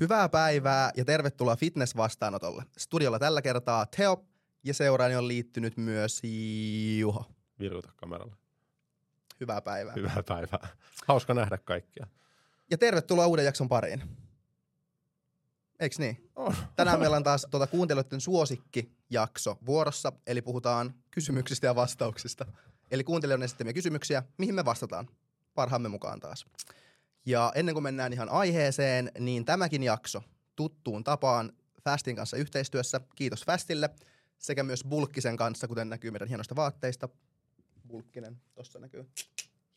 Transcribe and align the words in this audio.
Hyvää 0.00 0.28
päivää 0.28 0.90
ja 0.96 1.04
tervetuloa 1.04 1.56
fitness-vastaanotolle. 1.56 2.64
Studiolla 2.78 3.18
tällä 3.18 3.42
kertaa 3.42 3.86
Teo 3.86 4.24
ja 4.64 4.74
seuraani 4.74 5.16
on 5.16 5.28
liittynyt 5.28 5.76
myös 5.76 6.22
Juho. 6.98 7.24
Viruta 7.58 7.92
kameralla. 7.96 8.36
Hyvää 9.40 9.60
päivää. 9.60 9.94
Hyvää 9.96 10.22
päivää. 10.28 10.68
Hauska 11.08 11.34
nähdä 11.34 11.58
kaikkia. 11.58 12.06
Ja 12.70 12.78
tervetuloa 12.78 13.26
uuden 13.26 13.44
jakson 13.44 13.68
pariin. 13.68 14.02
Eiks 15.80 15.98
niin? 15.98 16.30
On. 16.36 16.56
Tänään 16.76 17.00
meillä 17.00 17.16
on 17.16 17.24
taas 17.24 17.46
tuota 17.50 17.66
kuuntelijoiden 17.66 18.20
suosikkijakso 18.20 19.58
vuorossa, 19.66 20.12
eli 20.26 20.42
puhutaan 20.42 20.94
kysymyksistä 21.10 21.66
ja 21.66 21.74
vastauksista. 21.74 22.46
Eli 22.90 23.04
kuuntelijoiden 23.04 23.44
esittämiä 23.44 23.72
kysymyksiä, 23.72 24.22
mihin 24.38 24.54
me 24.54 24.64
vastataan 24.64 25.08
parhaamme 25.54 25.88
mukaan 25.88 26.20
taas. 26.20 26.46
Ja 27.28 27.52
ennen 27.54 27.74
kuin 27.74 27.82
mennään 27.82 28.12
ihan 28.12 28.28
aiheeseen, 28.28 29.12
niin 29.18 29.44
tämäkin 29.44 29.82
jakso 29.82 30.22
tuttuun 30.56 31.04
tapaan 31.04 31.52
Fastin 31.84 32.16
kanssa 32.16 32.36
yhteistyössä. 32.36 33.00
Kiitos 33.14 33.44
Fastille 33.44 33.90
sekä 34.38 34.62
myös 34.62 34.84
Bulkkisen 34.88 35.36
kanssa, 35.36 35.68
kuten 35.68 35.88
näkyy 35.88 36.10
meidän 36.10 36.28
hienoista 36.28 36.56
vaatteista. 36.56 37.08
Bulkkinen, 37.88 38.40
tossa 38.54 38.78
näkyy 38.78 39.06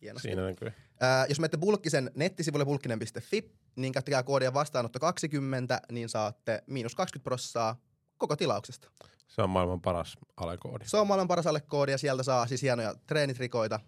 hienosti. 0.01 0.27
Siinä 0.27 0.45
näkyy. 0.45 0.71
Ää, 0.99 1.25
jos 1.29 1.39
menette 1.39 1.57
Bulkkisen 1.57 2.11
nettisivulle 2.15 2.65
bulkkinen.fi, 2.65 3.51
niin 3.75 3.93
käyttäkää 3.93 4.23
koodia 4.23 4.53
vastaanotto 4.53 4.99
20, 4.99 5.81
niin 5.91 6.09
saatte 6.09 6.63
miinus 6.67 6.95
20 6.95 7.23
prossaa 7.23 7.75
koko 8.17 8.35
tilauksesta. 8.35 8.91
Se 9.27 9.41
on 9.41 9.49
maailman 9.49 9.81
paras 9.81 10.17
alekoodi. 10.37 10.85
Se 10.87 10.97
on 10.97 11.07
maailman 11.07 11.27
paras 11.27 11.47
alekoodi 11.47 11.91
ja 11.91 11.97
sieltä 11.97 12.23
saa 12.23 12.47
siis 12.47 12.61
hienoja 12.61 12.95
treenitrikoita 13.07 13.79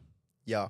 ja 0.48 0.70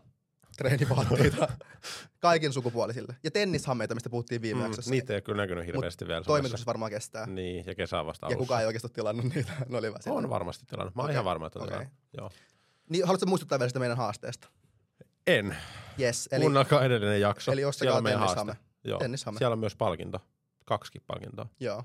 treenivaatteita 0.57 1.47
kaikin 2.19 2.53
sukupuolisille. 2.53 3.15
Ja 3.23 3.31
tennishammeita, 3.31 3.93
mistä 3.93 4.09
puhuttiin 4.09 4.41
viime 4.41 4.59
Mm, 4.61 4.65
jaksossa. 4.65 4.91
niitä 4.91 5.13
ei 5.13 5.15
ole 5.15 5.21
kyllä 5.21 5.41
näkynyt 5.43 5.65
hirveästi 5.65 6.07
vielä. 6.07 6.23
Toimitus 6.23 6.51
somessa. 6.51 6.65
varmaan 6.65 6.91
kestää. 6.91 7.25
Niin, 7.27 7.63
ja 7.65 7.75
kesä 7.75 7.99
on 7.99 8.05
vasta 8.05 8.25
Ja 8.25 8.27
alussa. 8.27 8.39
kukaan 8.39 8.61
ei 8.61 8.67
oikeasti 8.67 8.89
tilannut 8.89 9.25
niitä. 9.35 9.51
Ne 9.69 9.77
oli 9.77 9.91
siellä. 9.99 10.17
On 10.17 10.29
varmasti 10.29 10.65
tilannut. 10.65 10.95
Mä 10.95 11.01
oon 11.01 11.05
Okei, 11.05 11.13
ihan 11.13 11.25
varma, 11.25 11.47
että 11.47 11.59
on 11.59 11.63
okei. 11.65 11.71
tilannut. 11.77 11.93
Joo. 12.17 12.29
Niin, 12.89 13.05
haluatko 13.05 13.25
muistuttaa 13.25 13.59
vielä 13.59 13.69
sitä 13.69 13.79
meidän 13.79 13.97
haasteesta? 13.97 14.47
En. 15.27 15.57
Yes, 15.99 16.29
Eli, 16.31 16.41
Kuunnelkaa 16.41 16.83
edellinen 16.83 17.21
jakso. 17.21 17.51
eli 17.51 17.65
ostakaa 17.65 17.85
Siellä 17.85 17.97
on 17.97 18.03
meidän 18.03 18.19
tennishame. 18.21 18.51
haaste. 18.51 18.65
Joo. 18.83 18.99
Tennishame. 18.99 19.37
Siellä 19.37 19.53
on 19.53 19.59
myös 19.59 19.75
palkinto. 19.75 20.19
Kaksikin 20.65 21.01
palkintoa. 21.07 21.45
joo. 21.59 21.83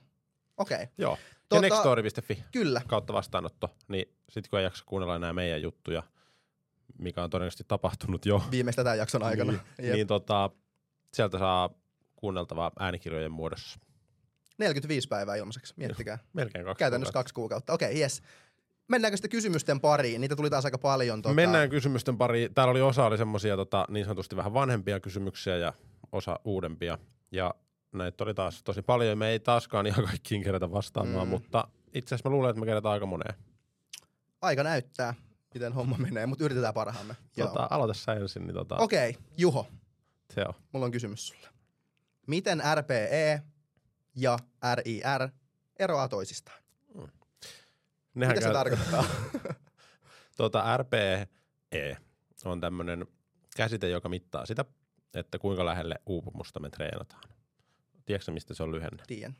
Okei, 0.56 0.74
okay. 0.82 0.86
Joo. 0.98 1.18
Ja 1.50 1.58
Tota- 1.58 1.60
nextstory.fi 1.60 2.44
kyllä. 2.52 2.82
kautta 2.86 3.12
vastaanotto, 3.12 3.74
niin 3.88 4.14
sit 4.30 4.48
kun 4.48 4.58
ei 4.58 4.64
jaksa 4.64 4.84
kuunnella 4.86 5.16
enää 5.16 5.32
meidän 5.32 5.62
juttuja, 5.62 6.02
mikä 6.98 7.22
on 7.22 7.30
todennäköisesti 7.30 7.64
tapahtunut 7.68 8.26
jo, 8.26 8.42
Viimeistä 8.50 8.84
tämän 8.84 8.98
jakson 8.98 9.22
aikana. 9.22 9.52
niin, 9.52 9.92
niin 9.92 10.06
tota, 10.06 10.50
sieltä 11.14 11.38
saa 11.38 11.70
kuunneltavaa 12.16 12.72
äänikirjojen 12.78 13.32
muodossa. 13.32 13.78
45 14.58 15.08
päivää 15.08 15.36
ilmaiseksi, 15.36 15.74
miettikää. 15.76 16.18
Melkein 16.32 16.64
kaksi 16.64 16.78
Käytännössä 16.78 17.12
kuukautta. 17.12 17.24
kaksi 17.24 17.34
kuukautta. 17.34 17.72
Okei, 17.72 17.88
okay, 17.90 18.00
yes. 18.00 18.22
Mennäänkö 18.88 19.16
sitten 19.16 19.30
kysymysten 19.30 19.80
pariin? 19.80 20.20
Niitä 20.20 20.36
tuli 20.36 20.50
taas 20.50 20.64
aika 20.64 20.78
paljon. 20.78 21.22
Tota... 21.22 21.34
Mennään 21.34 21.70
kysymysten 21.70 22.18
pari. 22.18 22.48
Täällä 22.54 22.70
oli 22.70 22.80
osa 22.80 23.06
oli 23.06 23.18
semmosia 23.18 23.56
tota, 23.56 23.84
niin 23.88 24.04
sanotusti 24.04 24.36
vähän 24.36 24.54
vanhempia 24.54 25.00
kysymyksiä 25.00 25.56
ja 25.56 25.72
osa 26.12 26.40
uudempia. 26.44 26.98
Ja 27.32 27.54
näitä 27.92 28.24
oli 28.24 28.34
taas 28.34 28.62
tosi 28.62 28.82
paljon. 28.82 29.18
Me 29.18 29.28
ei 29.28 29.40
taaskaan 29.40 29.86
ihan 29.86 30.04
kaikkiin 30.04 30.42
kerätä 30.42 30.70
vastaamaan, 30.70 31.26
mm. 31.26 31.30
mutta 31.30 31.68
itse 31.94 32.14
asiassa 32.14 32.28
mä 32.28 32.34
luulen, 32.34 32.50
että 32.50 32.60
me 32.60 32.66
kerätään 32.66 32.92
aika 32.92 33.06
moneen. 33.06 33.34
Aika 34.42 34.62
näyttää, 34.62 35.14
miten 35.54 35.72
homma 35.72 35.96
menee, 35.98 36.26
mutta 36.26 36.44
yritetään 36.44 36.74
parhaamme. 36.74 37.16
Tota, 37.36 37.66
aloita 37.70 37.94
sä 37.94 38.12
ensin. 38.12 38.46
Niin 38.46 38.54
tota, 38.54 38.76
Okei, 38.76 39.10
okay, 39.10 39.22
Juho, 39.36 39.68
se 40.34 40.44
on. 40.48 40.54
mulla 40.72 40.86
on 40.86 40.92
kysymys 40.92 41.28
sulle. 41.28 41.48
Miten 42.26 42.62
RPE 42.74 43.42
ja 44.16 44.38
RIR 44.74 45.28
eroaa 45.78 46.08
toisistaan? 46.08 46.62
Nehän 48.14 48.36
Mitä 48.36 48.46
se 48.46 48.52
tarkoittaa? 48.52 49.04
Tota, 50.36 50.76
RPE 50.76 51.28
on 52.44 52.60
tämmöinen 52.60 53.06
käsite, 53.56 53.88
joka 53.88 54.08
mittaa 54.08 54.46
sitä, 54.46 54.64
että 55.14 55.38
kuinka 55.38 55.64
lähelle 55.66 55.94
uupumusta 56.06 56.60
me 56.60 56.70
treenataan. 56.70 57.22
Tiedätkö 58.04 58.32
mistä 58.32 58.54
se 58.54 58.62
on 58.62 58.72
lyhenne? 58.72 59.02
Tien. 59.06 59.36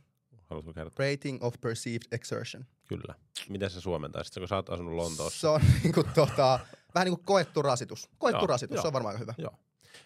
Haluatko 0.50 0.72
kertoa? 0.72 1.06
Rating 1.06 1.38
of 1.42 1.54
perceived 1.60 2.02
exertion. 2.12 2.64
Kyllä. 2.88 3.14
Miten 3.48 3.70
se 3.70 3.80
suomentaisit, 3.80 4.34
kun 4.34 4.48
sä 4.48 4.56
oot 4.56 4.70
asunut 4.70 4.94
Lontoossa? 4.94 5.40
Se 5.40 5.48
on 5.48 5.60
niinku 5.82 6.04
tota, 6.14 6.60
vähän 6.94 7.04
niin 7.06 7.16
kuin 7.16 7.24
koettu 7.24 7.62
rasitus. 7.62 8.10
Koettu 8.18 8.40
Joo, 8.40 8.46
rasitus, 8.46 8.74
joo. 8.74 8.82
se 8.82 8.86
on 8.86 8.92
varmaan 8.92 9.14
aika 9.14 9.22
hyvä. 9.22 9.34
Joo. 9.38 9.54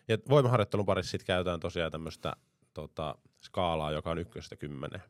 Ja 0.08 0.18
voimaharjoittelun 0.28 0.86
parissa 0.86 1.10
sit 1.10 1.24
käytetään 1.24 1.60
tosiaan 1.60 1.92
tämmöistä 1.92 2.36
tota, 2.74 3.14
skaalaa, 3.40 3.92
joka 3.92 4.10
on 4.10 4.18
ykköstä 4.18 4.56
kymmenen. 4.56 5.02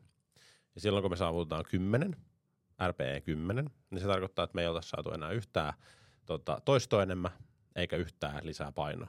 Ja 0.75 0.81
silloin 0.81 1.03
kun 1.03 1.11
me 1.11 1.15
saavutetaan 1.15 1.65
10, 1.69 2.15
RPE 2.87 3.21
10, 3.21 3.69
niin 3.89 4.01
se 4.01 4.07
tarkoittaa, 4.07 4.43
että 4.43 4.55
me 4.55 4.61
ei 4.61 4.67
oltaisi 4.67 4.89
saatu 4.89 5.11
enää 5.11 5.31
yhtään 5.31 5.73
tota, 6.25 6.61
toistoa 6.65 7.03
enemmän, 7.03 7.31
eikä 7.75 7.95
yhtään 7.95 8.45
lisää 8.45 8.71
painoa. 8.71 9.07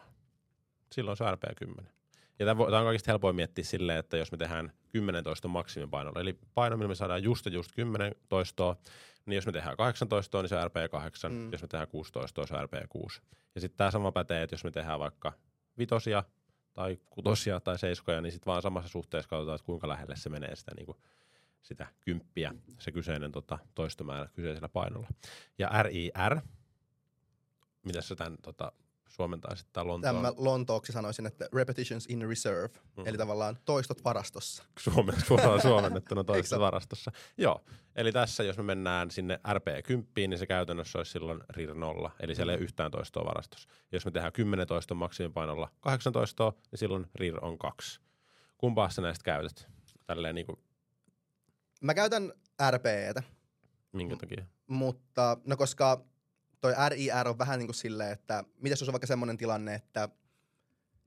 Silloin 0.93 1.17
se 1.17 1.25
on 1.25 1.33
RPE 1.33 1.55
10. 1.55 1.94
Ja 2.39 2.47
tämä 2.47 2.65
on 2.65 2.71
kaikista 2.85 3.11
helpoin 3.11 3.37
miettiä 3.37 3.65
silleen, 3.65 3.99
että 3.99 4.17
jos 4.17 4.33
me 4.33 4.39
tehdään 4.39 4.73
10 4.89 5.25
toiston 5.25 5.51
maksimipainolla, 5.51 6.21
eli 6.21 6.39
paino, 6.55 6.77
millä 6.77 6.89
me 6.89 6.95
saadaan 6.95 7.23
just 7.23 7.47
ja 7.47 7.53
just 7.53 7.73
10 7.73 8.15
toistoa, 8.29 8.77
niin 9.27 9.35
jos 9.35 9.47
me 9.47 9.53
tehdään 9.53 9.77
8 9.77 10.09
toistoa, 10.09 10.43
niin 10.43 10.49
se 10.49 10.57
on 10.57 10.67
RPE 10.67 10.89
8, 10.89 11.33
Mm. 11.33 11.53
jos 11.53 11.63
me 11.63 11.69
tehdään 11.69 11.89
6 11.89 12.13
toistoa, 12.13 12.47
se 12.47 12.55
on 12.55 12.65
RPE 12.65 12.87
6. 12.89 13.23
Ja 13.55 13.61
sitten 13.61 13.77
tämä 13.77 13.91
sama 13.91 14.13
pätee, 14.13 14.43
että 14.43 14.55
jos 14.55 14.65
me 14.65 14.71
tehdään 14.71 14.99
vaikka 14.99 15.33
vitosia 15.79 16.25
tai 16.75 16.99
kutosia 17.11 17.61
tai 17.61 17.79
seiskoja, 17.79 18.21
niin 18.21 18.33
sitten 18.33 18.47
vaan 18.51 18.63
samassa 18.63 18.89
suhteessa 18.89 19.29
katsotaan, 19.29 19.57
että 19.57 19.67
kuinka 19.67 19.89
lähelle 19.89 20.17
se 20.17 20.29
menee 20.31 20.57
sitä, 20.57 20.73
niin 20.77 20.87
kuin, 20.87 20.99
sitä 21.63 21.87
kymppiä, 22.01 22.55
se 22.79 22.93
kyseinen 22.93 23.33
tota, 23.33 23.59
toistomäärä 23.75 24.29
kyseisellä 24.33 24.69
painolla. 24.69 25.09
Ja 25.59 25.71
RIR, 25.83 26.41
mitä 27.85 28.01
sä 28.01 28.17
tämän 28.17 28.37
tota, 28.43 28.73
suomentaisit 29.15 29.69
tai 29.73 29.85
Lontoon 29.85 30.15
Tämä 30.17 30.33
lontooksi 30.37 30.93
sanoisin, 30.93 31.27
että 31.27 31.49
repetitions 31.53 32.07
in 32.09 32.29
reserve, 32.29 32.69
Mm. 32.97 33.07
eli 33.07 33.19
tavallaan 33.19 33.59
toistot 33.65 34.05
varastossa. 34.05 34.65
Suomen, 34.79 35.15
suoraan 35.27 35.63
suomennettuna 35.63 36.25
se- 36.45 36.59
varastossa. 36.59 37.13
Joo, 37.39 37.65
eli 37.97 38.13
tässä 38.13 38.43
jos 38.43 38.57
me 38.57 38.63
mennään 38.63 39.11
sinne 39.11 39.41
RP10, 39.49 40.03
niin 40.17 40.39
se 40.39 40.47
käytännössä 40.47 40.99
olisi 40.99 41.13
silloin 41.13 41.41
RIR 41.51 41.75
0, 41.75 42.11
eli 42.21 42.35
siellä 42.35 42.53
ei 42.53 42.57
ole 42.57 42.65
yhtään 42.65 42.91
toistoa 42.91 43.25
varastossa. 43.25 43.69
Jos 43.93 44.05
me 44.05 44.11
tehdään 44.11 44.33
10 44.33 44.67
toiston 44.67 44.97
maksimipainolla 44.97 45.71
18, 45.81 46.53
niin 46.71 46.79
silloin 46.79 47.07
RIR 47.15 47.45
on 47.45 47.59
2. 47.59 48.01
Kumpaa 48.59 48.91
sä 48.91 49.03
näistä 49.03 49.25
käytät? 49.25 49.69
Tälleen 50.07 50.35
niin 50.35 50.47
kuin, 50.47 50.59
Mä 51.81 51.95
käytän 51.95 52.33
RPEtä, 52.71 53.23
minkä 53.93 54.17
takia? 54.17 54.45
mutta 54.67 55.37
no 55.47 55.57
koska 55.57 56.05
toi 56.65 56.89
RIR 56.89 57.29
on 57.29 57.39
vähän 57.39 57.59
niin 57.59 57.67
kuin 57.67 57.75
silleen, 57.75 58.13
että 58.13 58.45
mitäs 58.61 58.81
jos 58.81 58.89
on 58.89 58.93
vaikka 58.93 59.07
semmoinen 59.07 59.37
tilanne, 59.37 59.75
että 59.75 60.09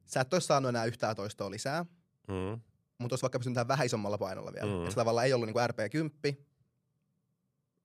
sä 0.05 0.21
et 0.21 0.33
olisi 0.33 0.47
saanut 0.47 0.69
enää 0.69 0.85
yhtään 0.85 1.15
toistoa 1.15 1.51
lisää, 1.51 1.85
Mm. 2.27 2.61
mutta 2.97 3.13
olisi 3.13 3.21
vaikka 3.21 3.39
pystynyt 3.39 3.67
vähän 3.67 3.85
isommalla 3.85 4.17
painolla 4.17 4.53
vielä. 4.53 4.75
Mm. 4.77 4.83
Mm. 4.83 4.89
Se 4.89 4.95
tavallaan 4.95 5.25
ei 5.27 5.33
ollut 5.33 5.47
niin 5.47 5.53
kuin 5.53 5.65
RP10, 5.69 6.47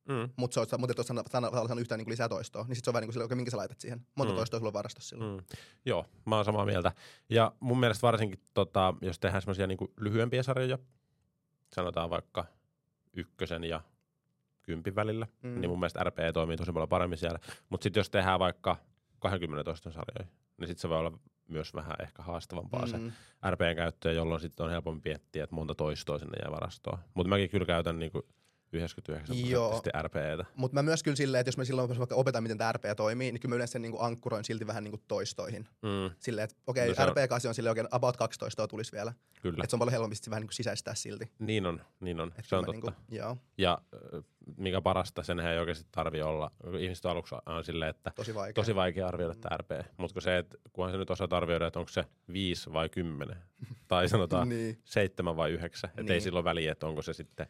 Mm. 0.09 0.31
mutta, 0.37 0.55
se 0.55 0.61
olisi, 0.61 0.77
mutta 0.79 0.93
et 0.93 0.99
olisi 0.99 1.07
saanut, 1.09 1.27
saanut, 1.31 1.53
saanut 1.53 1.81
yhtään 1.81 1.99
niin 1.99 2.05
kuin 2.05 2.13
lisää 2.13 2.29
toistoa. 2.29 2.65
Niin 2.69 2.77
sit 2.77 2.85
se 2.85 2.91
on 2.91 2.95
vähän 2.95 3.03
niin 3.09 3.13
kuin 3.15 3.25
okay, 3.25 3.37
minkä 3.37 3.51
sä 3.51 3.57
laitat 3.57 3.81
siihen. 3.81 4.07
Monta 4.15 4.33
Mm. 4.33 4.37
toistoa 4.37 4.61
sulla 4.61 4.69
on 4.69 4.73
varastossa 4.73 5.09
silloin. 5.09 5.37
Mm. 5.37 5.45
Joo, 5.85 6.07
mä 6.27 6.37
oon 6.37 6.45
samaa 6.45 6.65
mieltä. 6.65 6.93
Ja 7.29 7.53
mun 7.61 7.81
mielestä 7.81 8.03
varsinkin, 8.03 8.41
tota, 8.55 8.95
jos 9.01 9.19
tehdään 9.19 9.43
semmoisia 9.43 9.67
niin 9.67 9.79
lyhyempiä 10.01 10.43
sarjoja, 10.43 10.79
sanotaan 11.75 12.11
vaikka 12.11 12.45
ykkösen 13.13 13.65
ja 13.65 13.81
kympin 14.63 14.95
välillä, 14.95 15.27
Mm. 15.43 15.61
niin 15.61 15.71
mun 15.71 15.81
mielestä 15.81 16.05
RPE 16.05 16.33
toimii 16.33 16.57
tosi 16.57 16.73
paljon 16.73 16.89
paremmin 16.89 17.19
siellä. 17.19 17.39
Mutta 17.69 17.83
sitten 17.85 18.01
jos 18.01 18.11
tehdään 18.11 18.39
vaikka 18.39 18.77
20 19.19 19.65
toiston 19.65 19.93
sarjoja, 19.93 20.33
niin 20.57 20.69
sitten 20.69 20.83
se 20.83 20.89
voi 20.89 20.99
olla 20.99 21.19
myös 21.49 21.75
vähän 21.75 21.95
ehkä 22.03 22.23
haastavampaa 22.23 22.87
mm. 22.87 22.89
se. 22.91 22.97
RPn 23.51 23.77
käyttö, 23.77 24.13
jolloin 24.13 24.41
sitten 24.41 24.65
on 24.65 24.71
helpompi 24.73 25.09
miettiä, 25.11 25.45
että 25.45 25.55
monta 25.57 25.75
toistoa 25.75 26.19
sinne 26.19 26.39
jää 26.45 26.53
varastoon. 26.53 26.99
Mutta 27.15 27.29
mäkin 27.29 27.51
kyllä 27.51 27.67
käytän 27.67 27.99
niinku 27.99 28.27
99 28.73 29.51
Joo. 29.51 29.83
RPEtä. 30.03 30.45
Mutta 30.57 30.75
mä 30.75 30.83
myös 30.83 31.03
kyllä 31.03 31.17
silleen, 31.17 31.41
että 31.41 31.49
jos 31.49 31.57
mä 31.57 31.65
silloin 31.65 31.99
vaikka 31.99 32.15
opetan, 32.15 32.43
miten 32.43 32.59
tämä 32.59 32.73
RP 32.73 32.83
toimii, 32.97 33.33
niin 33.33 33.41
kyllä 33.41 33.53
mä 33.53 33.57
yleensä 33.57 33.73
sen 33.73 33.83
niin 33.83 33.93
kuin 33.93 34.03
ankkuroin 34.03 34.45
silti 34.45 34.67
vähän 34.67 34.85
niin 34.85 34.93
kuin 34.93 35.03
toistoihin. 35.09 35.69
Mm, 35.83 36.15
Silleen, 36.19 36.45
että 36.45 36.57
okei, 36.67 36.87
No 36.87 36.93
okay, 36.93 37.07
on- 37.07 37.13
RP8 37.13 37.49
on 37.49 37.55
silleen 37.55 37.71
oikein 37.71 37.89
about 37.91 38.17
12 38.17 38.69
tulisi 38.69 38.93
vielä. 38.93 39.13
kyllä. 39.43 39.57
Että 39.63 39.71
se 39.71 39.77
on 39.77 39.79
paljon 39.79 39.93
helpompi 39.93 40.17
vähän 40.31 40.41
niin 40.41 40.49
kuin 40.49 40.55
sisäistää 40.55 40.95
silti. 40.95 41.31
Niin 41.39 41.67
on, 41.67 41.81
niin 42.01 42.21
on. 42.21 42.33
Et 42.39 42.45
se 42.45 42.57
on 42.57 42.65
totta. 42.65 42.73
mä 42.91 42.91
Niin 42.91 42.95
kuin, 43.09 43.17
joo. 43.19 43.37
Ja 43.59 43.79
mikä 44.57 44.81
parasta, 44.81 45.23
sen 45.23 45.41
ei 45.41 45.59
oikeasti 45.59 45.87
tarvi 45.93 46.23
olla. 46.23 46.51
Ihmiset 46.81 47.07
aluksi 47.07 47.35
on 47.47 47.65
silleen, 47.65 47.91
että 47.91 48.13
Tosi 48.17 48.35
vaikea. 48.35 48.53
tosi 48.55 48.75
vaikea 48.75 49.07
arvioida 49.09 49.35
tämä 49.35 49.57
RP. 49.57 49.71
Mutta 49.97 50.21
se, 50.21 50.39
että 50.39 50.57
kunhan 50.73 50.93
sä 50.93 50.99
nyt 50.99 51.11
osaat 51.11 51.33
arvioida, 51.33 51.67
että 51.67 51.79
onko 51.79 51.89
se 51.89 52.05
5 52.33 52.73
vai 52.73 52.89
10, 52.89 53.37
tai 53.89 54.09
sanotaan 54.09 54.49
Niin. 54.53 54.79
7 54.85 55.37
vai 55.37 55.51
9, 55.51 55.91
että 55.91 56.01
ei 56.03 56.07
Niin. 56.09 56.21
silloin 56.23 56.45
väliä, 56.45 56.73
että 56.73 56.87
onko 56.87 57.03
se 57.03 57.13
sitten 57.13 57.47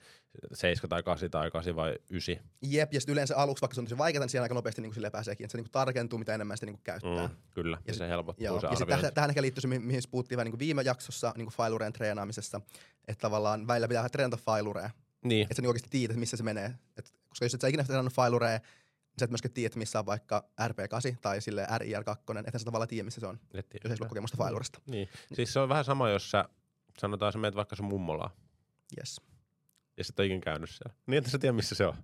7 0.53 0.89
tai 0.91 1.03
8 1.03 1.31
tai 1.31 1.51
8 1.51 1.77
vai 1.77 1.97
9. 2.11 2.37
Jep, 2.63 2.93
ja 2.95 3.01
sitten 3.01 3.13
yleensä 3.13 3.37
aluksi, 3.37 3.63
vaikka 3.63 3.75
se 3.75 3.81
on 3.81 3.85
tosi 3.85 3.99
vaikeaa, 3.99 4.21
niin 4.21 4.31
siellä 4.31 4.43
aika 4.45 4.55
nopeasti 4.55 4.83
niin 4.83 4.95
silleen 4.95 5.13
pääseekin, 5.13 5.45
että 5.45 5.53
se 5.53 5.59
niin 5.59 5.71
tarkentuu, 5.73 6.19
mitä 6.19 6.35
enemmän 6.35 6.57
sitä 6.57 6.67
niin 6.67 6.81
käyttää. 6.85 7.27
Mm, 7.29 7.35
kyllä, 7.51 7.77
ja, 7.77 7.83
Ja 7.87 7.95
se 7.95 8.09
helpottuu 8.09 8.45
Joo, 8.47 8.61
se 8.61 8.67
ja 8.67 8.77
sitten 8.77 8.99
tähän, 8.99 9.15
tähän 9.15 9.31
ehkä 9.31 9.43
liittyy 9.43 9.61
se, 9.61 9.69
mi- 9.69 9.79
mihin 9.79 10.03
puhuttiin 10.11 10.37
vähän 10.37 10.45
niin 10.45 10.53
kuin 10.53 10.59
viime 10.61 10.83
jaksossa 10.83 11.33
niin 11.37 11.47
kuin 11.47 11.55
failureen 11.55 11.93
treenaamisessa, 11.93 12.61
että 13.09 13.23
tavallaan 13.23 13.67
välillä 13.67 13.89
pitää 13.89 14.09
treenata 14.09 14.37
failurea, 14.37 14.91
Niin, 15.25 15.43
että 15.43 15.55
sä 15.55 15.63
niin 15.63 15.69
oikeasti 15.69 15.91
tiedät, 15.91 16.17
missä 16.17 16.37
se 16.37 16.43
menee. 16.43 16.75
Et, 16.97 17.13
koska 17.29 17.45
jos 17.45 17.55
et 17.55 17.61
sä 17.61 17.69
ikinä 17.69 17.85
treenannut 17.85 18.13
failurea, 18.15 18.51
niin 18.59 19.19
sä 19.19 19.25
et 19.25 19.31
myöskään 19.31 19.53
tiedä, 19.55 19.75
missä 19.77 19.99
on 19.99 20.07
vaikka 20.07 20.45
RP8 20.61 21.17
tai 21.21 21.41
sille 21.41 21.67
RIR2, 21.79 22.39
että 22.47 22.59
sä 22.59 22.65
tavallaan 22.65 22.89
tiedä, 22.89 23.05
missä 23.05 23.21
se 23.21 23.27
on, 23.27 23.39
et 23.55 23.69
tiedä. 23.69 23.85
jos 23.85 23.91
ei 23.91 23.97
sulla 23.97 24.09
kokemusta 24.09 24.37
failuresta. 24.37 24.81
Niin. 24.87 25.09
Siis 25.33 25.53
se 25.53 25.61
on 25.61 25.69
vähän 25.69 25.85
sama, 25.85 26.09
jos 26.11 26.31
sä 26.31 26.45
sanotaan, 26.99 27.33
sä 27.33 27.39
menet 27.39 27.55
vaikka 27.57 27.77
sun 27.77 27.87
mummolaan 27.87 28.31
Yes. 28.99 29.21
ja 29.97 30.05
sä 30.05 30.13
et 30.15 30.19
ole 30.21 30.27
ikinä 30.27 30.41
käynyt 30.41 30.71
siellä. 30.71 30.95
Niin, 31.07 31.19
että 31.19 31.31
sä 31.31 31.39
tiedät, 31.39 31.57
missä 31.57 31.75
se 31.75 31.87
on. 31.87 31.95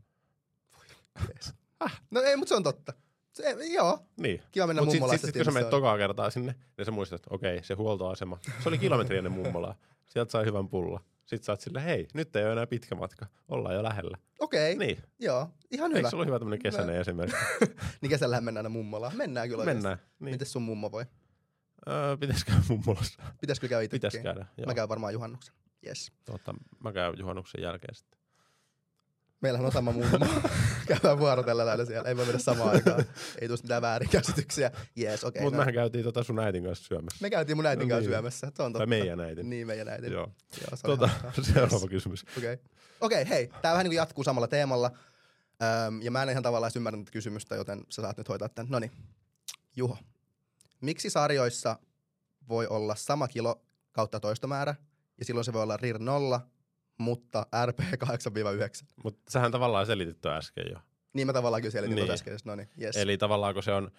yes. 1.29 1.55
No 2.11 2.21
ei, 2.21 2.37
mutta 2.37 2.49
se 2.49 2.55
on 2.55 2.63
totta. 2.63 2.93
Se, 3.33 3.57
joo, 3.75 4.07
Niin. 4.17 4.43
kiva 4.53 4.67
mennä 4.67 4.83
Mutta 4.83 4.95
mummolaan. 4.95 5.19
sitten 5.19 5.29
sit, 5.29 5.35
sit, 5.35 5.45
kun 5.45 5.53
sä 5.53 5.59
menet 5.59 5.71
tokaa 5.71 5.99
kertaa 5.99 6.31
sinne, 6.31 6.55
niin 6.77 6.85
sä 6.85 6.91
muistat, 6.91 7.17
että 7.21 7.35
okei, 7.35 7.65
se 7.65 7.75
huoltoasema. 7.75 8.39
Se 8.63 8.69
oli 8.69 8.79
kilometri 8.79 9.17
ennen 9.19 9.33
mummolaa. 9.33 9.75
Sieltä 10.07 10.31
sai 10.33 10.45
hyvän 10.45 10.69
pulla. 10.69 11.01
Sitten 11.29 11.45
sä 11.45 11.53
oot 11.53 11.61
sille, 11.61 11.85
hei, 11.85 12.09
nyt 12.15 12.37
ei 12.37 12.45
ole 12.45 12.53
enää 12.53 12.67
pitkä 12.67 12.95
matka. 12.95 13.27
Ollaan 13.49 13.75
jo 13.75 13.83
lähellä. 13.83 14.19
Okei, 14.39 14.77
Niin. 14.79 14.99
joo, 15.19 15.49
ihan 15.71 15.91
hyvä. 15.91 15.99
Eikö 15.99 16.11
sulla 16.11 16.25
hyvä 16.25 16.39
tämmöinen 16.39 16.63
kesäinen 16.63 16.97
esimerkki? 17.01 17.37
Niin 18.01 18.11
kesällähän 18.11 18.45
mennään 18.45 18.67
aina 18.67 18.73
mummolaan. 18.73 19.17
Mennään 19.17 19.49
kyllä 19.49 19.61
oikeasti. 19.61 19.77
Mennään. 19.83 19.99
Niin. 20.19 20.35
Miten 20.35 20.47
sun 20.47 20.63
mummo 20.63 20.93
voi? 20.93 21.05
Öö, 21.89 22.17
pitäis 22.17 22.45
käydä 22.45 22.61
mummolassa? 22.69 23.23
Pitäisikö 23.41 23.69
käydä 23.69 23.83
itsekin? 23.83 24.09
Pitäis 24.11 24.23
käydä, 24.23 24.47
joo. 24.57 24.67
Mä 24.67 24.75
käyn 24.75 24.89
varmaan 24.89 25.13
juhannuksen. 25.13 25.55
Yes. 25.87 26.13
Tota, 26.25 26.55
mä 26.85 26.93
käyn 26.93 27.15
juhannuksen 27.19 27.63
jälkeen 27.63 27.95
sitten. 27.95 28.18
Meillähän 29.41 29.67
on 29.67 29.73
sama 29.73 29.93
mummo. 29.93 30.19
Käydään 30.89 31.19
vuorotella 31.19 31.65
täällä 31.65 31.85
siellä. 31.85 32.09
Ei 32.09 32.17
voi 32.17 32.25
mennä 32.25 32.39
samaan 32.39 32.71
aikaan. 32.71 33.05
Ei 33.41 33.49
tule 33.49 33.59
mitään 33.63 33.83
väärinkäsityksiä. 33.83 34.71
Yes, 35.01 35.25
okei. 35.25 35.39
Okay, 35.39 35.43
Mutta 35.43 35.57
no. 35.57 35.61
mehän 35.61 35.75
käytiin 35.75 36.05
tota 36.05 36.23
sun 36.25 36.39
äitin 36.39 36.65
kanssa 36.65 36.85
syömässä. 36.85 37.19
Me 37.21 37.31
käytiin 37.31 37.57
mun 37.57 37.67
äitin 37.67 37.89
No 37.89 37.95
kanssa 37.95 38.09
niin. 38.09 38.15
syömässä. 38.15 38.53
Se 38.57 38.63
on 38.63 38.73
totta. 38.73 38.79
Tai 38.79 38.87
meidän 38.87 39.21
äitin. 39.21 39.51
Niin, 39.51 39.67
meidän 39.67 39.89
äitin. 39.89 40.13
Joo. 40.13 40.33
Joo, 40.61 40.77
se 40.77 40.83
Tota, 40.83 41.11
seuraava 41.53 41.75
Yes. 41.75 41.91
kysymys. 41.91 42.25
Okei. 42.39 42.53
Okay. 42.53 42.65
Okay, 43.01 43.29
hei. 43.29 43.51
Tää 43.63 43.73
vähän 43.73 43.85
niin 43.85 43.91
kuin 43.91 43.97
jatkuu 43.97 44.25
samalla 44.25 44.49
teemalla. 44.49 44.91
Öm, 45.87 46.03
ja 46.03 46.11
mä 46.11 46.23
en 46.23 46.31
ihan 46.31 46.43
tavallaan 46.43 46.73
tätä 46.73 47.11
kysymystä, 47.13 47.55
joten 47.55 47.81
sä 47.89 48.03
saat 48.03 48.17
nyt 48.19 48.29
hoitaa 48.29 48.49
tämän. 48.49 48.71
Noniin. 48.71 48.93
Juho. 49.77 49.99
Miksi 50.81 51.11
sarjoissa 51.11 51.79
voi 52.49 52.67
olla 52.67 52.95
sama 52.95 53.29
kilo 53.29 53.63
kautta 53.93 54.21
toistomäärä, 54.21 54.75
ja 55.19 55.25
silloin 55.25 55.45
se 55.45 55.53
voi 55.53 55.63
olla 55.63 55.77
RIR 55.77 55.99
0, 55.99 56.41
mutta 56.99 57.47
RP 57.67 57.81
8-9? 57.81 58.87
Mutta 59.05 59.31
sähän 59.31 59.53
tavallaan 59.53 59.87
selitit 59.87 60.21
tuon 60.21 60.35
äsken 60.35 60.65
jo. 60.71 60.79
Niin 61.13 61.27
mä 61.27 61.33
tavallaan 61.33 61.63
kyllä 61.63 61.73
selitin 61.73 61.95
Niin. 61.97 62.05
niin. 62.05 62.13
äsken. 62.13 62.39
No 62.45 62.55
niin, 62.55 62.69
yes. 62.83 62.97
Eli 62.97 63.19
tavallaan 63.19 63.55
kun 63.55 63.63
se 63.63 63.73
on, 63.73 63.91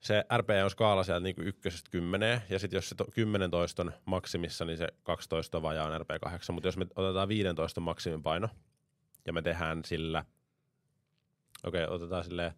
se 0.00 0.24
RP 0.36 0.48
on 0.64 0.70
skaala 0.70 1.04
sieltä 1.04 1.20
niinku 1.20 1.42
ykkösestä 1.42 1.90
kymmeneen, 1.90 2.42
ja 2.50 2.58
sitten 2.58 2.76
jos 2.76 2.88
se 2.88 2.94
to, 2.94 3.04
10 3.14 3.50
toiston 3.50 3.92
maksimissa, 4.04 4.64
niin 4.64 4.78
se 4.78 4.88
12 5.02 5.62
vajaa 5.62 5.86
on 5.86 6.00
RP8. 6.00 6.52
Mutta 6.52 6.68
jos 6.68 6.76
me 6.76 6.86
otetaan 6.96 7.28
15 7.28 7.80
maksimipaino, 7.80 8.48
ja 9.26 9.32
me 9.32 9.42
tehdään 9.42 9.84
sillä, 9.84 10.24
okei, 11.64 11.84
okay, 11.84 11.94
otetaan 11.94 12.24
silleen, 12.24 12.52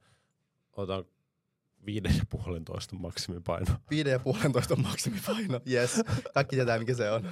otetaan 0.73 1.05
viiden 1.87 2.17
ja 2.17 2.25
puolen 2.31 2.65
toiston 2.65 3.01
maksimipaino. 3.01 3.75
Viiden 3.91 4.11
ja 4.11 4.19
puolentoista 4.19 4.77
maksimipaino. 4.77 5.61
Yes. 5.71 6.03
Kaikki 6.35 6.57
tietää, 6.57 6.79
mikä 6.79 6.95
se 6.95 7.11
on. 7.11 7.31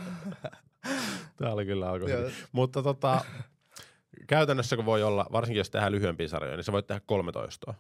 Tämä 1.37 1.53
oli 1.53 1.67
kyllä 1.67 1.93
hyvin. 1.93 2.33
Mutta 2.53 2.83
tota, 2.83 3.25
käytännössä 4.27 4.77
kun 4.77 4.87
voi 4.87 5.03
olla, 5.03 5.27
varsinkin 5.33 5.59
jos 5.59 5.71
tehdään 5.71 5.93
lyhyempiä 5.93 6.29
sarjoja, 6.29 6.57
niin 6.57 6.65
sä 6.65 6.73
voit 6.73 6.87
tehdä 6.87 7.01
13. 7.07 7.75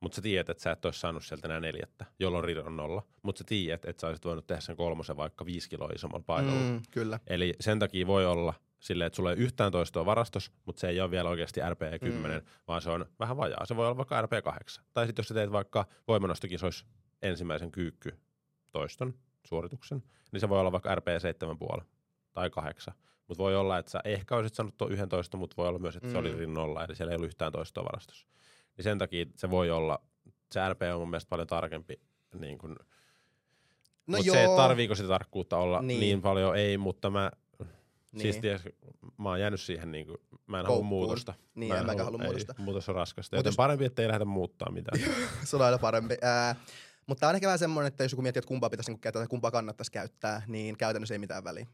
Mutta 0.00 0.16
sä 0.16 0.22
tiedät, 0.22 0.50
että 0.50 0.62
sä 0.62 0.70
et 0.70 0.84
olisi 0.84 1.00
saanut 1.00 1.24
sieltä 1.24 1.48
enää 1.48 1.60
neljättä, 1.60 2.04
jolloin 2.18 2.44
RIR 2.44 2.66
on 2.66 2.76
nolla. 2.76 3.02
Mutta 3.22 3.38
sä 3.38 3.44
tiedät, 3.44 3.84
että 3.84 4.00
sä 4.00 4.06
olisit 4.06 4.24
voinut 4.24 4.46
tehdä 4.46 4.60
sen 4.60 4.76
kolmosen 4.76 5.16
vaikka 5.16 5.46
viisi 5.46 5.68
kiloa 5.68 5.90
isommalla 5.94 6.24
painolla. 6.26 6.60
Mm. 6.60 6.66
Mm, 6.66 6.82
kyllä. 6.90 7.20
Eli 7.26 7.54
sen 7.60 7.78
takia 7.78 8.06
voi 8.06 8.26
olla 8.26 8.54
silleen, 8.80 9.06
että 9.06 9.16
sulla 9.16 9.30
ei 9.30 9.38
yhtään 9.38 9.72
toistoa 9.72 10.06
varastos, 10.06 10.52
mutta 10.66 10.80
se 10.80 10.88
ei 10.88 11.00
ole 11.00 11.10
vielä 11.10 11.28
oikeasti 11.28 11.60
RP10, 11.60 12.40
mm. 12.40 12.46
vaan 12.68 12.82
se 12.82 12.90
on 12.90 13.06
vähän 13.18 13.36
vajaa. 13.36 13.66
Se 13.66 13.76
voi 13.76 13.86
olla 13.86 13.96
vaikka 13.96 14.22
RP8. 14.22 14.82
Tai 14.92 15.06
sitten 15.06 15.22
jos 15.22 15.28
sä 15.28 15.34
teet 15.34 15.52
vaikka 15.52 15.86
voimanostokisoissa 16.08 16.86
ensimmäisen 17.22 17.70
kyykky 17.70 18.18
toiston 18.72 19.14
suorituksen, 19.44 20.02
niin 20.32 20.40
se 20.40 20.48
voi 20.48 20.60
olla 20.60 20.72
vaikka 20.72 20.94
RP7,5 20.94 21.84
tai 22.34 22.50
8. 22.50 22.94
Mutta 23.28 23.42
voi 23.42 23.56
olla, 23.56 23.78
että 23.78 23.90
sä 23.90 24.00
ehkä 24.04 24.36
olisit 24.36 24.54
saanut 24.54 24.76
tuon 24.76 24.92
11, 24.92 25.36
mutta 25.36 25.54
voi 25.56 25.68
olla 25.68 25.78
myös, 25.78 25.96
että 25.96 26.08
mm. 26.08 26.12
se 26.12 26.18
oli 26.18 26.32
Mm. 26.32 26.38
rinnolla, 26.38 26.84
eli 26.84 26.96
siellä 26.96 27.10
ei 27.10 27.16
ollut 27.16 27.26
yhtään 27.28 27.52
toistoa 27.52 27.84
varastossa. 27.84 28.26
Niin 28.76 28.82
sen 28.84 28.98
takia 28.98 29.26
se 29.36 29.50
voi 29.50 29.70
olla, 29.70 29.98
se 30.52 30.68
RP 30.68 30.82
on 30.94 31.00
mun 31.00 31.10
mielestä 31.10 31.28
paljon 31.30 31.46
tarkempi 31.48 32.00
niin 32.38 32.58
kun, 32.58 32.76
No 34.06 34.16
Mutta 34.18 34.32
se, 34.32 34.46
tarviiko 34.56 34.94
sitä 34.94 35.08
tarkkuutta 35.08 35.56
olla 35.56 35.82
niin, 35.82 36.00
Niin. 36.00 36.22
paljon, 36.22 36.56
ei, 36.56 36.78
mutta 36.78 37.10
mä, 37.10 37.30
niin. 38.12 38.20
Siis 38.22 38.36
ties, 38.38 38.62
mä 39.18 39.28
oon 39.28 39.40
jäänyt 39.40 39.60
siihen, 39.60 39.92
niin 39.92 40.06
kuin, 40.06 40.16
mä 40.46 40.60
en 40.60 40.66
halua 40.66 40.82
muutosta. 40.82 41.34
Niin, 41.54 41.72
mä 41.72 41.78
en 41.78 41.86
mäkään 41.86 41.98
halua- 42.04 42.18
halua 42.18 42.22
ei, 42.24 42.26
muutosta. 42.28 42.54
Muutos 42.58 42.88
on 42.88 42.94
raskasta, 42.94 43.36
Mut 43.36 43.38
joten 43.38 43.48
jos- 43.50 43.56
parempi, 43.56 43.84
ettei 43.84 44.08
lähdetä 44.08 44.24
muuttaa 44.24 44.70
mitään. 44.72 44.98
se 45.44 45.56
on 45.56 45.62
aina 45.62 45.78
parempi. 45.78 46.16
Ää, 46.22 46.56
mutta 47.06 47.20
tää 47.20 47.28
on 47.28 47.34
ehkä 47.34 47.46
vähän 47.46 47.58
semmoinen, 47.58 47.88
että 47.88 48.04
jos 48.04 48.12
joku 48.12 48.22
miettii, 48.22 48.38
että 48.38 48.48
kumpaa 48.48 48.70
pitäisi 48.70 48.90
niinku 48.90 49.00
käyttää 49.00 49.20
tai 49.20 49.28
kumpaa 49.28 49.50
kannattaisi 49.50 49.92
käyttää, 49.92 50.42
niin 50.46 50.76
käytännössä 50.76 51.14
ei 51.14 51.18
mitään 51.18 51.44
väliä. 51.44 51.66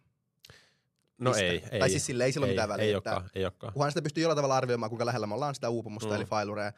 No 1.21 1.31
Mistä? 1.31 1.45
ei, 1.45 1.65
ei. 1.71 1.81
Tai 1.81 1.91
siis 1.91 2.07
sille 2.07 2.25
ei 2.25 2.33
sillä 2.33 2.45
ole 2.45 2.51
ei, 2.51 2.55
mitään 2.55 2.69
väliä. 2.69 2.85
Ei 2.85 2.93
että 2.93 3.11
olekaan, 3.13 3.31
ei 3.35 3.45
olekaan. 3.45 3.73
Kunhan 3.73 3.91
sitä 3.91 4.03
pystyy 4.03 4.23
jollain 4.23 4.37
tavalla 4.37 4.57
arvioimaan, 4.57 4.91
kuinka 4.91 5.07
lähellä 5.07 5.27
me 5.27 5.35
ollaan 5.35 5.55
sitä 5.55 5.69
uupumusta, 5.69 6.09
Mm. 6.11 6.17
eli 6.17 6.25
failurea. 6.25 6.73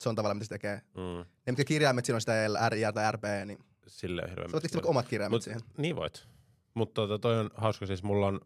Se 0.00 0.08
on 0.08 0.14
tavallaan, 0.14 0.36
mitä 0.36 0.44
se 0.44 0.48
tekee. 0.48 0.80
Mm, 0.96 1.02
Ne, 1.46 1.52
mitkä 1.52 1.64
kirjaimet 1.64 2.04
siinä 2.04 2.16
on 2.16 2.20
sitä 2.20 2.52
L, 2.52 2.56
R, 2.68 2.92
tai 2.94 3.12
RP, 3.12 3.22
niin 3.44 3.58
sille 3.86 4.22
on 4.22 4.28
hirveän. 4.28 4.50
sä 4.50 4.54
voit 4.74 4.84
omat 4.86 5.08
kirjaimet 5.08 5.30
Mut, 5.36 5.42
siihen. 5.42 5.60
niin 5.78 5.96
voit. 5.96 6.26
Mutta 6.74 6.94
tota, 6.94 7.18
toi 7.18 7.38
on 7.38 7.50
hauska, 7.54 7.86
siis 7.86 8.02
mulla 8.02 8.26
on 8.26 8.40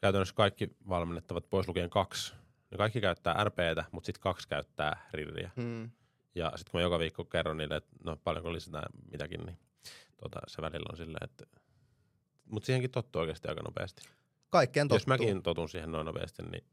käytännössä 0.00 0.34
kaikki 0.34 0.68
valmennettavat 0.88 1.50
pois 1.50 1.68
lukien 1.68 1.90
kaksi. 1.90 2.34
Ne 2.70 2.76
kaikki 2.78 3.00
käyttää 3.00 3.44
RPtä, 3.44 3.84
mutta 3.92 4.06
sitten 4.06 4.20
kaksi 4.22 4.48
käyttää 4.48 5.08
RIRiä. 5.12 5.50
Mm. 5.56 5.90
Ja 6.34 6.52
sitten 6.56 6.70
kun 6.70 6.78
mä 6.78 6.82
joka 6.82 6.98
viikko 6.98 7.24
kerron 7.24 7.56
niille, 7.56 7.76
että 7.76 7.96
no 8.04 8.16
paljonko 8.24 8.52
lisätään 8.52 8.92
mitäkin, 9.12 9.40
niin 9.46 9.58
tota, 10.16 10.40
se 10.46 10.62
välillä 10.62 10.86
on 10.90 10.96
silleen, 10.96 11.24
että... 11.24 11.44
Mutta 12.50 12.66
siihenkin 12.66 12.90
tottuu 12.90 13.20
oikeasti 13.20 13.48
aika 13.48 13.62
nopeasti. 13.62 14.02
Kaikkeen 14.50 14.88
tottuu. 14.88 14.96
Jos 14.96 15.06
mäkin 15.06 15.42
totun 15.42 15.68
siihen 15.68 15.92
noin 15.92 16.04
nopeasti, 16.06 16.42
niin 16.42 16.64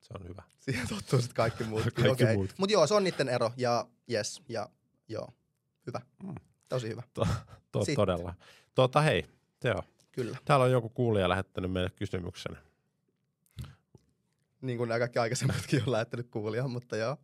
se 0.00 0.14
on 0.20 0.28
hyvä. 0.28 0.42
Siihen 0.58 0.88
tottuu 0.88 1.18
sitten 1.20 1.36
kaikki 1.36 1.64
muutkin. 1.64 1.92
Kaikki 2.04 2.24
Okei. 2.24 2.36
muutkin. 2.36 2.56
Mut 2.58 2.70
joo, 2.70 2.86
se 2.86 2.94
on 2.94 3.04
niiden 3.04 3.28
ero. 3.28 3.52
Ja 3.56 3.86
yes, 4.10 4.42
ja 4.48 4.68
joo. 5.08 5.28
Hyvä. 5.86 6.00
Mm. 6.22 6.34
Tosi 6.68 6.88
hyvä. 6.88 7.02
To, 7.14 7.24
Sitten. 7.78 7.94
todella. 7.94 8.34
Tota 8.74 9.00
hei, 9.00 9.26
joo. 9.64 9.82
Kyllä. 10.12 10.38
Täällä 10.44 10.64
on 10.64 10.70
joku 10.72 10.88
kuulija 10.88 11.28
lähettänyt 11.28 11.72
meille 11.72 11.90
kysymyksen. 11.90 12.56
Niin 14.60 14.78
kuin 14.78 14.88
nämä 14.88 14.98
kaikki 14.98 15.18
aikaisemmatkin 15.18 15.82
on 15.86 15.92
lähettänyt 15.92 16.28
kuulijan, 16.30 16.70
mutta 16.70 16.96
joo. 16.96 17.16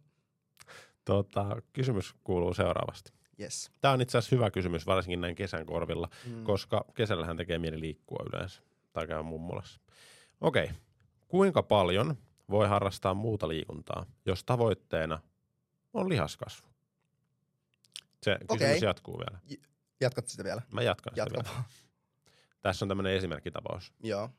Tota, 1.04 1.62
kysymys 1.72 2.14
kuuluu 2.24 2.54
seuraavasti. 2.54 3.12
Yes. 3.40 3.70
Tämä 3.80 3.94
on 3.94 4.00
itse 4.00 4.18
asiassa 4.18 4.36
hyvä 4.36 4.50
kysymys, 4.50 4.86
varsinkin 4.86 5.20
näin 5.20 5.34
kesän 5.36 5.66
korvilla, 5.66 6.08
Mm. 6.26 6.44
koska 6.44 6.84
kesällähän 6.94 7.36
tekee 7.36 7.58
mieli 7.58 7.80
liikkua 7.80 8.24
yleensä 8.32 8.62
tai 8.96 9.06
käydä 9.06 9.22
mummolassa. 9.22 9.80
Okei, 10.40 10.70
kuinka 11.28 11.62
paljon 11.62 12.16
voi 12.50 12.68
harrastaa 12.68 13.14
muuta 13.14 13.48
liikuntaa, 13.48 14.06
jos 14.26 14.44
tavoitteena 14.44 15.20
on 15.92 16.08
lihaskasvu? 16.08 16.68
Se 18.22 18.38
kysymys 18.38 18.76
Okei. 18.76 18.88
jatkuu 18.88 19.18
vielä. 19.18 19.38
Jatkat 20.00 20.28
sitä 20.28 20.44
vielä. 20.44 20.62
Mä 20.72 20.82
jatkan 20.82 21.12
sitä 21.12 21.20
Jatka 21.20 21.42
vielä. 21.42 21.54
vaan. 21.54 21.64
Tässä 22.62 22.84
on 22.84 22.88
tämmöinen 22.88 23.12
esimerkkitapaus. 23.12 23.92
Joo. 24.02 24.30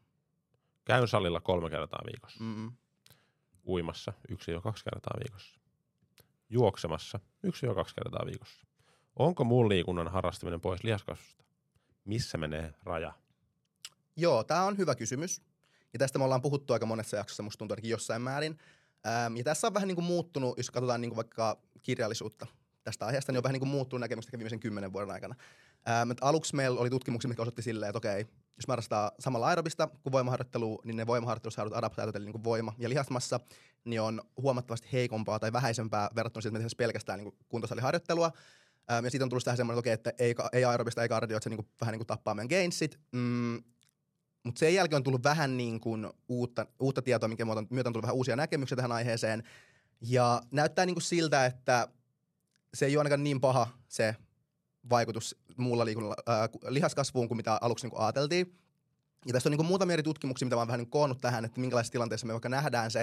Käyn 0.85 1.07
salilla 1.07 1.39
kolme 1.41 1.69
kertaa 1.69 2.01
viikossa. 2.05 2.43
Mm. 2.43 2.71
Uimassa 3.67 4.13
1-2 4.31 4.33
kertaa 4.91 5.17
viikossa. 5.19 5.59
Juoksemassa 6.49 7.19
1-2 7.47 7.49
kertaa 7.95 8.25
viikossa. 8.25 8.67
Onko 9.15 9.43
muun 9.43 9.69
liikunnan 9.69 10.07
harrastaminen 10.07 10.61
pois 10.61 10.83
lihaskasvusta? 10.83 11.43
Missä 12.05 12.37
menee 12.37 12.73
raja? 12.83 13.13
Joo, 14.17 14.43
tämä 14.43 14.63
on 14.63 14.77
hyvä 14.77 14.95
kysymys. 14.95 15.41
Ja 15.93 15.99
tästä 15.99 16.19
me 16.19 16.23
ollaan 16.23 16.41
puhuttu 16.41 16.73
aika 16.73 16.85
monessa 16.85 17.17
jaksossa, 17.17 17.43
musta 17.43 17.57
tuntuu 17.57 17.73
ainakin 17.73 17.91
jossain 17.91 18.21
määrin. 18.21 18.57
Ähm, 19.07 19.37
ja 19.37 19.43
tässä 19.43 19.67
on 19.67 19.73
vähän 19.73 19.87
niin 19.87 19.95
kuin 19.95 20.05
muuttunut, 20.05 20.57
jos 20.57 20.71
katsotaan 20.71 21.01
niin 21.01 21.09
kuin 21.09 21.15
vaikka 21.15 21.61
kirjallisuutta 21.83 22.47
tästä 22.83 23.05
aiheesta, 23.05 23.31
niin 23.31 23.37
on 23.37 23.43
vähän 23.43 23.53
niin 23.53 23.61
kuin 23.61 23.69
muuttunut 23.69 23.99
näkemykset 23.99 24.29
ehkä 24.29 24.37
viimeisen 24.37 24.59
kymmenen 24.59 24.93
vuoden 24.93 25.11
aikana. 25.11 25.35
Mutta 26.05 26.25
aluksi 26.25 26.55
meillä 26.55 26.79
oli 26.79 26.89
tutkimuksia, 26.89 27.29
mitkä 27.29 27.41
osoitti 27.41 27.61
silleen, 27.61 27.89
että 27.89 27.97
okei, 27.97 28.25
jos 28.57 28.67
harrastaa 28.67 29.11
samalla 29.19 29.47
aerobista 29.47 29.87
kuin 29.87 30.11
voimaharjoittelu, 30.11 30.81
niin 30.83 30.97
ne 30.97 31.07
voimaharjoittelussa 31.07 31.55
saadut 31.55 31.77
adaptaatiot, 31.77 32.15
eli 32.15 32.25
niin 32.25 32.33
kuin 32.33 32.43
voima 32.43 32.73
ja 32.77 32.89
lihasmassa, 32.89 33.39
niin 33.85 34.01
on 34.01 34.21
huomattavasti 34.41 34.87
heikompaa 34.93 35.39
tai 35.39 35.53
vähäisempää 35.53 36.09
verrattuna 36.15 36.41
siihen, 36.41 36.55
että 36.55 36.75
me 36.75 36.77
pelkästään 36.77 37.19
niin 37.19 37.33
kuntosaliharjoittelua. 37.49 38.31
Ähm, 38.91 39.05
ja 39.05 39.11
siitä 39.11 39.25
on 39.25 39.29
tullut 39.29 39.43
tähän 39.43 39.57
semmoinen, 39.57 39.79
että, 39.79 39.79
okei, 39.79 39.93
että 39.93 40.13
ei, 40.23 40.35
ei 40.53 40.65
aerobista, 40.65 41.01
ei 41.01 41.09
kardio, 41.09 41.37
että 41.37 41.43
se 41.43 41.49
niin 41.49 41.57
kuin, 41.57 41.67
vähän 41.81 41.93
niin 41.93 41.99
kuin 41.99 42.07
tappaa 42.07 42.33
meidän 42.33 42.59
gainsit. 42.59 42.99
Mm, 43.11 43.63
mutta 44.47 44.59
sen 44.59 44.73
jälkeen 44.73 44.97
on 44.97 45.03
tullut 45.03 45.23
vähän 45.23 45.57
niin 45.57 45.79
kuin 45.79 46.07
uutta, 46.29 46.65
uutta 46.79 47.01
tietoa, 47.01 47.29
minkä 47.29 47.45
myötä 47.45 47.59
on, 47.89 47.93
tullut 47.93 48.01
vähän 48.01 48.15
uusia 48.15 48.35
näkemyksiä 48.35 48.75
tähän 48.75 48.91
aiheeseen. 48.91 49.43
Ja 50.01 50.41
näyttää 50.51 50.85
niin 50.85 50.95
kuin 50.95 51.03
siltä, 51.03 51.45
että 51.45 51.87
se 52.73 52.85
ei 52.85 52.95
ole 52.95 52.99
ainakaan 52.99 53.23
niin 53.23 53.41
paha 53.41 53.67
se 53.87 54.15
vaikutus 54.89 55.35
muulla 55.57 55.85
liikunnalla, 55.85 56.15
äh, 56.29 56.49
lihaskasvuun 56.67 57.27
kuin 57.27 57.37
mitä 57.37 57.57
aluksi 57.61 57.85
niin 57.85 57.91
kuin 57.91 58.01
ajateltiin. 58.01 58.55
Ja 59.25 59.33
tässä 59.33 59.49
on 59.49 59.51
niin 59.51 59.57
kuin 59.57 59.67
muutamia 59.67 59.93
eri 59.93 60.03
tutkimuksia, 60.03 60.45
mitä 60.45 60.55
mä 60.55 60.61
oon 60.61 60.67
vähän 60.67 60.79
niin 60.79 60.89
koonnut 60.89 61.21
tähän, 61.21 61.45
että 61.45 61.59
minkälaisissa 61.59 61.91
tilanteissa 61.91 62.27
me 62.27 62.33
vaikka 62.33 62.49
nähdään 62.49 62.91
se, 62.91 63.01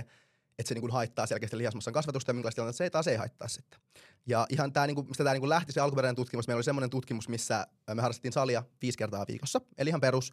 että 0.59 0.69
se 0.69 0.75
niin 0.75 0.81
kuin 0.81 0.93
haittaa 0.93 1.27
selkeästi 1.27 1.59
lihasmassan 1.59 1.95
kasvatusta 1.95 2.31
ja 2.31 2.35
minkälaisissa 2.35 2.57
tilanteissa 2.57 2.79
se 2.79 2.85
ei 2.85 2.91
taas 2.91 3.07
ei 3.07 3.17
haittaa 3.17 3.49
sitten. 3.49 3.81
Ja 4.27 4.47
ihan 4.51 4.73
tämä, 4.73 4.87
niin 4.87 4.95
kuin, 4.95 5.09
mistä 5.09 5.25
tämä 5.25 5.35
niin 5.35 5.41
kuin 5.41 5.49
lähti 5.49 5.73
se 5.73 5.81
alkuperäinen 5.81 6.17
tutkimus, 6.17 6.47
meillä 6.47 6.59
oli 6.59 6.65
semmoinen 6.65 6.91
tutkimus, 6.91 7.29
missä 7.29 7.67
me 7.95 8.03
harrastettiin 8.03 8.33
salia 8.33 8.63
viisi 8.83 8.99
kertaa 8.99 9.25
viikossa, 9.29 9.61
eli 9.79 9.91
ihan 9.91 10.01
perus. 10.01 10.33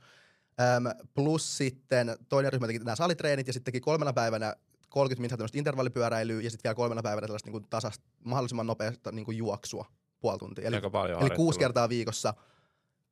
Ähm, 0.59 0.85
plus 1.13 1.57
sitten 1.57 2.15
toinen 2.29 2.53
ryhmä 2.53 2.67
teki 2.67 2.79
nämä 2.79 2.95
salitreenit 2.95 3.47
ja 3.47 3.53
sitten 3.53 3.73
teki 3.73 3.79
kolmena 3.81 4.13
päivänä 4.13 4.55
30 4.89 5.21
minuuttia 5.21 5.37
tämmöistä 5.37 5.57
intervallipyöräilyä 5.57 6.41
ja 6.41 6.49
sitten 6.49 6.69
vielä 6.69 6.75
kolmena 6.75 7.03
päivänä 7.03 7.27
tällaista 7.27 7.47
niin 7.47 7.51
kuin 7.51 7.65
tasasta, 7.69 8.05
mahdollisimman 8.23 8.67
nopeasta 8.67 9.11
niin 9.11 9.25
kuin 9.25 9.37
juoksua 9.37 9.85
puoli 10.19 10.37
tuntia. 10.39 10.67
Eli, 10.67 10.75
eli 11.21 11.29
kuusi 11.29 11.59
kertaa 11.59 11.89
viikossa 11.89 12.33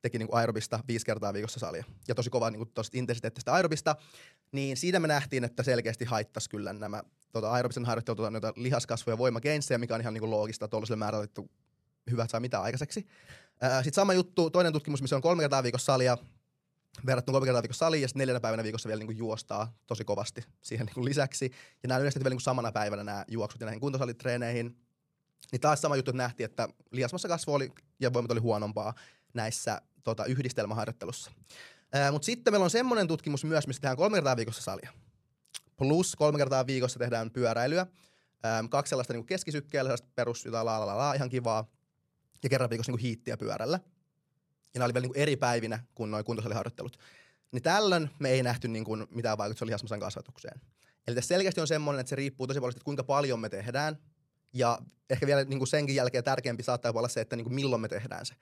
teki 0.02 0.18
niin 0.18 0.28
kuin 0.28 0.38
aerobista, 0.38 0.80
viisi 0.88 1.06
kertaa 1.06 1.32
viikossa 1.32 1.60
salia. 1.60 1.84
Ja 2.08 2.14
tosi 2.14 2.30
kova 2.30 2.50
niin 2.50 2.58
kuin 2.58 2.70
tosta 2.74 2.98
intensiteettistä 2.98 3.52
aerobista. 3.52 3.96
Niin 4.52 4.76
siitä 4.76 5.00
me 5.00 5.08
nähtiin, 5.08 5.44
että 5.44 5.62
selkeästi 5.62 6.04
haittaisi 6.04 6.50
kyllä 6.50 6.72
nämä 6.72 7.02
tota, 7.32 7.50
aerobisen 7.50 7.84
harjoittelut, 7.84 8.16
tota, 8.16 8.30
noita 8.30 8.52
lihaskasvu- 8.56 9.10
ja 9.10 9.18
voimagainsseja, 9.18 9.78
mikä 9.78 9.94
on 9.94 10.00
ihan 10.00 10.14
niin 10.14 10.20
kuin 10.20 10.30
loogista, 10.30 10.68
tuollaiselle 10.68 10.98
määrällä 10.98 11.22
otettu 11.22 11.50
hyvä, 12.10 12.22
että 12.22 12.32
saa 12.32 12.40
mitään 12.40 12.62
aikaiseksi. 12.62 13.06
Sitten 13.76 13.94
sama 13.94 14.14
juttu, 14.14 14.50
toinen 14.50 14.72
tutkimus, 14.72 15.02
missä 15.02 15.16
on 15.16 15.22
kolme 15.22 15.42
kertaa 15.42 15.62
viikossa 15.62 15.92
salia, 15.92 16.18
verrattuna 17.06 17.34
kolme 17.34 17.46
kertaa 17.46 17.62
viikossa 17.62 17.86
saliin 17.86 18.02
ja 18.02 18.08
sitten 18.08 18.20
neljänä 18.20 18.40
päivänä 18.40 18.62
viikossa 18.62 18.88
vielä 18.88 18.98
niin 18.98 19.06
kuin 19.06 19.18
juostaa 19.18 19.74
tosi 19.86 20.04
kovasti 20.04 20.44
siihen 20.62 20.86
niin 20.86 20.94
kuin 20.94 21.04
lisäksi. 21.04 21.50
Ja 21.82 21.88
nämä 21.88 21.98
yleisesti 21.98 22.24
vielä 22.24 22.30
niin 22.30 22.36
kuin 22.36 22.44
samana 22.44 22.72
päivänä 22.72 23.04
nämä 23.04 23.24
juoksut 23.28 23.60
ja 23.60 23.64
näihin 23.64 23.80
kuntosalitreeneihin. 23.80 24.76
Niin 25.52 25.60
taas 25.60 25.80
sama 25.80 25.96
juttu, 25.96 26.10
että 26.10 26.22
nähtiin, 26.22 26.44
että 26.44 26.68
lihasmassa 26.90 27.28
kasvu 27.28 27.54
oli 27.54 27.72
ja 28.00 28.12
voimat 28.12 28.30
oli 28.30 28.40
huonompaa 28.40 28.94
näissä 29.34 29.82
tota, 30.02 30.24
yhdistelmäharjoittelussa. 30.24 31.30
Mutta 32.12 32.26
sitten 32.26 32.52
meillä 32.52 32.64
on 32.64 32.70
semmoinen 32.70 33.08
tutkimus 33.08 33.44
myös, 33.44 33.66
missä 33.66 33.80
tehdään 33.80 33.96
kolme 33.96 34.16
kertaa 34.16 34.36
viikossa 34.36 34.62
salia. 34.62 34.90
Plus 35.76 36.16
kolme 36.16 36.38
kertaa 36.38 36.66
viikossa 36.66 36.98
tehdään 36.98 37.30
pyöräilyä. 37.30 37.86
Ää, 38.42 38.64
kaksi 38.70 38.90
sellaista 38.90 39.12
niin 39.12 39.26
keskisykkeellä, 39.26 39.88
sellaista 39.88 40.08
perus, 40.14 40.44
jotain 40.44 40.66
la, 40.66 40.80
la, 40.80 40.86
la, 40.86 40.98
la, 40.98 41.14
ihan 41.14 41.28
kivaa. 41.28 41.70
Ja 42.42 42.48
kerran 42.48 42.70
viikossa 42.70 42.92
niin 42.92 43.00
hiittiä 43.00 43.36
pyörällä. 43.36 43.80
Ja 44.74 44.78
nämä 44.78 44.84
oli 44.84 44.94
vielä 44.94 45.02
niin 45.04 45.12
kuin 45.12 45.22
eri 45.22 45.36
päivinä 45.36 45.78
kuin 45.94 46.10
noin 46.10 46.24
kuntosaliharjoittelut. 46.24 46.98
Niin 47.52 47.62
tällöin 47.62 48.10
me 48.18 48.30
ei 48.30 48.42
nähty 48.42 48.68
niin 48.68 48.84
kuin 48.84 49.06
mitään 49.10 49.38
vaikutusta 49.38 49.66
lihasmassan 49.66 50.00
kasvatukseen. 50.00 50.60
Eli 51.06 51.14
tässä 51.14 51.28
selkeästi 51.28 51.60
on 51.60 51.66
semmoinen, 51.66 52.00
että 52.00 52.10
se 52.10 52.16
riippuu 52.16 52.46
tosi 52.46 52.60
paljon 52.60 52.72
siitä, 52.72 52.78
että 52.78 52.84
kuinka 52.84 53.04
paljon 53.04 53.40
me 53.40 53.48
tehdään. 53.48 53.96
Ja 54.52 54.78
ehkä 55.10 55.26
vielä 55.26 55.44
niin 55.44 55.58
kuin 55.58 55.68
senkin 55.68 55.94
jälkeen 55.96 56.24
tärkeämpi 56.24 56.62
saattaa 56.62 56.92
olla 56.94 57.08
se, 57.08 57.20
että 57.20 57.36
niin 57.36 57.44
kuin 57.44 57.54
milloin 57.54 57.82
me 57.82 57.88
tehdään 57.88 58.26
se. 58.26 58.34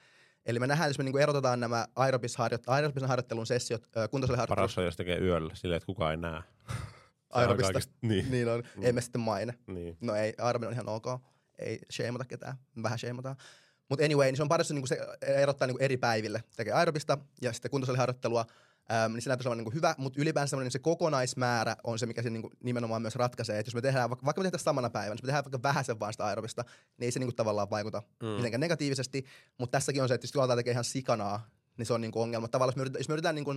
Eli 0.46 0.58
me 0.58 0.66
nähdään, 0.66 0.90
jos 0.90 0.98
me 0.98 1.04
niin 1.04 1.12
kuin 1.12 1.22
erotetaan 1.22 1.60
nämä 1.60 1.86
aerobis-harjoit- 2.00 2.62
aerobisen 2.66 3.08
harjoittelun 3.08 3.46
sessiot 3.46 3.82
kuntosaliharjoittelusta 4.10 4.54
Paras 4.54 4.78
on, 4.78 4.84
jos 4.84 4.96
tekee 4.96 5.18
yöllä 5.18 5.54
silleen, 5.54 5.76
että 5.76 5.86
kukaan 5.86 6.10
ei 6.10 6.16
näe. 6.16 6.42
Aerobista. 7.30 7.72
kaikista- 7.72 7.94
Niin. 8.02 8.30
Niin 8.30 8.48
on. 8.48 8.62
Mm. 8.76 8.82
Emme 8.86 9.00
sitten 9.00 9.20
maine. 9.20 9.54
niin. 9.66 9.96
No 10.00 10.14
ei, 10.14 10.34
aerobinen 10.38 10.68
on 10.68 10.72
ihan 10.74 10.88
ok. 10.88 11.06
Ei 11.58 11.78
shameata 11.92 12.24
ketään. 12.24 12.56
Vähän 12.82 12.98
shameataan. 12.98 13.36
Mutta 13.88 14.04
anyway, 14.04 14.26
niin 14.26 14.36
se 14.36 14.42
on 14.42 14.48
parissa 14.48 14.74
niinku 14.74 14.86
se 14.86 14.98
erottaa 15.22 15.66
niinku 15.66 15.84
eri 15.84 15.96
päiville. 15.96 16.42
Tekee 16.56 16.72
aerobista 16.72 17.18
ja 17.42 17.52
sitten 17.52 17.70
kuntosaliharjoittelua. 17.70 18.46
Ähm, 18.92 19.12
niin 19.12 19.22
se 19.22 19.30
näyttää 19.30 19.48
olevan 19.48 19.58
niinku 19.58 19.70
hyvä, 19.70 19.94
mutta 19.98 20.20
ylipäänsä 20.22 20.50
semmoinen 20.50 20.70
se 20.70 20.78
kokonaismäärä 20.78 21.76
on 21.84 21.98
se, 21.98 22.06
mikä 22.06 22.22
se 22.22 22.30
niinku 22.30 22.50
nimenomaan 22.62 23.02
myös 23.02 23.16
ratkaisee. 23.16 23.58
Että 23.58 23.68
jos 23.68 23.74
me 23.74 23.80
tehdään, 23.80 24.10
vaikka, 24.10 24.26
me 24.26 24.32
tehdään 24.44 24.58
samana 24.60 24.90
päivänä, 24.90 25.12
jos 25.12 25.22
me 25.22 25.26
tehdään 25.26 25.44
vaikka 25.44 25.62
vähäsen 25.62 26.00
vaan 26.00 26.12
sitä 26.12 26.24
aerobista, 26.26 26.64
niin 26.98 27.04
ei 27.04 27.10
se 27.10 27.18
niinku 27.18 27.32
tavallaan 27.32 27.70
vaikuta 27.70 28.02
Mm. 28.22 28.28
mitenkään 28.28 28.60
negatiivisesti. 28.60 29.24
Mutta 29.58 29.76
tässäkin 29.78 30.02
on 30.02 30.08
se, 30.08 30.14
että 30.14 30.24
jos 30.24 30.36
aletaan 30.36 30.56
tekee 30.58 30.72
ihan 30.72 30.84
sikanaa, 30.84 31.48
niin 31.76 31.86
se 31.86 31.92
on 31.92 32.00
niinku 32.00 32.20
ongelma. 32.22 32.48
Tavallaan 32.48 32.72
jos 32.72 32.76
me 32.76 32.80
yritetään, 32.82 33.00
jos 33.00 33.08
me 33.08 33.12
yritetään 33.12 33.34
niinku 33.34 33.54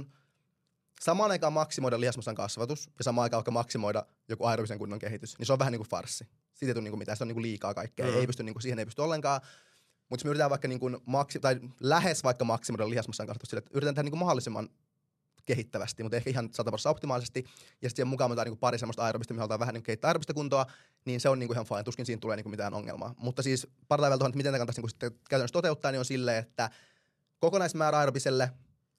samaan 1.02 1.32
aikaan 1.32 1.54
maksimoida 1.54 2.00
lihasmassan 2.00 2.36
kasvatus 2.36 2.90
ja 2.98 3.04
samaan 3.04 3.24
aikaan 3.24 3.38
vaikka 3.40 3.52
maksimoida 3.52 4.06
joku 4.30 4.46
aerobisen 4.46 4.80
kunnon 4.80 5.00
kehitys, 5.00 5.38
niin 5.38 5.46
se 5.46 5.54
on 5.54 5.60
vähän 5.60 5.72
niin 5.72 5.80
kuin 5.80 5.90
farssi. 5.90 6.28
Siitä 6.54 6.70
ei 6.70 6.74
tule 6.74 6.84
niin 6.84 6.92
kuin 6.92 7.00
mitään, 7.00 7.18
se 7.18 7.24
on 7.24 7.28
niin 7.28 7.36
kuin 7.36 7.42
liikaa 7.44 7.74
kaikkea. 7.74 8.06
Mm. 8.06 8.14
Ei 8.18 8.28
pysty, 8.28 8.44
niin 8.44 8.54
kuin, 8.54 8.62
siihen 8.62 8.80
ei 8.80 8.86
pysty 8.86 9.02
ollenkaan. 9.02 9.42
Mutta 10.12 10.22
jos 10.22 10.26
me 10.26 10.30
yritetään 10.30 10.50
vaikka 10.50 10.68
niin 10.68 10.80
kuin 10.80 10.98
maksi, 11.06 11.40
tai 11.40 11.60
lähes 11.80 12.24
vaikka 12.24 12.46
maksimoida 12.46 12.90
lihasmassan 12.90 13.28
kasvatus 13.28 13.50
sille, 13.50 13.60
että 13.60 13.72
yritetään 13.74 13.96
tehdä 13.96 14.04
niin 14.04 14.12
kuin 14.12 14.20
mahdollisimman 14.20 14.70
kehittävästi, 15.46 16.04
mutta 16.04 16.18
ehkä 16.18 16.30
ihan 16.30 16.50
100 16.54 16.90
optimaalisesti. 16.90 17.40
Ja 17.44 17.50
sitten 17.90 17.90
siihen 17.96 18.08
mukaan 18.08 18.32
otetaan 18.32 18.46
niin 18.46 18.52
kuin 18.52 18.60
pari 18.60 18.78
semmoista 18.78 19.04
aerobista, 19.04 19.34
mihin 19.34 19.40
halutaan 19.40 19.60
vähän 19.60 19.74
niin 19.74 19.84
kehittää 19.84 20.10
aerobista 20.10 20.34
kuntoa, 20.34 20.66
niin 21.06 21.20
se 21.20 21.30
on 21.30 21.40
niin 21.40 21.48
kuin 21.48 21.56
ihan 21.56 21.66
fine. 21.66 21.84
Tuskin 21.84 22.06
siinä 22.06 22.20
tulee 22.20 22.36
niin 22.36 22.44
kuin 22.44 22.52
mitään 22.52 22.74
ongelmaa. 22.74 23.14
Mutta 23.18 23.44
siis 23.44 23.68
parhaillaan 23.88 24.20
tuohon, 24.20 24.30
että 24.30 24.38
miten 24.38 24.52
tämä 24.52 24.58
kannattaisi 24.60 24.80
niin 24.80 24.84
kuin 24.84 24.90
sitten 24.90 25.12
käytännössä 25.30 25.54
toteuttaa, 25.54 25.92
niin 25.92 26.00
on 26.00 26.06
silleen, 26.06 26.38
että 26.38 26.70
kokonaismäärä 27.40 28.00
aerobiselle 28.00 28.52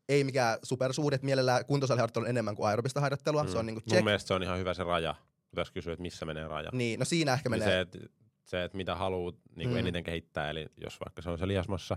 ei 0.09 0.25
mikään 0.25 0.59
supersuuri, 0.62 1.14
että 1.14 1.25
mielellään 1.25 1.64
kuntosaliharjoittelu 1.66 2.25
on 2.25 2.31
enemmän 2.31 2.57
kuin 2.57 2.69
aerobista 2.69 3.00
harjoittelua. 3.00 3.45
Mm. 3.45 3.50
Se 3.50 3.59
on 3.59 3.66
niin 3.66 3.75
kuin 3.75 3.85
Mun 3.87 3.92
check. 3.92 4.04
mielestä 4.04 4.28
se 4.28 4.35
on 4.35 4.42
ihan 4.42 4.59
hyvä 4.59 4.75
se 4.75 4.85
raja. 4.85 5.14
Pitäisi 5.50 5.73
kysyä, 5.73 5.92
että 5.92 6.02
missä 6.02 6.26
menee 6.26 6.49
raja. 6.49 6.71
Niin, 6.73 6.99
no 6.99 7.04
siinä 7.04 7.33
ehkä 7.33 7.49
Niin 7.49 7.61
menee. 7.62 7.75
se, 7.75 7.81
että 7.81 7.99
se, 8.45 8.65
että 8.65 8.77
mitä 8.77 8.95
haluat 8.95 9.35
niin 9.57 9.69
Mm. 9.69 9.73
mm. 9.73 9.79
eniten 9.79 10.05
kehittää, 10.05 10.51
eli 10.51 10.67
jos 10.77 11.01
vaikka 11.01 11.23
se 11.23 11.31
on 11.31 11.39
se 11.39 11.49
lihasmassa, 11.49 11.97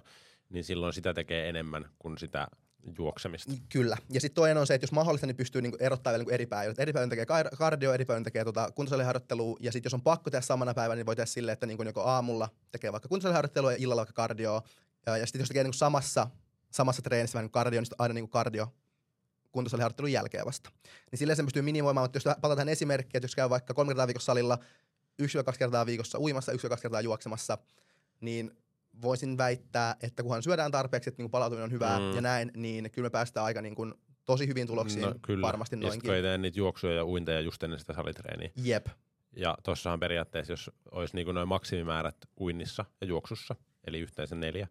niin 0.50 0.64
silloin 0.64 0.94
sitä 0.94 1.14
tekee 1.14 1.50
enemmän 1.50 1.90
kuin 2.00 2.18
sitä 2.18 2.48
juoksemista. 2.98 3.54
Kyllä. 3.70 3.98
Ja 4.10 4.22
sitten 4.22 4.36
toinen 4.36 4.58
on 4.58 4.68
se, 4.68 4.74
että 4.74 4.84
jos 4.84 4.92
mahdollista, 4.92 5.28
niin 5.28 5.36
pystyy 5.36 5.62
niinku 5.62 5.78
erottaa 5.80 6.14
vielä 6.14 6.22
niinku 6.22 6.34
eri 6.34 6.46
päivät. 6.46 6.80
Eri 6.80 6.94
päivän 6.94 7.10
tekee 7.10 7.26
kar- 7.26 7.58
kardio, 7.58 7.94
eri 7.94 8.06
päivän 8.06 8.24
tekee 8.24 8.44
tota 8.46 8.72
kuntosaliharjoittelua. 8.72 9.58
Ja 9.60 9.72
sitten 9.72 9.88
jos 9.88 9.94
on 9.94 10.02
pakko 10.02 10.30
tehdä 10.30 10.42
samana 10.42 10.74
päivänä, 10.74 10.96
niin 10.96 11.06
voi 11.06 11.16
tehdä 11.16 11.26
silleen, 11.26 11.54
että 11.54 11.66
niinku 11.66 11.84
joko 11.84 12.02
aamulla 12.02 12.50
tekee 12.72 12.92
vaikka 12.92 13.10
kuntosaliharjoittelua 13.10 13.72
ja 13.72 13.78
illalla 13.80 14.00
vaikka 14.00 14.14
kardioa. 14.14 14.62
Ja, 15.06 15.18
ja 15.18 15.26
sitten 15.26 15.40
jos 15.40 15.48
tekee 15.48 15.64
niinku 15.64 15.78
samassa, 15.78 16.28
samassa 16.72 17.02
treenissä 17.02 17.36
vähän 17.36 17.44
niinku 17.44 17.54
kardio, 17.54 17.82
niin 17.82 17.88
aina 17.98 18.14
niinku 18.14 18.32
kardio 18.32 18.74
kuntosaliharjoittelun 19.52 20.12
jälkeen 20.12 20.46
vasta. 20.46 20.70
Niin 21.12 21.20
silleen 21.20 21.38
se 21.38 21.44
pystyy 21.44 21.62
minimoimaan, 21.62 22.04
mutta 22.04 22.18
jos 22.18 22.24
palataan 22.24 22.56
tähän 22.58 22.70
esimerkkiin, 22.70 23.18
että 23.18 23.26
jos 23.26 23.36
käy 23.36 23.50
vaikka 23.50 23.74
kolme 23.74 23.90
kertaa 23.90 24.08
viikossa 24.08 24.26
salilla, 24.26 24.58
yksi 25.20 25.44
kaksi 25.46 25.60
kertaa 25.60 25.86
viikossa 25.86 26.20
uimassa, 26.20 26.52
yksi 26.52 26.70
kaksi 26.70 26.82
kertaa 26.82 27.02
juoksemassa, 27.02 27.58
niin 28.22 28.52
voisin 29.02 29.38
väittää, 29.38 29.96
että 30.04 30.24
kunhan 30.24 30.44
syödään 30.44 30.72
tarpeeksi, 30.72 31.10
että 31.10 31.20
niinku 31.22 31.30
palautuminen 31.32 31.64
on 31.64 31.72
hyvää 31.72 32.00
Mm. 32.00 32.16
ja 32.16 32.22
näin, 32.22 32.52
niin 32.56 32.92
kyllä 32.92 33.06
me 33.06 33.10
päästään 33.10 33.46
aika 33.46 33.62
niinku 33.62 33.86
tosi 34.26 34.48
hyvin 34.48 34.68
tuloksiin 34.68 35.02
No, 35.02 35.16
kyllä. 35.22 35.42
varmasti 35.48 35.76
Ja 35.76 35.80
noinkin. 35.88 36.12
ei 36.14 36.22
tee 36.22 36.38
niitä 36.38 36.60
juoksuja 36.60 36.94
ja 36.94 37.06
uinteja 37.06 37.40
just 37.42 37.64
ennen 37.64 37.80
sitä 37.80 37.94
salitreeniä. 37.94 38.50
Jep. 38.56 38.88
Ja 39.38 39.58
tossahan 39.64 40.00
periaatteessa, 40.00 40.54
jos 40.54 40.72
olisi 40.92 41.16
niin 41.16 41.28
noin 41.36 41.48
maksimimäärät 41.48 42.16
uinnissa 42.40 42.86
ja 43.02 43.08
juoksussa, 43.08 43.56
eli 43.88 44.00
yhteensä 44.00 44.36
neljä, 44.36 44.68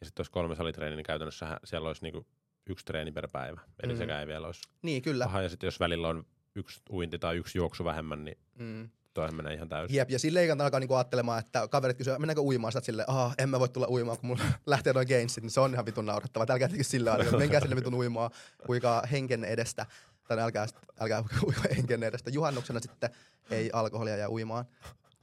ja 0.00 0.06
sitten 0.06 0.20
olisi 0.20 0.30
kolme 0.32 0.54
salitreeniä, 0.54 0.96
niin 0.96 1.04
käytännössä 1.06 1.60
siellä 1.64 1.88
olisi 1.88 2.02
niin 2.02 2.26
yksi 2.66 2.84
treeni 2.84 3.12
per 3.12 3.28
päivä. 3.32 3.60
Eli 3.82 3.92
Mm. 3.92 3.98
sekään 3.98 4.20
ei 4.20 4.26
vielä 4.26 4.46
olisi 4.46 4.62
Niin, 4.82 5.02
kyllä. 5.02 5.24
paha. 5.24 5.42
Ja 5.42 5.48
sitten 5.48 5.66
jos 5.66 5.80
välillä 5.80 6.08
on 6.08 6.24
yksi 6.54 6.80
uinti 6.90 7.18
tai 7.18 7.36
yksi 7.36 7.58
juoksu 7.58 7.84
vähemmän, 7.84 8.24
niin 8.24 8.38
Mm. 8.58 8.88
Toihan 9.14 9.34
menee 9.34 9.54
ihan 9.54 9.68
täysin. 9.68 9.96
Jep, 9.96 10.10
ja 10.10 10.18
sille 10.18 10.40
ei 10.40 10.48
kannata 10.48 10.64
alkaa 10.66 10.80
niinku 10.80 10.94
ajattelemaan, 10.94 11.38
että 11.38 11.68
kaverit 11.68 11.96
kysyvät, 11.96 12.18
mennäänkö 12.18 12.42
uimaan, 12.42 12.72
sä 12.72 12.76
oot 12.76 12.84
silleen, 12.84 13.10
ah, 13.10 13.34
en 13.38 13.48
mä 13.48 13.60
voi 13.60 13.68
tulla 13.68 13.86
uimaan, 13.90 14.18
kun 14.18 14.26
mulla 14.26 14.42
lähtee 14.66 14.92
noin 14.92 15.08
gainsit, 15.08 15.44
niin 15.44 15.50
se 15.50 15.60
on 15.60 15.72
ihan 15.72 15.86
vitun 15.86 16.06
naurettava. 16.06 16.46
Älkää 16.48 16.68
tekö 16.68 16.84
sillä 16.84 17.10
lailla, 17.10 17.24
että 17.24 17.36
menkää 17.36 17.60
sinne 17.60 17.76
vitun 17.76 17.94
uimaan, 17.94 18.30
uikaa 18.68 19.02
henken 19.12 19.44
edestä, 19.44 19.86
tai 20.28 20.40
älkää, 20.40 20.66
älkää 21.00 21.24
henken 21.76 22.02
edestä. 22.02 22.30
Juhannuksena 22.30 22.80
sitten 22.80 23.10
ei 23.50 23.70
alkoholia 23.72 24.16
ja 24.16 24.30
uimaan, 24.30 24.64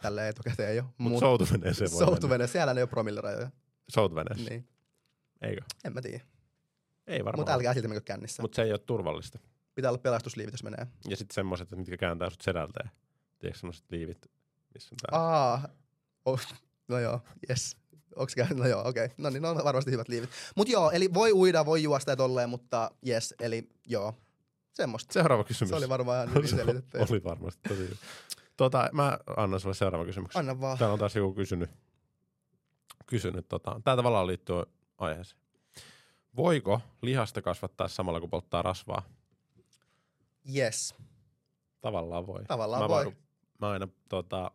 tälle 0.01 0.27
etukäteen 0.27 0.75
jo. 0.75 0.83
Mutta 0.97 1.19
soutuveneeseen 1.19 1.91
voi 1.91 1.99
Soutuvene, 1.99 2.47
siellä 2.47 2.71
ei 2.73 2.81
ole 2.81 2.87
promillerajoja. 2.87 3.39
mennä. 3.45 3.51
Soutuveneessä, 3.89 4.49
niin. 4.49 4.67
Eikö? 5.41 5.61
en 5.83 5.93
mä 5.93 6.01
tiedä. 6.01 6.23
Ei 7.07 7.25
varmaan. 7.25 7.39
Mutta 7.39 7.53
älkää 7.53 7.73
silti 7.73 7.87
menkö 7.87 8.01
kännissä. 8.05 8.41
Mut. 8.41 8.43
Mutta 8.43 8.55
se 8.55 8.61
ei 8.61 8.71
ole 8.71 8.79
turvallista. 8.79 9.39
Pitää 9.75 9.91
olla 9.91 9.97
pelastusliivit, 9.97 10.53
jos 10.53 10.63
menee. 10.63 10.87
Ja 11.09 11.17
sitten 11.17 11.33
semmoiset, 11.35 11.71
mitkä 11.71 11.97
kääntää 11.97 12.29
sut 12.29 12.41
sedälteen. 12.41 12.89
Tiedätkö 13.41 13.59
semmoiset 13.59 13.85
liivit, 13.91 14.31
missä 14.73 14.95
on 14.95 14.97
tää? 14.97 15.19
Aa, 15.19 15.69
oh, 16.25 16.41
no 16.87 16.99
joo, 16.99 17.21
yes. 17.49 17.77
Onks 18.15 18.35
käynyt? 18.35 18.57
No 18.57 18.67
joo, 18.67 18.87
okei. 18.87 19.05
Okay. 19.05 19.15
No 19.17 19.29
niin, 19.29 19.41
no 19.41 19.49
on 19.49 19.63
varmasti 19.63 19.91
hyvät 19.91 20.07
liivit. 20.07 20.29
Mut 20.55 20.69
joo, 20.69 20.91
eli 20.91 21.13
voi 21.13 21.31
uida, 21.31 21.65
voi 21.65 21.83
juosta 21.83 22.11
ja 22.11 22.15
tolleen, 22.15 22.49
mutta 22.49 22.91
yes, 23.07 23.35
eli 23.39 23.69
joo, 23.87 24.15
semmoista. 24.73 25.13
Seuraava 25.13 25.43
kysymys. 25.43 25.69
Se 25.69 25.75
oli 25.75 25.89
varmaan 25.89 26.17
ihan 26.17 26.35
hyvin 26.35 26.49
Se 26.49 26.55
selitetty. 26.55 26.97
oli 27.09 27.23
varmasti 27.23 27.61
tosi 27.69 27.81
hyvä. 27.81 27.95
Tota, 28.57 28.89
mä 28.91 29.17
annan 29.37 29.59
sulle 29.59 29.75
seuraavan 29.75 30.07
kysymyksen. 30.07 30.39
Anna 30.39 30.61
vaan. 30.61 30.77
Täällä 30.77 30.93
on 30.93 30.99
taas 30.99 31.15
joku 31.15 31.33
kysynyt. 31.33 31.69
kysynyt, 33.05 33.47
tota, 33.47 33.81
tämä 33.83 33.95
tavallaan 33.95 34.27
liittyy 34.27 34.55
aiheeseen. 34.97 35.41
Voiko 36.35 36.81
lihasta 37.01 37.41
kasvattaa 37.41 37.87
samalla 37.87 38.19
kun 38.19 38.29
polttaa 38.29 38.61
rasvaa? 38.61 39.03
Yes. 40.55 40.95
Tavallaan 41.81 42.27
voi. 42.27 42.43
Tavallaan 42.43 42.81
mä 42.83 42.89
voi. 42.89 43.05
Vaan, 43.05 43.15
mä 43.61 43.69
aina 43.69 43.87
tota, 44.09 44.51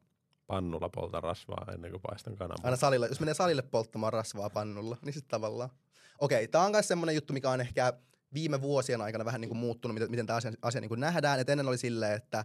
pannulla 0.46 0.88
poltan 0.88 1.22
rasvaa 1.22 1.66
ennen 1.74 1.90
kuin 1.90 2.02
paistan 2.02 2.36
kananmunia. 2.36 2.64
Aina 2.64 2.76
salille, 2.76 3.06
jos 3.06 3.20
menee 3.20 3.34
salille 3.34 3.62
polttamaan 3.62 4.12
rasvaa 4.12 4.50
pannulla, 4.50 4.96
niin 5.04 5.12
sitten 5.12 5.30
tavallaan. 5.30 5.70
Okei, 6.18 6.48
tämä 6.48 6.64
on 6.64 6.70
myös 6.70 6.88
semmoinen 6.88 7.14
juttu, 7.14 7.32
mikä 7.32 7.50
on 7.50 7.60
ehkä 7.60 7.92
viime 8.34 8.60
vuosien 8.60 9.00
aikana 9.00 9.24
vähän 9.24 9.40
niin 9.40 9.48
kuin 9.48 9.58
muuttunut, 9.58 9.94
miten, 9.94 10.10
miten 10.10 10.26
tämä 10.26 10.36
asia, 10.36 10.52
asia 10.62 10.80
niin 10.80 10.88
kuin 10.88 11.00
nähdään. 11.00 11.40
Et 11.40 11.48
ennen 11.48 11.68
oli 11.68 11.78
silleen, 11.78 12.12
että 12.16 12.44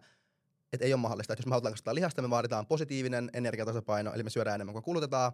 et 0.73 0.81
ei 0.81 0.93
ole 0.93 1.01
mahdollista, 1.01 1.33
että 1.33 1.41
jos 1.41 1.45
me 1.45 1.49
halutaan 1.49 1.73
kasvattaa 1.73 1.95
lihasta, 1.95 2.21
me 2.21 2.29
vaaditaan 2.29 2.67
positiivinen 2.67 3.29
energiatasapaino, 3.33 4.13
eli 4.13 4.23
me 4.23 4.29
syödään 4.29 4.55
enemmän 4.55 4.73
kuin 4.73 4.83
kulutetaan. 4.83 5.31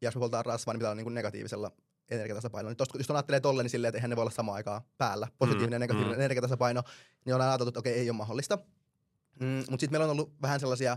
Ja 0.00 0.06
jos 0.06 0.14
me 0.14 0.18
poltetaan 0.18 0.44
rasvaa, 0.44 0.74
niin 0.74 0.78
pitää 0.78 0.90
olla 0.90 0.96
niin 0.96 1.04
kuin 1.04 1.14
negatiivisella 1.14 1.70
energiatasapainolla. 2.10 2.70
Niin 2.70 2.76
tosta, 2.76 2.98
jos 2.98 3.10
on 3.10 3.16
ajattelee 3.16 3.40
tolleen, 3.40 3.64
niin 3.64 3.70
silleen, 3.70 3.88
että 3.88 3.98
eihän 3.98 4.10
ne 4.10 4.16
voi 4.16 4.22
olla 4.22 4.30
samaan 4.30 4.56
aikaan 4.56 4.82
päällä, 4.98 5.28
positiivinen 5.38 5.72
ja 5.72 5.78
Mm, 5.78 5.80
negatiivinen 5.80 6.18
mm. 6.18 6.20
energiatasapaino, 6.20 6.82
niin 7.24 7.34
ollaan 7.34 7.50
ajateltu, 7.50 7.68
että 7.68 7.80
okei, 7.80 7.94
ei 7.94 8.10
ole 8.10 8.16
mahdollista. 8.16 8.58
Mm, 9.40 9.46
mutta 9.46 9.80
sitten 9.80 9.90
meillä 9.90 10.04
on 10.04 10.10
ollut 10.10 10.34
vähän 10.42 10.60
sellaisia 10.60 10.96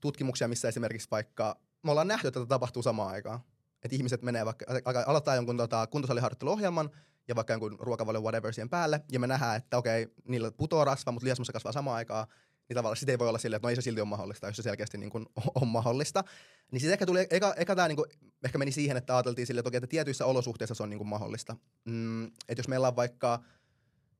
tutkimuksia, 0.00 0.48
missä 0.48 0.68
esimerkiksi 0.68 1.08
vaikka 1.10 1.60
me 1.82 1.90
ollaan 1.90 2.08
nähty, 2.08 2.28
että 2.28 2.40
tätä 2.40 2.48
tapahtuu 2.48 2.82
samaan 2.82 3.10
aikaan. 3.10 3.40
Että 3.82 3.96
ihmiset 3.96 4.22
menee 4.22 4.44
vaikka, 4.44 4.66
aloittaa 5.06 5.34
jonkun 5.34 5.56
tota, 5.56 5.86
kuntosaliharjoitteluohjelman 5.86 6.90
ja 7.28 7.36
vaikka 7.36 7.52
jonkun 7.52 7.76
ruokavalio 7.80 8.20
whatever 8.20 8.54
siihen 8.54 8.68
päälle, 8.68 9.00
ja 9.12 9.20
me 9.20 9.26
nähdään, 9.26 9.56
että 9.56 9.78
okei, 9.78 10.08
niillä 10.24 10.50
putoaa 10.50 10.84
rasva, 10.84 11.12
mutta 11.12 11.24
lihasmassa 11.24 11.52
kasvaa 11.52 11.72
samaan 11.72 11.96
aikaan, 11.96 12.26
niin 12.68 12.74
tavallaan 12.74 12.96
sitä 12.96 13.12
ei 13.12 13.18
voi 13.18 13.28
olla 13.28 13.38
silleen, 13.38 13.56
että 13.56 13.66
no 13.66 13.70
ei 13.70 13.76
se 13.76 13.82
silti 13.82 14.00
ole 14.00 14.08
mahdollista, 14.08 14.46
jos 14.46 14.56
se 14.56 14.62
selkeästi 14.62 14.98
niin 14.98 15.10
kuin 15.10 15.26
on 15.54 15.68
mahdollista. 15.68 16.24
Niin 16.72 16.80
sitten 16.80 16.92
ehkä 16.92 17.06
tuli, 17.06 17.26
eka, 17.30 17.54
eka 17.56 17.76
tämä 17.76 17.88
niin 17.88 17.96
kuin, 17.96 18.10
ehkä 18.44 18.58
meni 18.58 18.72
siihen, 18.72 18.96
että 18.96 19.16
ajateltiin 19.16 19.46
silleen, 19.46 19.66
että, 19.66 19.76
että 19.78 19.86
tietyissä 19.86 20.26
olosuhteissa 20.26 20.74
se 20.74 20.82
on 20.82 20.90
niin 20.90 20.98
kuin 20.98 21.08
mahdollista. 21.08 21.56
Mm, 21.84 22.26
että 22.26 22.58
jos 22.58 22.68
meillä 22.68 22.88
on 22.88 22.96
vaikka, 22.96 23.42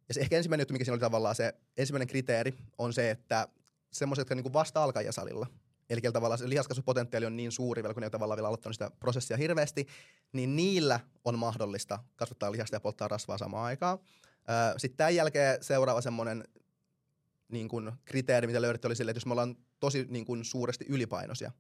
ja 0.09 0.15
se 0.15 0.21
ehkä 0.21 0.37
ensimmäinen 0.37 0.63
juttu, 0.63 0.73
mikä 0.73 0.85
siinä 0.85 0.95
oli 0.95 1.01
tavallaan 1.01 1.35
se 1.35 1.55
ensimmäinen 1.77 2.09
kriteeri, 2.09 2.55
on 2.79 2.93
se, 2.93 3.11
että 3.11 3.49
semmoiset, 3.93 4.21
jotka 4.21 4.35
niin 4.35 4.53
vasta 4.53 4.85
alkajia 4.85 5.13
salilla, 5.13 5.47
eli 5.91 6.01
tavallaan 6.01 6.39
se 6.39 6.49
lihaskasvupotentiaali 6.49 7.27
on 7.27 7.37
niin 7.37 7.53
suuri 7.53 7.83
vielä, 7.83 7.95
kun 7.95 8.01
ne 8.01 8.07
ei 8.07 8.11
tavallaan 8.11 8.37
vielä 8.37 8.49
aloittanut 8.49 8.75
sitä 8.75 8.91
prosessia 9.01 9.37
hirveästi, 9.37 9.87
niin 10.33 10.57
niillä 10.57 11.01
on 11.25 11.39
mahdollista 11.39 11.99
kasvattaa 12.17 12.53
lihasta 12.53 12.77
ja 12.77 12.81
polttaa 12.81 13.09
rasvaa 13.09 13.39
samaan 13.39 13.65
aikaan. 13.65 13.99
Sitten 14.77 14.97
tämän 14.97 15.15
jälkeen 15.15 15.65
seuraava 15.65 16.01
semmoinen 16.01 16.45
niin 17.49 17.69
kuin 17.69 17.93
kriteeri, 18.05 18.47
mitä 18.47 18.63
löydettiin, 18.63 18.89
oli 18.89 18.97
sille, 18.97 19.11
että 19.11 19.17
jos 19.17 19.27
me 19.27 19.33
ollaan 19.33 19.57
tosi 19.81 20.07
niin 20.09 20.25
kuin 20.25 20.45
suuresti 20.45 20.85
ylipainoisia, 20.89 21.53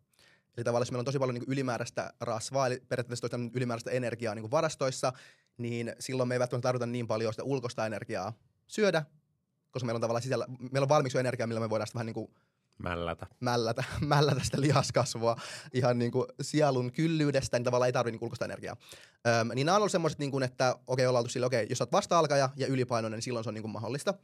eli 0.56 0.64
tavallaan 0.64 0.82
jos 0.82 0.90
meillä 0.90 1.00
on 1.00 1.04
tosi 1.04 1.18
paljon 1.18 1.35
niin 1.35 1.44
kuin 1.44 1.52
ylimääräistä 1.52 2.12
rasvaa, 2.20 2.66
eli 2.66 2.82
periaatteessa 2.88 3.28
toista 3.28 3.50
ylimääräistä 3.54 3.90
energiaa 3.90 4.35
niin 4.35 4.42
kuin 4.42 4.50
varastoissa, 4.50 5.12
niin 5.58 5.92
silloin 5.99 6.28
me 6.28 6.35
ei 6.35 6.38
välttämättä 6.38 6.66
tarvita 6.68 6.87
niin 6.87 7.06
paljon 7.06 7.32
sitä 7.32 7.42
ulkoista 7.42 7.87
energiaa 7.87 8.32
syödä, 8.66 9.04
koska 9.78 9.87
meillä 9.87 9.97
on 9.97 10.00
tavallaan 10.00 10.23
sisällä, 10.23 10.47
meillä 10.73 10.85
on 10.85 10.88
valmiiksi 10.88 11.18
jo 11.18 11.20
energiaa, 11.20 11.47
millä 11.47 11.61
me 11.61 11.70
voidaan 11.70 11.87
sitä 11.87 11.94
vähän 11.97 12.06
niin 12.06 12.14
kuin 12.14 12.30
Mällätä. 12.78 13.26
mällätä, 13.40 13.85
mällätä 14.06 14.44
sitä 14.44 14.61
lihaskasvua 14.61 15.37
ihan 15.73 15.99
niin 15.99 16.12
kuin 16.12 16.26
sielun 16.42 16.92
kyllyydestä, 16.92 17.58
niin 17.58 17.64
tavallaan 17.64 17.87
ei 17.87 17.92
tarvitse 17.92 18.16
niin 18.16 18.25
ulkoista 18.25 18.44
energiaa. 18.44 18.76
Öm, 19.40 19.49
niin 19.54 19.66
nämä 19.66 19.76
on 19.76 19.80
ollut 19.80 19.92
semmoiset, 19.92 20.18
niin 20.18 20.30
kuin, 20.30 20.42
että 20.42 20.76
okei, 20.87 21.06
ollaan 21.06 21.20
oltu 21.20 21.32
sille, 21.32 21.47
okei, 21.47 21.66
jos 21.68 21.78
sä 21.78 21.85
oot 21.85 21.92
vasta-alkaja 21.92 22.50
ja 22.56 22.66
ylipainoinen, 22.66 23.16
niin 23.16 23.23
silloin 23.23 23.44
se 23.44 23.50
on 23.50 23.54
niin 23.54 23.62
kuin 23.62 23.73
mahdollista. 23.73 24.14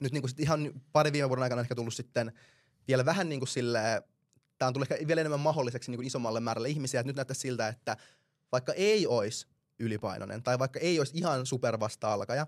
Nyt 0.00 0.12
niin 0.12 0.22
kuin 0.22 0.30
sit 0.30 0.40
ihan 0.40 0.72
pari 0.92 1.12
viime 1.12 1.28
vuoden 1.28 1.42
aikana 1.42 1.60
on 1.60 1.64
ehkä 1.64 1.74
tullut 1.74 1.94
sitten 1.94 2.32
vielä 2.88 3.04
vähän 3.04 3.28
niin 3.28 3.40
kuin 3.40 3.48
silleen, 3.48 4.02
tämä 4.58 4.66
on 4.66 4.72
tullut 4.72 4.92
ehkä 4.92 5.06
vielä 5.06 5.20
enemmän 5.20 5.40
mahdolliseksi 5.40 5.90
niin 5.90 5.98
kuin 5.98 6.06
isommalle 6.06 6.40
määrälle 6.40 6.68
ihmisiä, 6.68 7.00
että 7.00 7.08
nyt 7.08 7.16
näyttää 7.16 7.34
siltä, 7.34 7.68
että 7.68 7.96
vaikka 8.52 8.72
ei 8.72 9.06
olisi 9.06 9.46
ylipainoinen 9.78 10.42
tai 10.42 10.58
vaikka 10.58 10.80
ei 10.80 10.98
olisi 10.98 11.18
ihan 11.18 11.46
super 11.46 11.80
vasta-alkaja, 11.80 12.46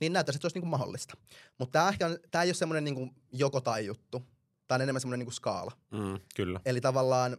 niin 0.00 0.12
näyttäisi, 0.12 0.36
että 0.36 0.42
se 0.42 0.46
olisi 0.46 0.60
niin 0.60 0.70
mahdollista. 0.70 1.16
Mutta 1.58 1.72
tämä, 1.72 1.88
ehkä 1.88 2.06
on, 2.06 2.18
tämä 2.30 2.42
ei 2.42 2.48
ole 2.48 2.54
semmoinen 2.54 2.84
niin 2.84 3.10
joko 3.32 3.60
tai 3.60 3.86
juttu. 3.86 4.22
Tämä 4.66 4.76
on 4.76 4.82
enemmän 4.82 5.00
semmoinen 5.00 5.26
niin 5.26 5.32
skaala. 5.32 5.72
Mm, 5.90 6.20
kyllä. 6.36 6.60
Eli 6.64 6.80
tavallaan 6.80 7.36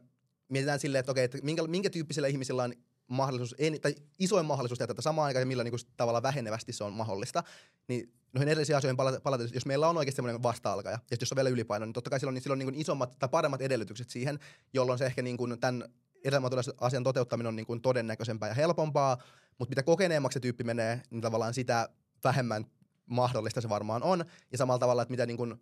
mietitään 0.49 0.79
silleen, 0.79 0.99
että 0.99 1.11
okei, 1.11 1.23
että 1.23 1.37
minkä, 1.43 1.63
minkä 1.67 1.89
tyyppisillä 1.89 2.27
ihmisillä 2.27 2.63
on 2.63 2.73
mahdollisuus, 3.07 3.55
en, 3.57 3.81
tai 3.81 3.95
isoin 4.19 4.45
mahdollisuus 4.45 4.79
tehdä 4.79 4.93
tätä 4.93 5.01
samaan 5.01 5.25
aikaan 5.25 5.41
ja 5.41 5.45
millä 5.45 5.63
niin 5.63 5.71
kuin 5.71 5.81
tavallaan 5.97 6.23
vähenevästi 6.23 6.73
se 6.73 6.83
on 6.83 6.93
mahdollista. 6.93 7.43
Niin 7.87 8.13
noihin 8.33 8.47
edellisiin 8.47 8.77
asioihin 8.77 8.97
palata, 8.97 9.21
palata, 9.21 9.43
jos 9.53 9.65
meillä 9.65 9.87
on 9.87 9.97
oikeasti 9.97 10.15
semmoinen 10.15 10.43
vasta-alkaja, 10.43 10.99
ja 11.11 11.17
jos 11.19 11.31
on 11.31 11.35
vielä 11.35 11.49
ylipaino, 11.49 11.85
niin 11.85 11.93
totta 11.93 12.09
kai 12.09 12.19
silloin, 12.19 12.33
niin 12.33 12.43
silloin 12.43 12.59
niin 12.59 12.67
kuin 12.67 12.81
isommat 12.81 13.15
tai 13.19 13.29
paremmat 13.29 13.61
edellytykset 13.61 14.09
siihen, 14.09 14.39
jolloin 14.73 14.99
se 14.99 15.05
ehkä 15.05 15.21
niin 15.21 15.37
kuin 15.37 15.59
tämän 15.59 15.83
elämänmuotoisen 16.23 16.73
asian 16.81 17.03
toteuttaminen 17.03 17.47
on 17.47 17.55
niin 17.55 17.65
kuin 17.65 17.81
todennäköisempää 17.81 18.49
ja 18.49 18.55
helpompaa, 18.55 19.17
mutta 19.57 19.71
mitä 19.71 19.83
kokeneemmaksi 19.83 20.33
se 20.33 20.39
tyyppi 20.39 20.63
menee, 20.63 21.01
niin 21.09 21.21
tavallaan 21.21 21.53
sitä 21.53 21.89
vähemmän 22.23 22.65
mahdollista 23.05 23.61
se 23.61 23.69
varmaan 23.69 24.03
on, 24.03 24.25
ja 24.51 24.57
samalla 24.57 24.79
tavalla, 24.79 25.01
että 25.01 25.11
mitä 25.11 25.25
niin 25.25 25.37
kuin 25.37 25.55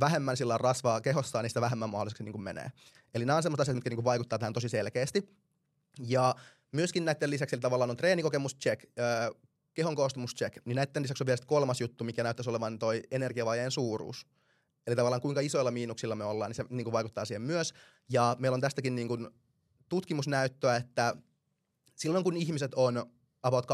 vähemmän 0.00 0.36
sillä 0.36 0.54
on 0.54 0.60
rasvaa 0.60 1.00
kehossaan, 1.00 1.42
niin 1.42 1.50
sitä 1.50 1.60
vähemmän 1.60 1.90
mahdollisesti 1.90 2.24
niin 2.24 2.32
kuin 2.32 2.42
menee. 2.42 2.72
Eli 3.14 3.24
nämä 3.24 3.36
on 3.36 3.42
sellaiset 3.42 3.60
asiat, 3.60 3.74
mitkä 3.74 3.90
niin 3.90 3.96
kuin 3.96 4.04
vaikuttaa 4.04 4.38
tähän 4.38 4.52
tosi 4.52 4.68
selkeästi. 4.68 5.28
Ja 5.98 6.34
myöskin 6.72 7.04
näiden 7.04 7.30
lisäksi 7.30 7.56
eli 7.56 7.60
tavallaan 7.60 7.90
on 7.90 7.96
treenikokemus 7.96 8.56
check, 8.56 8.84
öö, 8.98 9.30
kehon 9.74 9.96
koostumus 9.96 10.34
check, 10.34 10.58
niin 10.64 10.76
näiden 10.76 11.02
lisäksi 11.02 11.22
on 11.22 11.26
vielä 11.26 11.38
kolmas 11.46 11.80
juttu, 11.80 12.04
mikä 12.04 12.22
näyttäisi 12.22 12.50
olevan 12.50 12.78
toi 12.78 13.02
energiavajeen 13.10 13.70
suuruus. 13.70 14.26
Eli 14.86 14.96
tavallaan 14.96 15.22
kuinka 15.22 15.40
isoilla 15.40 15.70
miinuksilla 15.70 16.14
me 16.14 16.24
ollaan, 16.24 16.48
niin 16.48 16.56
se 16.56 16.64
niin 16.70 16.84
kuin 16.84 16.92
vaikuttaa 16.92 17.24
siihen 17.24 17.42
myös. 17.42 17.74
Ja 18.08 18.36
meillä 18.38 18.54
on 18.54 18.60
tästäkin 18.60 18.94
niin 18.94 19.08
kuin 19.08 19.28
tutkimusnäyttöä, 19.88 20.76
että 20.76 21.16
silloin 21.94 22.24
kun 22.24 22.36
ihmiset 22.36 22.74
on 22.74 23.10
about 23.46 23.66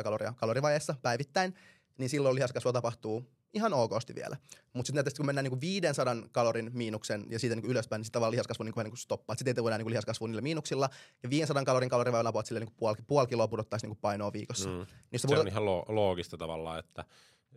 200-300 0.00 0.02
kaloria 0.02 0.34
kalorivajeessa 0.36 0.94
päivittäin, 1.02 1.54
niin 1.98 2.08
silloin 2.08 2.34
lihaskasvua 2.34 2.72
tapahtuu 2.72 3.24
ihan 3.56 3.72
okosti 3.72 4.14
vielä. 4.14 4.36
Mutta 4.72 4.86
sitten 4.86 5.12
kun 5.16 5.26
mennään 5.26 5.44
niinku 5.44 5.60
500 5.60 6.16
kalorin 6.32 6.70
miinuksen 6.74 7.24
ja 7.30 7.38
siitä 7.38 7.56
niinku 7.56 7.70
ylöspäin, 7.70 8.00
niin 8.00 8.04
sitten 8.04 8.12
tavallaan 8.12 8.32
lihaskasvu 8.32 8.64
niinku, 8.64 8.80
niinku 8.80 8.96
stoppaa. 8.96 9.36
Sitten 9.36 9.54
ei 9.58 9.66
enää 9.66 9.78
niinku 9.78 9.90
lihaskasvua 9.90 10.28
niillä 10.28 10.42
miinuksilla. 10.42 10.88
Ja 11.22 11.30
500 11.30 11.64
kalorin 11.64 11.88
kalorivajan 11.88 12.26
about 12.26 12.46
sille 12.46 12.60
niinku 12.60 12.74
puoli, 12.76 12.96
puoli 13.06 13.26
kiloa 13.26 13.48
pudottaisi 13.48 13.86
niinku 13.86 13.98
painoa 14.00 14.32
viikossa. 14.32 14.68
Mm. 14.68 14.86
Niin 15.10 15.20
Se 15.20 15.38
on 15.38 15.48
ihan 15.48 15.64
lo- 15.64 15.84
loogista 15.88 16.36
tavallaan, 16.36 16.78
että 16.78 17.04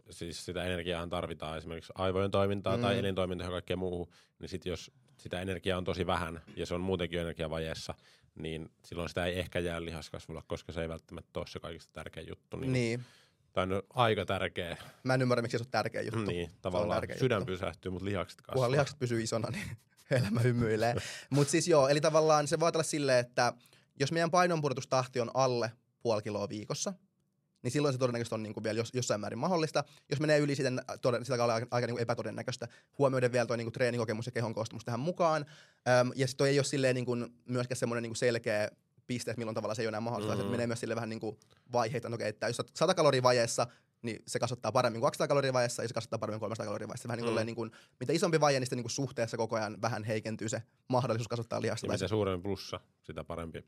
siis 0.09 0.45
sitä 0.45 0.63
energiaa 0.63 1.07
tarvitaan 1.07 1.57
esimerkiksi 1.57 1.93
aivojen 1.95 2.31
toimintaa 2.31 2.77
mm. 2.77 2.81
tai 2.81 2.99
elintoimintaa 2.99 3.47
ja 3.47 3.51
kaikkea 3.51 3.77
muuhun, 3.77 4.07
niin 4.39 4.49
sit 4.49 4.65
jos 4.65 4.91
sitä 5.17 5.41
energiaa 5.41 5.77
on 5.77 5.83
tosi 5.83 6.07
vähän 6.07 6.41
ja 6.55 6.65
se 6.65 6.73
on 6.73 6.81
muutenkin 6.81 7.19
energiavajeessa, 7.19 7.93
niin 8.35 8.71
silloin 8.83 9.09
sitä 9.09 9.25
ei 9.25 9.39
ehkä 9.39 9.59
jää 9.59 9.85
lihaskasvulla, 9.85 10.43
koska 10.47 10.71
se 10.71 10.81
ei 10.81 10.89
välttämättä 10.89 11.39
ole 11.39 11.47
se 11.47 11.59
kaikista 11.59 11.93
tärkein 11.93 12.27
juttu. 12.27 12.57
Niin, 12.57 12.73
niin. 12.73 13.05
Tai 13.53 13.67
no, 13.67 13.83
aika 13.89 14.25
tärkeä. 14.25 14.77
Mä 15.03 15.13
en 15.13 15.21
ymmärrä, 15.21 15.41
miksi 15.41 15.57
se 15.57 15.63
on 15.63 15.71
tärkeä 15.71 16.01
juttu. 16.01 16.19
Niin, 16.19 16.51
tavallaan 16.61 17.01
tärkeä 17.01 17.17
sydän 17.17 17.39
juttu. 17.39 17.51
pysähtyy, 17.53 17.91
mutta 17.91 18.05
lihakset 18.05 18.41
kasvaa. 18.41 18.53
Kunhan 18.53 18.71
lihakset 18.71 18.99
pysyy 18.99 19.21
isona, 19.21 19.49
niin 19.49 19.77
elämä 20.21 20.39
hymyilee. 20.39 20.95
Mutta 21.29 21.51
siis 21.51 21.67
joo, 21.67 21.87
eli 21.87 22.01
tavallaan 22.01 22.47
se 22.47 22.59
voi 22.59 22.67
ajatella 22.67 22.83
silleen, 22.83 23.19
että 23.19 23.53
jos 23.99 24.11
meidän 24.11 24.31
painonpudotustahti 24.31 25.19
on 25.19 25.31
alle 25.33 25.71
puoli 26.01 26.21
kiloa 26.21 26.49
viikossa, 26.49 26.93
niin 27.63 27.71
silloin 27.71 27.93
se 27.93 27.97
todennäköisesti 27.97 28.35
on 28.35 28.43
niin 28.43 28.53
kuin 28.53 28.63
vielä 28.63 28.77
jos, 28.79 28.89
jossain 28.93 29.21
määrin 29.21 29.39
mahdollista. 29.39 29.83
Jos 30.09 30.19
menee 30.19 30.39
yli 30.39 30.55
sitten 30.55 30.81
toden, 31.01 31.25
sitä 31.25 31.45
aika, 31.45 31.67
aika 31.71 31.87
niin 31.87 31.95
kuin 31.95 32.01
epätodennäköistä, 32.01 32.67
huomioiden 32.97 33.31
vielä 33.31 33.45
tuo 33.45 33.55
niin 33.55 33.65
kuin 33.65 33.73
treenikokemus 33.73 34.25
ja 34.25 34.31
kehon 34.31 34.53
koostumus 34.53 34.85
tähän 34.85 34.99
mukaan. 34.99 35.45
Öm, 36.01 36.11
ja 36.15 36.27
sitten 36.27 36.47
ei 36.47 36.59
ole 36.59 36.63
silleen 36.63 36.95
niin 36.95 37.05
kuin 37.05 37.33
myöskään 37.45 37.77
semmoinen 37.77 38.01
niin 38.03 38.11
kuin 38.11 38.17
selkeä 38.17 38.69
piste, 39.07 39.31
että 39.31 39.39
milloin 39.39 39.55
tavalla 39.55 39.75
se 39.75 39.81
ei 39.81 39.85
ole 39.85 39.89
enää 39.89 40.01
mahdollista. 40.01 40.35
Mm. 40.35 40.41
Mm. 40.41 40.45
Se 40.45 40.51
menee 40.51 40.67
myös 40.67 40.79
sille 40.79 40.95
vähän 40.95 41.09
niin 41.09 41.19
kuin 41.19 41.37
vaiheita, 41.71 42.07
että, 42.07 42.15
okei, 42.15 42.29
että 42.29 42.47
jos 42.47 42.59
olet 42.59 42.71
100 42.75 42.93
kaloria 42.93 43.23
vajeessa, 43.23 43.67
niin 44.01 44.23
se 44.27 44.39
kasvattaa 44.39 44.71
paremmin 44.71 44.99
kuin 44.99 45.07
200 45.07 45.27
kaloria 45.27 45.53
vajeessa 45.53 45.81
ja 45.81 45.87
se 45.87 45.93
kasvattaa 45.93 46.19
paremmin 46.19 46.39
kuin 46.39 46.47
300 46.47 46.65
kaloria 46.65 46.87
vajeessa. 46.87 47.07
Vähän 47.07 47.17
niin 47.17 47.25
kuin, 47.25 47.41
Mm. 47.41 47.45
niin 47.45 47.55
kuin, 47.55 47.71
mitä 47.99 48.13
isompi 48.13 48.39
vaje, 48.39 48.59
niin 48.59 48.65
sitten 48.65 48.77
niin 48.77 48.83
kuin 48.83 48.91
suhteessa 48.91 49.37
koko 49.37 49.55
ajan 49.55 49.81
vähän 49.81 50.03
heikentyy 50.03 50.49
se 50.49 50.63
mahdollisuus 50.87 51.27
kasvattaa 51.27 51.61
lihasta. 51.61 51.87
Ja 51.87 51.91
mitä 51.91 52.07
suurempi 52.07 52.43
plussa, 52.43 52.79
sitä 53.03 53.23
parempi 53.23 53.65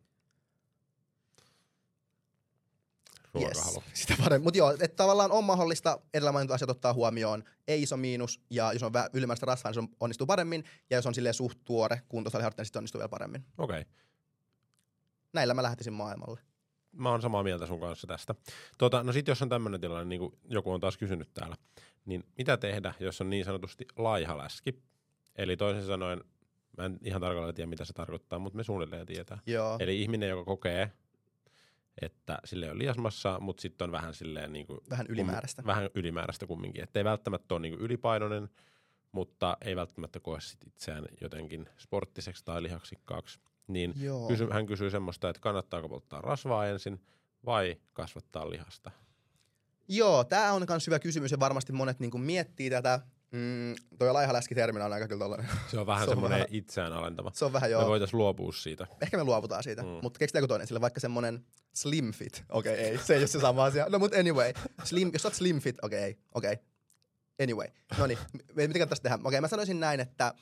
Yes, 3.39 3.80
sitä 3.94 4.15
paremmin. 4.24 4.44
Mutta 4.44 4.58
joo, 4.58 4.72
että 4.72 4.96
tavallaan 4.96 5.32
on 5.32 5.44
mahdollista 5.44 6.00
edellä 6.13 6.32
mainitut 6.32 6.56
asiat 6.56 6.70
ottaa 6.70 6.94
huomioon. 6.94 7.44
Ei 7.67 7.82
iso 7.82 7.98
miinus, 7.98 8.41
ja 8.50 8.74
jos 8.74 8.84
on 8.84 8.91
vä- 8.91 9.10
ylimääräistä 9.13 9.46
rasvaa, 9.46 9.70
niin 9.70 9.74
se 9.74 9.80
on, 9.80 9.88
onnistuu 10.00 10.28
paremmin. 10.28 10.63
Ja 10.89 10.98
jos 10.98 11.06
on 11.06 11.15
silleen 11.15 11.34
suht 11.34 11.60
tuore 11.65 12.02
kuntosaliharjoittaja, 12.10 12.62
niin 12.62 12.67
sitten 12.67 12.80
onnistuu 12.80 13.00
vielä 13.00 13.10
paremmin. 13.10 13.46
Okei. 13.58 13.82
Okay. 13.82 13.94
Näillä 15.34 15.54
mä 15.54 15.63
lähtisin 15.63 15.94
maailmalle. 15.94 16.39
Mä 16.91 17.10
oon 17.10 17.22
samaa 17.22 17.44
mieltä 17.44 17.65
sun 17.65 17.80
kanssa 17.80 18.08
tästä. 18.08 18.36
Tota, 18.78 19.04
no 19.04 19.13
sit 19.13 19.28
jos 19.28 19.41
on 19.41 19.50
tämmöinen 19.50 19.82
tilanne, 19.82 20.06
niin 20.06 20.20
kuin 20.20 20.34
joku 20.50 20.72
on 20.72 20.80
taas 20.80 20.98
kysynyt 20.98 21.34
täällä, 21.34 21.56
niin 22.06 22.24
mitä 22.38 22.58
tehdä, 22.58 22.94
jos 23.00 23.22
on 23.22 23.30
niin 23.30 23.46
sanotusti 23.46 23.86
laiha 23.98 24.38
läski? 24.38 24.84
Eli 25.36 25.58
toisin 25.58 25.86
sanoen, 25.86 26.24
mä 26.78 26.86
en 26.86 27.00
ihan 27.04 27.22
tarkalleen 27.22 27.56
tiedä, 27.56 27.70
mitä 27.70 27.86
se 27.86 27.94
tarkoittaa, 27.94 28.39
mutta 28.39 28.58
me 28.58 28.63
suunnilleen 28.63 29.06
tietää. 29.06 29.39
Joo. 29.46 29.78
Eli 29.80 30.02
ihminen, 30.02 30.30
joka 30.30 30.44
kokee, 30.44 30.91
että 32.01 32.39
sille 32.45 32.71
on 32.71 32.79
liasmassa, 32.79 33.39
mutta 33.39 33.61
sitten 33.61 33.85
on 33.85 33.91
vähän 33.91 34.13
silleen 34.13 34.53
niin 34.53 34.67
kuin, 34.67 34.79
Vähän 34.89 35.05
ylimääräistä. 35.09 35.65
vähän 35.65 35.89
ylimääräistä 35.95 36.47
kumminkin. 36.47 36.83
Että 36.83 36.99
ei 36.99 37.03
välttämättä 37.05 37.53
ole 37.55 37.61
niin 37.61 37.73
kuin 37.73 37.85
ylipainoinen, 37.85 38.49
mutta 39.11 39.57
ei 39.61 39.75
välttämättä 39.75 40.19
koe 40.19 40.41
sit 40.41 40.59
itseään 40.67 41.05
jotenkin 41.21 41.69
sporttiseksi 41.77 42.45
tai 42.45 42.63
lihaksikkaaksi. 42.63 43.39
Niin 43.67 43.93
kysy, 44.27 44.47
hän 44.51 44.65
kysyy 44.65 44.89
semmoista, 44.89 45.29
että 45.29 45.39
kannattaako 45.41 45.89
polttaa 45.89 46.21
rasvaa 46.21 46.67
ensin 46.67 47.01
vai 47.45 47.77
kasvattaa 47.93 48.49
lihasta. 48.49 48.91
Joo, 49.87 50.23
tämä 50.23 50.53
on 50.53 50.65
myös 50.69 50.87
hyvä 50.87 50.99
kysymys 50.99 51.31
ja 51.31 51.39
varmasti 51.39 51.73
monet 51.73 51.99
niinku 51.99 52.17
miettii 52.17 52.69
tätä. 52.69 52.99
Mm, 53.32 53.76
toi 54.00 54.13
laihaläski-terminä 54.13 54.86
on 54.86 54.94
aika 54.94 55.08
kyllä 55.08 55.20
tollainen. 55.20 55.50
Se 55.67 55.80
on 55.80 55.88
vähän 55.88 56.04
Se 56.06 56.10
on 56.10 56.15
semmoinen 56.15 56.39
vähän- 56.39 56.56
itseään 56.56 56.94
alentava. 56.94 57.32
Se 57.34 57.46
on 57.46 57.54
vähän 57.54 57.70
Me 57.70 57.72
joo. 57.72 57.88
voitaisiin 57.88 58.17
luopua 58.17 58.52
siitä. 58.52 58.88
Ehkä 59.02 59.17
me 59.17 59.24
luovutaan 59.24 59.63
siitä. 59.63 59.82
Mm. 59.84 59.88
Mutta 60.02 60.20
keksitäänkö 60.20 60.48
toinen 60.48 60.67
sille 60.67 60.82
vaikka 60.82 61.00
semmonen 61.00 61.46
slim 61.74 62.12
fit? 62.12 62.44
Okei, 62.50 62.74
okay, 62.74 62.86
ei. 62.86 62.98
Se 62.98 63.13
ei 63.13 63.20
ole 63.20 63.28
se 63.28 63.39
sama 63.39 63.65
asia. 63.65 63.86
No 63.89 64.00
mut 64.00 64.13
anyway. 64.13 64.54
Slim, 64.84 65.10
jos 65.13 65.22
sä 65.22 65.28
oot 65.28 65.36
slim 65.36 65.60
fit, 65.60 65.78
okei, 65.82 66.12
okay, 66.12 66.24
okei. 66.34 66.54
Okay. 66.54 66.65
Anyway. 67.44 67.67
No 67.98 68.08
niin, 68.08 68.20
mitä 68.56 68.74
kannattaisi 68.74 69.02
tehdä? 69.02 69.15
Okei, 69.15 69.28
okay, 69.28 69.41
mä 69.41 69.48
sanoisin 69.48 69.80
näin, 69.80 70.00
että 70.00 70.34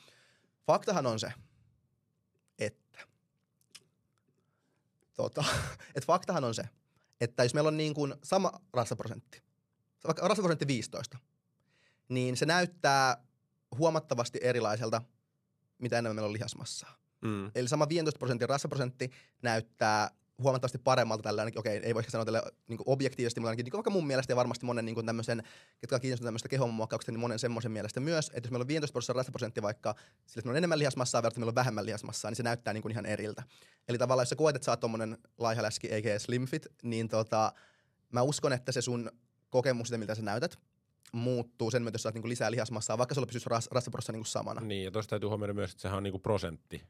faktahan 0.66 1.06
on 1.06 1.18
se, 1.20 1.32
että 2.58 2.98
tota, 5.14 5.44
että 5.94 6.06
faktahan 6.06 6.44
on 6.44 6.54
se, 6.54 6.62
että 7.20 7.42
jos 7.42 7.54
meillä 7.54 7.68
on 7.68 7.76
niin 7.76 7.94
kuin 7.94 8.14
sama 8.24 8.60
rasvaprosentti, 8.74 9.42
vaikka 10.06 10.28
rasvaprosentti 10.28 10.66
15, 10.66 11.18
niin 12.10 12.36
se 12.36 12.46
näyttää 12.46 13.16
huomattavasti 13.78 14.38
erilaiselta, 14.42 15.02
mitä 15.78 15.98
enemmän 15.98 16.16
meillä 16.16 16.26
on 16.26 16.32
lihasmassaa. 16.32 16.96
Mm. 17.20 17.50
Eli 17.54 17.68
sama 17.68 17.88
15 17.88 18.18
prosentin 18.18 18.48
rasvaprosentti 18.48 19.10
näyttää 19.42 20.10
huomattavasti 20.42 20.78
paremmalta 20.78 21.22
tällä 21.22 21.42
ainakin, 21.42 21.58
okei, 21.58 21.76
ei 21.76 21.94
voi 21.94 22.00
ehkä 22.00 22.10
sanoa 22.10 22.24
tälle 22.24 22.42
niin 22.68 22.78
objektiivisesti, 22.86 23.40
mutta 23.40 23.48
ainakin 23.48 23.64
niin 23.64 23.72
vaikka 23.72 23.90
mun 23.90 24.06
mielestä 24.06 24.32
ja 24.32 24.36
varmasti 24.36 24.66
monen 24.66 24.84
niin 24.84 25.06
tämmöisen, 25.06 25.42
ketkä 25.78 25.96
on 25.96 26.00
kiinnostunut 26.00 26.26
tämmöistä 26.26 26.48
kehonmuokkauksesta, 26.48 27.12
niin 27.12 27.20
monen 27.20 27.38
semmoisen 27.38 27.72
mielestä 27.72 28.00
myös, 28.00 28.30
että 28.34 28.46
jos 28.46 28.50
meillä 28.50 28.62
on 28.62 28.68
15 28.68 28.92
prosentin 28.92 29.16
rasvaprosentti 29.16 29.62
vaikka 29.62 29.94
sillä, 29.94 30.24
että 30.26 30.36
meillä 30.36 30.50
on 30.50 30.56
enemmän 30.56 30.78
lihasmassaa 30.78 31.22
verrattuna 31.22 31.42
meillä 31.42 31.50
on 31.50 31.54
vähemmän 31.54 31.86
lihasmassaa, 31.86 32.30
niin 32.30 32.36
se 32.36 32.42
näyttää 32.42 32.74
niin 32.74 32.82
kuin 32.82 32.92
ihan 32.92 33.06
eriltä. 33.06 33.42
Eli 33.88 33.98
tavallaan 33.98 34.22
jos 34.22 34.28
sä 34.28 34.36
koet, 34.36 34.56
että 34.56 34.66
sä 34.66 34.72
oot 34.72 34.80
tommonen 34.80 35.18
laihaläski, 35.38 35.86
eikä 35.86 36.18
slim 36.18 36.46
fit, 36.46 36.66
niin 36.82 37.08
tota, 37.08 37.52
mä 38.12 38.22
uskon, 38.22 38.52
että 38.52 38.72
se 38.72 38.82
sun 38.82 39.10
kokemus 39.50 39.88
siitä, 39.88 39.98
miltä 39.98 40.14
sä 40.14 40.22
näytät, 40.22 40.58
muuttuu 41.12 41.70
sen 41.70 41.82
myötä, 41.82 41.94
jos 41.94 42.02
sä 42.02 42.08
oot 42.08 42.14
niin 42.14 42.22
kuin 42.22 42.30
lisää 42.30 42.50
lihasmassaa, 42.50 42.98
vaikka 42.98 43.14
sulla 43.14 43.26
pysyisi 43.26 43.48
ras, 43.48 43.68
rasvaprossa 43.70 44.12
niin 44.12 44.20
kuin 44.20 44.26
samana. 44.26 44.60
Niin, 44.60 44.84
ja 44.84 44.90
tuossa 44.90 45.08
täytyy 45.10 45.28
huomioida 45.28 45.54
myös, 45.54 45.70
että 45.70 45.82
sehän 45.82 45.96
on 45.96 46.02
niinku 46.02 46.18
prosentti, 46.18 46.82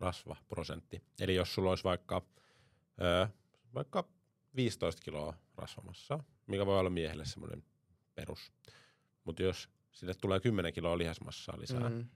rasvaprosentti. 0.00 1.02
Eli 1.20 1.34
jos 1.34 1.54
sulla 1.54 1.70
olisi 1.70 1.84
vaikka, 1.84 2.22
öö, 3.02 3.26
vaikka 3.74 4.04
15 4.56 5.02
kiloa 5.02 5.34
rasvamassaa, 5.56 6.24
mikä 6.46 6.66
voi 6.66 6.78
olla 6.78 6.90
miehelle 6.90 7.24
semmoinen 7.24 7.64
perus. 8.14 8.52
Mutta 9.24 9.42
jos 9.42 9.68
sille 9.92 10.14
tulee 10.14 10.40
10 10.40 10.72
kiloa 10.72 10.98
lihasmassaa 10.98 11.60
lisää, 11.60 11.88
mm. 11.88 12.06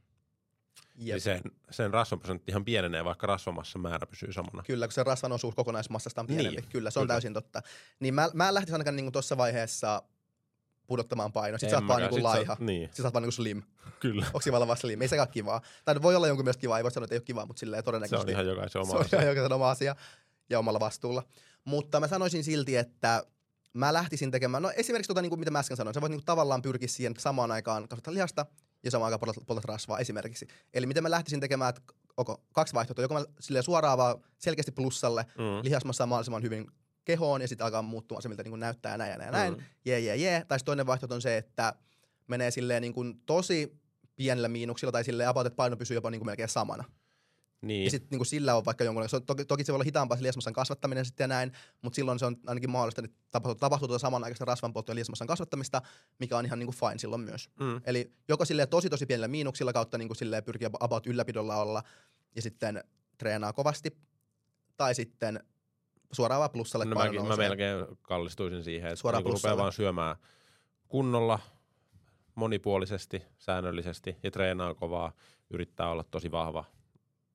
Niin 0.94 1.08
Jep. 1.08 1.18
sen, 1.18 1.40
sen 1.70 1.92
rasvaprosenttihan 1.92 2.64
pienenee, 2.64 3.04
vaikka 3.04 3.26
rasvamassan 3.26 3.82
määrä 3.82 4.06
pysyy 4.06 4.32
samana. 4.32 4.62
Kyllä, 4.66 4.86
kun 4.86 4.92
se 4.92 5.02
rasvan 5.02 5.32
osuus 5.32 5.54
kokonaismassasta 5.54 6.20
on 6.20 6.26
pienempi. 6.26 6.50
Niin, 6.50 6.62
Niin, 6.62 6.72
kyllä, 6.72 6.90
se 6.90 6.98
on 6.98 7.02
kyllä. 7.02 7.14
täysin 7.14 7.34
totta. 7.34 7.62
Niin 8.00 8.14
mä, 8.14 8.30
mä 8.34 8.48
en 8.48 8.54
lähtisi 8.54 8.74
ainakaan 8.74 8.96
niinku 8.96 9.10
tuossa 9.10 9.36
vaiheessa 9.36 10.02
pudottamaan 10.87 11.33
painoa. 11.33 11.59
Sitten 11.59 11.70
sä 11.70 11.77
oot 11.79 11.88
vaan 11.88 12.01
niinku 12.01 12.14
Sit 12.16 12.23
sä- 12.23 12.29
laiha. 12.29 12.57
Niin, 12.61 12.83
Sitten 12.88 13.03
sä 13.03 13.07
oot 13.09 13.14
vaan 13.14 13.23
niinku 13.23 13.33
slim. 13.33 13.62
kyllä. 14.01 14.25
Onko 14.27 14.40
kivalla 14.44 14.66
vaan 14.66 14.77
slim? 14.79 15.03
Ei 15.03 15.09
sekään 15.09 15.29
kivaa. 15.29 15.61
Tai 15.85 16.03
voi 16.03 16.16
olla 16.16 16.27
jonkun 16.27 16.44
mielestä 16.44 16.61
kivaa, 16.61 16.79
ei 16.79 16.85
voi 16.85 16.90
sanoa, 16.90 17.05
että 17.05 17.14
ei 17.14 17.18
ole 17.18 17.25
kivaa, 17.25 17.47
mutta 17.47 17.61
silleen 17.61 17.81
Se 17.81 17.85
todennäköisesti. 17.85 18.25
on 18.25 18.31
ihan 18.31 18.47
jokaisen 18.47 18.81
oma 18.83 18.90
se 18.90 18.97
on 18.97 19.05
asia. 19.05 19.18
ihan 19.23 19.29
jokaisen 19.37 19.53
oma 19.53 19.70
asia 19.70 19.97
ja 20.51 20.59
omalla 20.59 20.81
vastuulla. 20.81 21.23
Mutta 21.64 22.01
mä 22.01 22.09
sanoisin 22.09 22.44
silti, 22.44 22.77
että 22.77 23.25
mä 23.73 23.92
lähtisin 23.92 24.31
tekemään, 24.31 24.62
no 24.62 24.70
esimerkiksi 24.77 25.09
tota, 25.09 25.23
niin 25.23 25.31
kuin 25.31 25.38
mitä 25.38 25.51
mä 25.51 25.59
äsken 25.59 25.77
sanoin, 25.77 25.94
sä 25.94 26.01
voit 26.01 26.11
niin 26.11 26.20
kuin 26.20 26.27
tavallaan 26.27 26.62
pyrkiä 26.62 26.88
siihen 26.88 27.11
että 27.11 27.23
samaan 27.23 27.51
aikaan 27.51 27.88
kasvattaa 27.88 28.14
lihasta 28.14 28.47
ja 28.85 28.90
samaan 28.90 29.07
aikaan 29.07 29.20
poltat, 29.20 29.47
poltat 29.47 29.64
rasvaa 29.64 29.99
esimerkiksi. 29.99 30.47
Eli 30.75 30.87
miten 30.87 31.03
mä 31.03 31.11
lähtisin 31.11 31.40
tekemään, 31.40 31.68
että 31.68 31.81
okay, 32.16 32.37
kaksi 32.53 32.75
vaihtoehtoa, 32.75 33.03
joko 33.05 33.14
mä 33.14 33.25
silleen 33.40 33.62
suoraan 33.62 33.99
vaan 33.99 34.16
selkeästi 34.38 34.73
plussalle, 34.73 35.27
Mm. 35.38 35.44
lihasmassa 35.62 36.07
mahdollisimman 36.07 36.42
hyvin 36.42 36.66
kehoon 37.04 37.40
ja 37.40 37.48
sitten 37.48 37.64
alkaa 37.64 37.82
muuttumaan 37.82 38.22
se, 38.22 38.28
miltä 38.28 38.42
niin 38.42 38.50
kuin 38.50 38.60
näyttää 38.60 38.92
ja 38.92 38.98
näin 38.98 39.10
ja 39.10 39.18
näin, 39.18 39.28
ja 39.28 39.32
näin. 39.32 39.54
Mm. 39.54 39.60
jee, 39.84 40.00
jee, 40.00 40.16
jee. 40.16 40.44
Tai 40.48 40.58
toinen 40.64 40.86
vaihtoehto 40.86 41.14
on 41.14 41.22
se, 41.22 41.36
että 41.36 41.74
menee 42.26 42.50
silleen 42.50 42.82
niin 42.82 42.92
kuin 42.92 43.20
tosi 43.26 43.78
pienillä 44.16 44.48
miinuksilla 44.48 44.92
tai 44.92 45.04
silleen 45.04 45.28
about, 45.28 45.46
että 45.46 45.56
paino 45.56 45.76
pysyy 45.76 45.94
jopa 45.94 46.10
niin 46.10 46.20
kuin 46.20 46.26
melkein 46.26 46.48
samana. 46.48 46.84
Niin. 47.62 47.84
Ja 47.84 47.90
sitten 47.90 48.18
niin 48.18 48.26
sillä 48.26 48.54
on 48.54 48.64
vaikka 48.64 48.84
jonkun, 48.84 49.08
se 49.08 49.16
on, 49.16 49.26
toki, 49.26 49.44
toki 49.44 49.64
se 49.64 49.72
voi 49.72 49.76
olla 49.76 49.84
hitaampaa 49.84 50.16
se 50.16 50.22
liesmassan 50.22 50.52
kasvattaminen 50.52 51.04
sitten 51.04 51.24
ja 51.24 51.28
näin, 51.28 51.52
mutta 51.82 51.96
silloin 51.96 52.18
se 52.18 52.26
on 52.26 52.36
ainakin 52.46 52.70
mahdollista, 52.70 53.02
että 53.04 53.16
tapahtuu, 53.30 53.58
tapahtuu 53.60 53.88
tuota 53.88 54.00
samanaikaista 54.00 54.44
rasvanpolttoa 54.44 54.92
ja 54.92 54.94
liesmassan 54.94 55.28
kasvattamista, 55.28 55.82
mikä 56.18 56.38
on 56.38 56.46
ihan 56.46 56.58
niin 56.58 56.66
kuin 56.66 56.76
fine 56.76 56.98
silloin 56.98 57.22
myös. 57.22 57.50
Mm. 57.60 57.80
Eli 57.84 58.12
joko 58.28 58.44
silleen 58.44 58.68
tosi 58.68 58.90
tosi 58.90 59.06
pienillä 59.06 59.28
miinuksilla 59.28 59.72
kautta 59.72 59.98
niin 59.98 60.08
kuin 60.08 60.16
silleen 60.16 60.44
pyrkiä 60.44 60.70
about 60.80 61.06
ylläpidolla 61.06 61.56
olla 61.56 61.82
ja 62.36 62.42
sitten 62.42 62.84
treenaa 63.18 63.52
kovasti, 63.52 63.96
tai 64.76 64.94
sitten 64.94 65.40
suoraan 66.14 66.38
vaan 66.38 66.50
plussalle 66.50 66.85
No 66.85 66.94
mäkin, 66.94 67.27
mä 67.27 67.37
melkein 67.37 67.87
kallistuisin 68.03 68.64
siihen, 68.64 68.88
että 68.88 69.00
Suoraan 69.00 69.24
niin 69.24 69.33
rupeaa 69.33 69.57
vaan 69.57 69.72
syömään 69.72 70.16
kunnolla, 70.88 71.38
monipuolisesti, 72.35 73.22
säännöllisesti 73.38 74.16
ja 74.22 74.31
treenaa 74.31 74.74
kovaa, 74.74 75.12
yrittää 75.50 75.90
olla 75.90 76.05
tosi 76.11 76.31
vahva, 76.31 76.64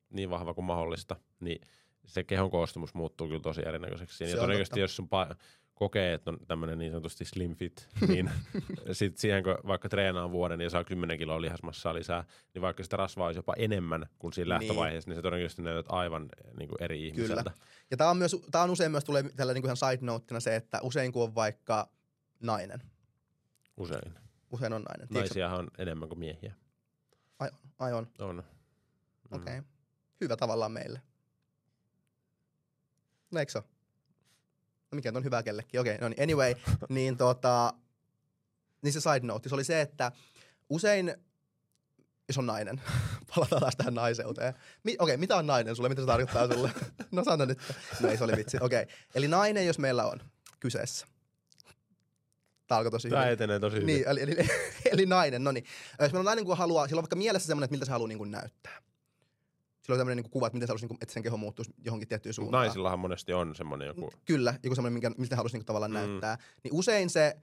niin 0.10 0.30
vahva 0.30 0.54
kuin 0.54 0.66
mahdollista, 0.66 1.16
niin 1.40 1.62
se 2.06 2.24
kehon 2.24 2.52
koostumus 2.52 2.94
muuttuu 2.94 3.28
kyllä 3.28 3.42
tosi 3.42 3.62
erinäköiseksi. 3.66 4.18
Se 4.18 4.26
ja 4.26 4.36
on 4.36 4.40
todennäköisesti 4.40 4.74
totta. 4.74 4.80
jos 4.80 4.96
sun 4.96 5.06
pa- 5.08 5.36
kokee, 5.80 6.14
että 6.14 6.30
on 6.32 6.38
tämmöinen 6.48 6.78
niin 6.78 6.92
sanotusti 6.92 7.26
slim 7.26 7.56
fit, 7.56 7.90
niin 8.08 8.32
sit 8.92 9.18
siihen 9.18 9.44
kun 9.44 9.58
vaikka 9.68 9.90
treenaa 9.90 10.32
vuoden 10.32 10.62
ja 10.62 10.70
saa 10.70 10.84
10 10.84 11.18
kiloa 11.18 11.42
lihasmassaa 11.42 11.94
lisää, 11.94 12.24
niin 12.54 12.62
vaikka 12.62 12.84
sitä 12.84 12.98
rasvaa 12.98 13.26
olisi 13.26 13.38
jopa 13.40 13.54
enemmän 13.58 14.06
kuin 14.20 14.34
siinä 14.34 14.44
Niin. 14.58 14.68
lähtövaiheessa, 14.68 15.10
niin 15.10 15.16
se 15.16 15.22
todennäköisesti 15.22 15.62
näytät 15.62 15.86
aivan 15.90 16.30
niin 16.58 16.70
kuin 16.70 16.84
eri 16.84 17.08
ihmiseltä. 17.08 17.52
Ja 17.92 17.98
tämä 17.98 18.10
on, 18.10 18.18
myös, 18.18 18.36
tää 18.52 18.64
on 18.64 18.70
usein 18.70 18.92
myös 18.92 19.04
tulee 19.04 19.24
tällä 19.36 19.54
niin 19.54 19.62
kuin 19.62 19.68
ihan 19.70 19.78
side 19.92 20.06
noteina 20.06 20.40
se, 20.40 20.56
että 20.56 20.80
usein 20.84 21.12
kun 21.12 21.24
on 21.24 21.36
vaikka 21.36 21.90
nainen, 22.40 22.80
Usein. 23.78 24.14
usein 24.52 24.74
on 24.74 24.82
nainen. 24.82 25.08
Naisiahan 25.10 25.60
on 25.60 25.68
enemmän 25.78 26.10
kuin 26.10 26.20
miehiä. 26.20 26.54
ai, 27.40 27.50
ai 27.80 27.94
on, 27.94 28.08
On. 28.20 28.36
Mm. 28.36 29.38
okei. 29.42 29.58
Okay. 29.60 29.70
Hyvä 30.22 30.38
tavallaan 30.38 30.72
meille. 30.72 31.02
No 33.32 33.40
eikö 33.40 33.52
se 33.52 33.58
ole? 33.58 33.66
Mikä 34.92 35.12
on 35.16 35.24
hyvä 35.24 35.44
kellekin, 35.44 35.80
okei, 35.80 35.96
okay, 35.96 36.02
no 36.02 36.10
niin, 36.10 36.24
anyway, 36.24 36.56
niin 36.90 37.18
tota, 37.18 37.74
niin 38.82 38.94
se 38.94 39.02
side 39.02 39.28
note, 39.28 39.50
se 39.50 39.56
oli 39.56 39.64
se, 39.64 39.82
että 39.82 40.12
usein, 40.70 41.16
jos 42.28 42.38
on 42.38 42.46
nainen, 42.46 42.82
palataan 43.36 43.62
taas 43.62 43.76
tähän 43.76 43.94
naiseuteen. 43.94 44.54
Mi- 44.84 44.96
okei, 45.00 45.14
okay, 45.14 45.18
mitä 45.18 45.36
on 45.36 45.48
nainen 45.48 45.76
sulle, 45.76 45.90
mitä 45.90 46.02
se 46.02 46.08
tarkoittaa 46.08 46.54
sulle? 46.54 46.72
no 47.12 47.24
sano 47.24 47.46
nyt. 47.46 47.60
No 48.00 48.10
ei, 48.10 48.18
se 48.18 48.24
oli 48.24 48.38
vitsi, 48.38 48.58
okei. 48.62 48.84
Okay. 48.84 48.96
Eli 49.16 49.28
nainen, 49.28 49.66
jos 49.66 49.80
meillä 49.80 50.06
on 50.06 50.20
kyseessä. 50.60 51.08
Tämä 52.68 52.78
alkoi 52.78 52.92
tosi 52.92 53.10
Tämä 53.10 53.22
hyvin. 53.22 53.34
etenee 53.34 53.60
tosi 53.60 53.76
hyvin. 53.76 53.88
Niin, 53.88 54.08
eli, 54.08 54.22
eli, 54.22 54.36
eli 54.92 55.06
nainen, 55.06 55.44
no 55.44 55.52
niin. 55.52 55.66
Jos 56.00 56.12
meillä 56.12 56.20
on 56.20 56.26
nainen, 56.26 56.46
kun 56.46 56.58
haluaa, 56.58 56.88
sillä 56.88 57.00
on 57.00 57.04
vaikka 57.04 57.16
mielessä 57.16 57.48
semmoinen, 57.48 57.66
että 57.66 57.74
miltä 57.74 57.86
se 57.86 57.92
haluaa 57.92 58.08
niin 58.08 58.18
kuin 58.18 58.32
näyttää. 58.32 58.82
Sillä 59.90 59.96
on 59.96 60.00
tämmöinen 60.00 60.24
niin 60.24 60.32
kuva, 60.32 60.48
että 60.48 60.56
miten 60.56 60.68
se 60.68 60.72
haluaisi, 60.72 60.84
niin 60.86 60.90
kuin, 60.90 60.98
että 61.02 61.14
sen 61.14 61.24
keho 61.24 61.38
muuttuisi 61.38 61.74
johonkin 61.86 62.08
tiettyyn 62.08 62.34
suuntaan. 62.34 62.66
Naisillahan 62.66 63.00
monesti 63.00 63.34
on 63.34 63.56
semmoinen 63.56 63.88
joku... 63.88 64.10
Kyllä, 64.26 64.54
joku 64.64 64.76
semmoinen, 64.76 64.94
minkä, 64.94 65.10
miltä 65.10 65.36
ne 65.36 65.38
haluaisi 65.38 65.56
niin 65.56 65.62
kuin, 65.62 65.66
tavallaan 65.66 65.92
Mm. 65.92 65.98
näyttää. 65.98 66.38
Niin 66.64 66.74
usein 66.74 67.10
se, 67.10 67.38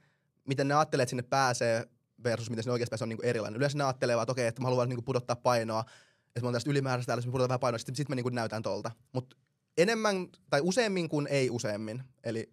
miten 0.49 0.69
ne 0.69 0.75
ajattelee, 0.75 1.03
että 1.03 1.11
sinne 1.11 1.23
pääsee 1.23 1.85
versus 2.25 2.51
miten 2.51 2.63
sinne 2.63 2.73
oikeasti 2.73 2.91
pääsee, 2.91 3.05
on 3.05 3.09
niin 3.09 3.17
kuin 3.17 3.27
erilainen. 3.27 3.57
Yleensä 3.57 3.79
ne 3.79 3.85
ajattelee 3.85 4.17
vaan, 4.17 4.23
että 4.23 4.33
okei, 4.33 4.47
että 4.47 4.63
mä 4.63 4.67
haluan 4.69 4.89
niin 4.89 4.97
kuin, 4.97 5.05
pudottaa 5.05 5.37
painoa, 5.37 5.81
että 6.27 6.41
mä 6.41 6.47
oon 6.47 6.53
tästä 6.55 6.71
ylimääräistä 6.71 7.07
täällä, 7.07 7.19
jos 7.19 7.27
mä 7.27 7.33
pudotan 7.33 7.49
vähän 7.49 7.61
painoa, 7.61 7.79
sitten 7.79 7.97
sit 7.97 8.09
mä 8.09 8.15
niin 8.15 8.25
kuin, 8.25 8.35
näytän 8.35 8.63
tolta. 8.63 8.91
Mutta 9.13 9.37
enemmän, 9.79 10.29
tai 10.51 10.61
useammin 10.65 11.09
kuin 11.09 11.27
ei 11.27 11.51
useammin. 11.51 12.03
Eli 12.25 12.53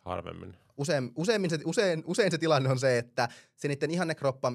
Harvemmin. 0.00 0.56
usein, 0.76 1.12
useimmin 1.16 1.50
se, 1.50 1.58
usein, 1.64 2.02
usein 2.06 2.30
se 2.30 2.38
tilanne 2.38 2.70
on 2.70 2.78
se, 2.78 2.98
että 2.98 3.28
se 3.56 3.68
niiden 3.68 3.90
ihannekroppa 3.90 4.52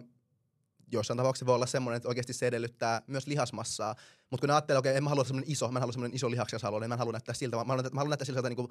jossain 0.91 1.17
tapauksessa 1.17 1.45
voi 1.45 1.55
olla 1.55 1.65
semmoinen, 1.65 1.97
että 1.97 2.09
oikeasti 2.09 2.33
se 2.33 2.47
edellyttää 2.47 3.01
myös 3.07 3.27
lihasmassaa. 3.27 3.95
Mutta 4.29 4.47
kun 4.47 4.51
ajattelee, 4.51 4.79
okei, 4.79 4.97
en 4.97 5.03
mä 5.03 5.09
halua 5.09 5.23
semmoinen 5.23 5.51
iso, 5.51 5.71
mä 5.71 5.79
en 5.79 5.81
halua 5.81 5.93
semmoinen 5.93 6.15
iso 6.15 6.31
lihaksias 6.31 6.63
halua, 6.63 6.79
niin 6.79 6.89
mä 6.89 6.95
en 6.95 6.99
halua 6.99 7.11
näyttää 7.11 7.35
siltä, 7.35 7.57
mä 7.57 7.63
haluan, 7.63 7.85
mä 7.93 7.99
haluan 7.99 8.09
näyttää 8.09 8.25
siltä 8.25 8.49
niin 8.49 8.55
kuin 8.55 8.67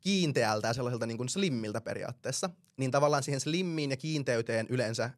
kiinteältä 0.00 0.68
ja 0.68 0.72
sellaiselta 0.72 1.06
niin 1.06 1.16
kuin 1.16 1.28
slimmiltä 1.28 1.80
periaatteessa. 1.80 2.50
Niin 2.76 2.90
tavallaan 2.90 3.22
siihen 3.22 3.40
slimmiin 3.40 3.90
ja 3.90 3.96
kiinteyteen 3.96 4.66
yleensä 4.68 5.10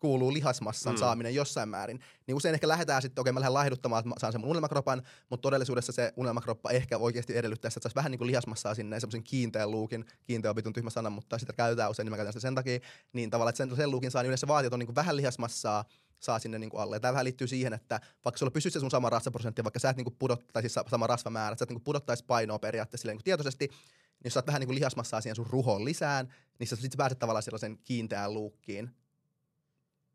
kuuluu 0.00 0.32
lihasmassan 0.32 0.94
Mm. 0.94 0.98
saaminen 0.98 1.34
jossain 1.34 1.68
määrin. 1.68 2.00
Niin 2.26 2.34
usein 2.34 2.54
ehkä 2.54 2.68
lähdetään 2.68 3.02
sitten, 3.02 3.20
okei 3.22 3.32
mä 3.32 3.40
lähden 3.40 3.54
laihduttamaan, 3.54 4.04
että 4.06 4.20
saan 4.20 4.32
sen 4.32 4.40
mun 4.40 4.50
unelmakropan, 4.50 5.02
mutta 5.30 5.42
todellisuudessa 5.42 5.92
se 5.92 6.12
unelmakroppa 6.16 6.70
ehkä 6.70 6.98
oikeasti 6.98 7.36
edellyttää, 7.36 7.68
että 7.68 7.80
saisi 7.82 7.96
vähän 7.96 8.10
niin 8.10 8.18
kuin 8.18 8.28
lihasmassaa 8.28 8.74
sinne 8.74 9.00
semmoisen 9.00 9.22
kiinteän 9.22 9.70
luukin, 9.70 10.04
kiinteä 10.24 10.50
on 10.50 10.56
vitun 10.56 10.72
tyhmä 10.72 10.90
sana, 10.90 11.10
mutta 11.10 11.38
sitä 11.38 11.52
käytetään 11.52 11.90
usein, 11.90 12.04
niin 12.06 12.10
mä 12.12 12.16
käytän 12.16 12.32
sitä 12.32 12.40
sen 12.40 12.54
takia, 12.54 12.78
niin 13.12 13.30
tavallaan, 13.30 13.50
että 13.50 13.56
sen, 13.66 13.76
sen 13.76 13.90
luukin 13.90 14.10
saa, 14.10 14.22
niin 14.22 14.28
yleensä 14.28 14.46
vaatii, 14.46 14.66
että 14.66 14.74
on 14.74 14.78
niin 14.78 14.86
kuin 14.86 14.96
vähän 14.96 15.16
lihasmassaa, 15.16 15.84
saa 16.20 16.38
sinne 16.38 16.58
niin 16.58 16.70
kuin 16.70 16.80
alle. 16.82 16.96
Ja 16.96 17.00
tämä 17.00 17.12
vähän 17.12 17.24
liittyy 17.24 17.46
siihen, 17.46 17.72
että 17.72 18.00
vaikka 18.24 18.38
sulla 18.38 18.50
pysyisi 18.50 18.72
se 18.72 18.80
sun 18.80 18.90
sama 18.90 19.10
rasvaprosentti, 19.10 19.64
vaikka 19.64 19.78
sä 19.78 19.90
et 19.90 19.96
niin 19.96 20.04
kuin 20.04 20.16
pudottaisi 20.18 20.68
siis 20.68 20.84
sama 20.90 21.06
rasvamäärä, 21.06 21.52
että 21.52 21.58
sä 21.58 21.64
et 21.64 21.68
niin 21.68 21.76
kuin 21.76 21.84
pudottaisi 21.84 22.24
painoa 22.24 22.58
periaatteessa 22.58 23.08
niin 23.08 23.16
kuin 23.16 23.24
tietoisesti, 23.24 23.66
niin 23.68 24.24
jos 24.24 24.34
saat 24.34 24.46
vähän 24.46 24.60
niin 24.60 24.68
kuin 24.68 24.74
lihasmassaa 24.76 25.20
siihen 25.20 25.36
sun 25.36 25.46
ruhoon 25.50 25.84
lisään, 25.84 26.34
niin 26.58 26.68
sä 26.68 26.76
sit 26.76 26.92
pääset 26.96 27.18
tavallaan 27.18 27.42
sellaisen 27.42 27.78
kiinteään 27.78 28.34
luukkiin, 28.34 28.90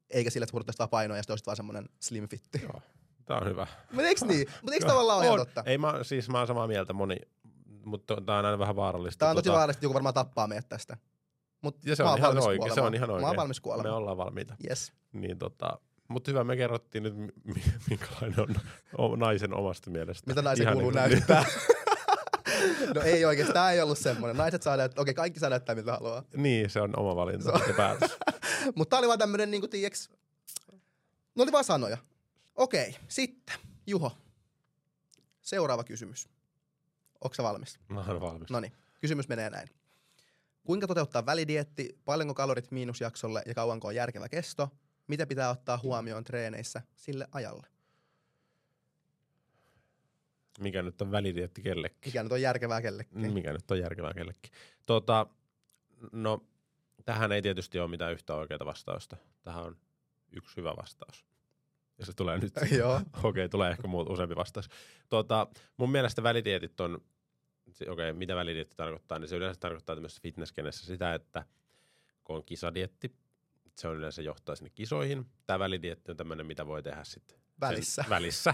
eikä 0.09 0.29
sillä, 0.29 0.43
että 0.43 0.51
pudottaisit 0.51 0.79
vaan 0.79 0.89
painoa 0.89 1.17
ja 1.17 1.23
sitten 1.23 1.33
olisit 1.33 1.45
vaan 1.47 1.55
semmoinen 1.55 1.85
slim 1.99 2.27
fitti. 2.29 2.61
Joo. 2.63 2.81
Tää 3.25 3.37
on 3.37 3.47
hyvä. 3.47 3.67
Mutta 3.91 4.07
eiks 4.07 4.23
niin? 4.23 4.47
Mutta 4.61 4.73
eiks 4.73 4.85
tavallaan 4.85 5.17
ole 5.17 5.25
ihan 5.25 5.39
totta? 5.39 5.63
Ei 5.65 5.77
mä, 5.77 5.93
siis 6.03 6.29
mä 6.29 6.37
oon 6.37 6.47
samaa 6.47 6.67
mieltä 6.67 6.93
moni, 6.93 7.15
mutta 7.85 8.21
tää 8.25 8.37
on 8.39 8.45
aina 8.45 8.59
vähän 8.59 8.75
vaarallista. 8.75 9.19
Tää 9.19 9.29
on 9.29 9.35
tosi 9.35 9.43
tota, 9.43 9.53
vaarallista, 9.57 9.85
joku 9.85 9.93
varmaan 9.93 10.13
tappaa 10.13 10.47
meidät 10.47 10.69
tästä. 10.69 10.97
Mut 11.61 11.85
Ja 11.85 11.95
se 11.95 12.03
on 12.03 12.17
ihan 12.17 12.37
oikein, 12.43 12.73
se 12.73 12.81
on 12.81 12.95
ihan 12.95 13.09
Mä 13.09 13.13
oon 13.15 13.23
oikein. 13.23 13.37
valmis 13.37 13.57
Me 13.59 13.63
kuolemaan. 13.63 13.95
ollaan 13.95 14.17
valmiita. 14.17 14.55
Yes. 14.69 14.93
Niin 15.13 15.37
tota, 15.37 15.79
mutta 16.07 16.31
hyvä, 16.31 16.43
me 16.43 16.55
kerrottiin 16.57 17.03
nyt, 17.03 17.15
mi- 17.17 17.27
mi- 17.43 17.63
minkälainen 17.89 18.39
on 18.97 19.19
naisen 19.19 19.53
omasta 19.53 19.89
mielestä. 19.89 20.29
Mitä 20.31 20.41
naisen 20.41 20.63
Ihan 20.63 20.73
kuuluu 20.73 20.91
niin 20.91 21.09
näyttää? 21.09 21.45
no 22.95 23.01
ei 23.01 23.25
oikeesti, 23.25 23.53
tää 23.53 23.71
ei 23.71 23.81
ollut 23.81 23.97
semmonen. 23.97 24.37
Naiset 24.37 24.61
saa 24.63 24.77
näyttää, 24.77 25.01
okei 25.01 25.13
kaikki 25.13 25.39
saa 25.39 25.49
näyttää 25.49 25.75
mitä 25.75 25.91
haluaa. 25.91 26.23
Niin, 26.35 26.69
se 26.69 26.81
on 26.81 26.99
oma 26.99 27.15
valinta 27.15 27.59
ja 27.67 27.73
päätös. 27.73 28.17
Mutta 28.75 28.89
tää 28.89 28.99
oli 28.99 29.07
vaan 29.07 29.19
tämmönen 29.19 29.51
niinku 29.51 29.67
tiiäks, 29.67 30.09
ne 31.35 31.43
oli 31.43 31.51
vaan 31.51 31.63
sanoja. 31.63 31.97
Okei, 32.55 32.95
sitten 33.07 33.55
Juho. 33.87 34.17
Seuraava 35.41 35.83
kysymys. 35.83 36.29
Onko 37.21 37.35
valmis? 37.43 37.79
Mä 37.87 38.05
oon 38.07 38.21
valmis. 38.21 38.49
No 38.49 38.59
niin, 38.59 38.71
kysymys 39.01 39.27
menee 39.27 39.49
näin. 39.49 39.69
Kuinka 40.63 40.87
toteuttaa 40.87 41.25
välidietti, 41.25 41.99
paljonko 42.05 42.33
kalorit 42.33 42.71
miinusjaksolle 42.71 43.43
ja 43.45 43.53
kauanko 43.53 43.87
on 43.87 43.95
järkevä 43.95 44.29
kesto? 44.29 44.69
Mitä 45.07 45.25
pitää 45.27 45.49
ottaa 45.49 45.79
huomioon 45.83 46.23
treeneissä 46.23 46.81
sille 46.95 47.27
ajalle? 47.31 47.67
Mikä 50.59 50.81
nyt 50.81 51.01
on 51.01 51.11
välidietti 51.11 51.61
kellekin? 51.61 51.99
Mikä 52.05 52.23
nyt 52.23 52.31
on 52.31 52.41
järkevää 52.41 52.81
kellekin? 52.81 53.33
Mikä 53.33 53.53
nyt 53.53 53.71
on 53.71 53.79
järkevää 53.79 54.13
kellekin? 54.13 54.51
Tota, 54.85 55.27
no, 56.11 56.43
tähän 57.05 57.31
ei 57.31 57.41
tietysti 57.41 57.79
ole 57.79 57.89
mitään 57.89 58.13
yhtä 58.13 58.35
oikeaa 58.35 58.65
vastausta. 58.65 59.17
Tähän 59.43 59.63
on 59.63 59.77
yksi 60.31 60.57
hyvä 60.57 60.73
vastaus. 60.77 61.25
Ja 61.97 62.05
se 62.05 62.13
tulee 62.13 62.37
nyt. 62.37 62.53
Joo. 62.79 63.01
Okei, 63.23 63.49
tulee 63.49 63.71
ehkä 63.71 63.87
muut, 63.87 64.09
useampi 64.09 64.35
vastaus. 64.35 64.69
Tota, 65.09 65.47
mun 65.77 65.91
mielestä 65.91 66.23
välidietit 66.23 66.79
on, 66.79 67.01
okei, 67.89 68.13
mitä 68.13 68.35
välidietti 68.35 68.75
tarkoittaa, 68.75 69.19
niin 69.19 69.29
se 69.29 69.35
yleensä 69.35 69.59
tarkoittaa 69.59 69.95
tämmöisessä 69.95 70.21
fitnesskenessä 70.21 70.85
sitä, 70.85 71.13
että 71.13 71.45
kun 72.23 72.35
on 72.35 72.43
kisadietti, 72.45 73.15
se 73.75 73.87
on 73.87 73.95
yleensä 73.95 74.21
johtaa 74.21 74.55
sinne 74.55 74.69
kisoihin. 74.69 75.25
Tämä 75.45 75.59
välidietti 75.59 76.11
on 76.11 76.17
tämmöinen, 76.17 76.45
mitä 76.45 76.67
voi 76.67 76.83
tehdä 76.83 77.03
sitten 77.03 77.39
Välissä. 77.61 78.05
Välissä. 78.09 78.53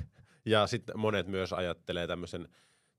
ja 0.44 0.66
sitten 0.66 0.98
monet 0.98 1.26
myös 1.26 1.52
ajattelee 1.52 2.06
tämmöisen, 2.06 2.48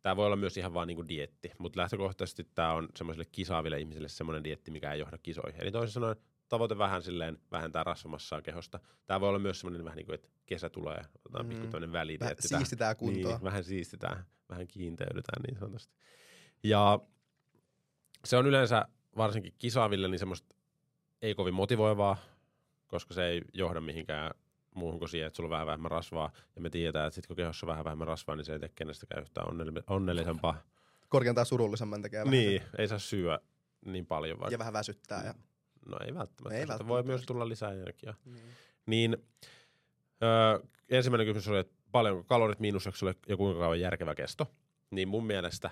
tämä 0.03 0.15
voi 0.15 0.25
olla 0.25 0.35
myös 0.35 0.57
ihan 0.57 0.73
vaan 0.73 0.87
niinku 0.87 1.07
dietti, 1.07 1.51
mutta 1.57 1.79
lähtökohtaisesti 1.79 2.47
tämä 2.55 2.73
on 2.73 2.89
semmoisille 2.95 3.25
kisaaville 3.31 3.79
ihmisille 3.79 4.09
semmoinen 4.09 4.43
dietti, 4.43 4.71
mikä 4.71 4.93
ei 4.93 4.99
johda 4.99 5.17
kisoihin. 5.17 5.61
Eli 5.61 5.71
toisin 5.71 5.93
sanoen 5.93 6.15
tavoite 6.49 6.77
vähän 6.77 7.03
silleen 7.03 7.37
vähentää 7.51 7.83
rasvamassaa 7.83 8.41
kehosta. 8.41 8.79
Tämä 9.05 9.21
voi 9.21 9.29
olla 9.29 9.39
myös 9.39 9.59
semmoinen 9.59 9.85
vähän 9.85 9.97
niin 9.97 10.05
kuin, 10.05 10.15
että 10.15 10.29
kesä 10.45 10.69
tulee, 10.69 11.01
otetaan 11.15 11.45
mm. 11.45 11.49
pikku 11.49 11.65
Mm. 11.65 11.71
tämmöinen 11.71 12.19
Vähän 12.19 12.35
siistitään 12.39 12.95
kuntoa. 12.97 13.31
Niin, 13.31 13.43
vähän 13.43 13.63
siistitään, 13.63 14.25
vähän 14.49 14.67
kiinteydytään 14.67 15.43
niin 15.47 15.59
sanotusti. 15.59 15.93
Ja 16.63 16.99
se 18.25 18.37
on 18.37 18.47
yleensä 18.47 18.85
varsinkin 19.17 19.53
kisaaville 19.57 20.07
niin 20.07 20.19
semmoista 20.19 20.55
ei 21.21 21.35
kovin 21.35 21.53
motivoivaa, 21.53 22.17
koska 22.87 23.13
se 23.13 23.25
ei 23.25 23.41
johda 23.53 23.81
mihinkään 23.81 24.31
muuhun 24.75 24.99
kuin 24.99 25.09
siihen, 25.09 25.27
että 25.27 25.37
sulla 25.37 25.47
on 25.47 25.51
vähän 25.51 25.67
vähemmän 25.67 25.91
rasvaa. 25.91 26.31
Ja 26.55 26.61
me 26.61 26.69
tiedetään, 26.69 27.07
että 27.07 27.15
sit 27.15 27.27
kun 27.27 27.35
kehossa 27.35 27.65
on 27.65 27.67
vähän 27.67 27.85
vähemmän 27.85 28.07
rasvaa, 28.07 28.35
niin 28.35 28.45
se 28.45 28.53
ei 28.53 28.59
tee 28.59 28.69
kenestäkään 28.75 29.21
yhtään 29.21 29.47
onnelli- 29.47 29.83
onnellisempaa. 29.87 30.61
Korkeintaan 31.09 31.45
surullisemman 31.45 32.01
tekee 32.01 32.19
vähän. 32.19 32.31
niin, 32.31 32.61
ei 32.77 32.87
saa 32.87 32.99
syödä 32.99 33.39
niin 33.85 34.05
paljon 34.05 34.39
vaikka. 34.39 34.53
Ja 34.53 34.59
vähän 34.59 34.73
väsyttää. 34.73 35.25
Ja... 35.25 35.33
No 35.85 35.97
ei 36.05 36.13
välttämättä. 36.13 36.55
Ei 36.55 36.61
Ei 36.61 36.67
välttämättä. 36.67 36.87
Voi 36.87 37.03
myös 37.03 37.25
tulla 37.25 37.49
lisää 37.49 37.71
energiaa. 37.71 38.13
Niin. 38.25 38.43
Niin 38.85 39.17
öö, 40.23 40.59
ensimmäinen 40.89 41.27
kysymys 41.27 41.47
oli, 41.47 41.59
että 41.59 41.73
paljonko 41.91 42.23
kalorit 42.23 42.59
miinusjaksolle 42.59 43.15
ja 43.27 43.37
kuinka 43.37 43.59
kauan 43.59 43.79
järkevä 43.79 44.15
kesto. 44.15 44.51
Niin 44.91 45.07
mun 45.07 45.25
mielestä 45.25 45.69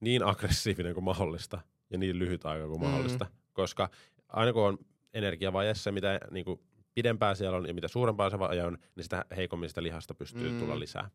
niin 0.00 0.24
aggressiivinen 0.24 0.94
kuin 0.94 1.04
mahdollista 1.04 1.60
ja 1.90 1.98
niin 1.98 2.18
lyhyt 2.18 2.46
aika 2.46 2.66
kuin 2.66 2.80
Mm. 2.80 2.86
mahdollista. 2.86 3.26
Koska 3.52 3.90
aina 4.28 4.52
kun 4.52 4.62
on 4.66 4.78
energiavajeessa, 5.14 5.92
mitä 5.92 6.20
niin 6.30 6.44
kuin 6.44 6.60
pidempää 6.94 7.34
siellä 7.34 7.56
on 7.58 7.66
ja 7.66 7.74
mitä 7.74 7.88
suurempaa 7.88 8.30
se 8.30 8.38
vaje 8.38 8.64
on, 8.64 8.78
niin 8.96 9.04
sitä 9.04 9.24
heikommin 9.36 9.68
sitä 9.68 9.82
lihasta 9.82 10.14
pystyy 10.14 10.50
Mm. 10.50 10.58
tulla 10.58 10.78
lisää. 10.78 11.10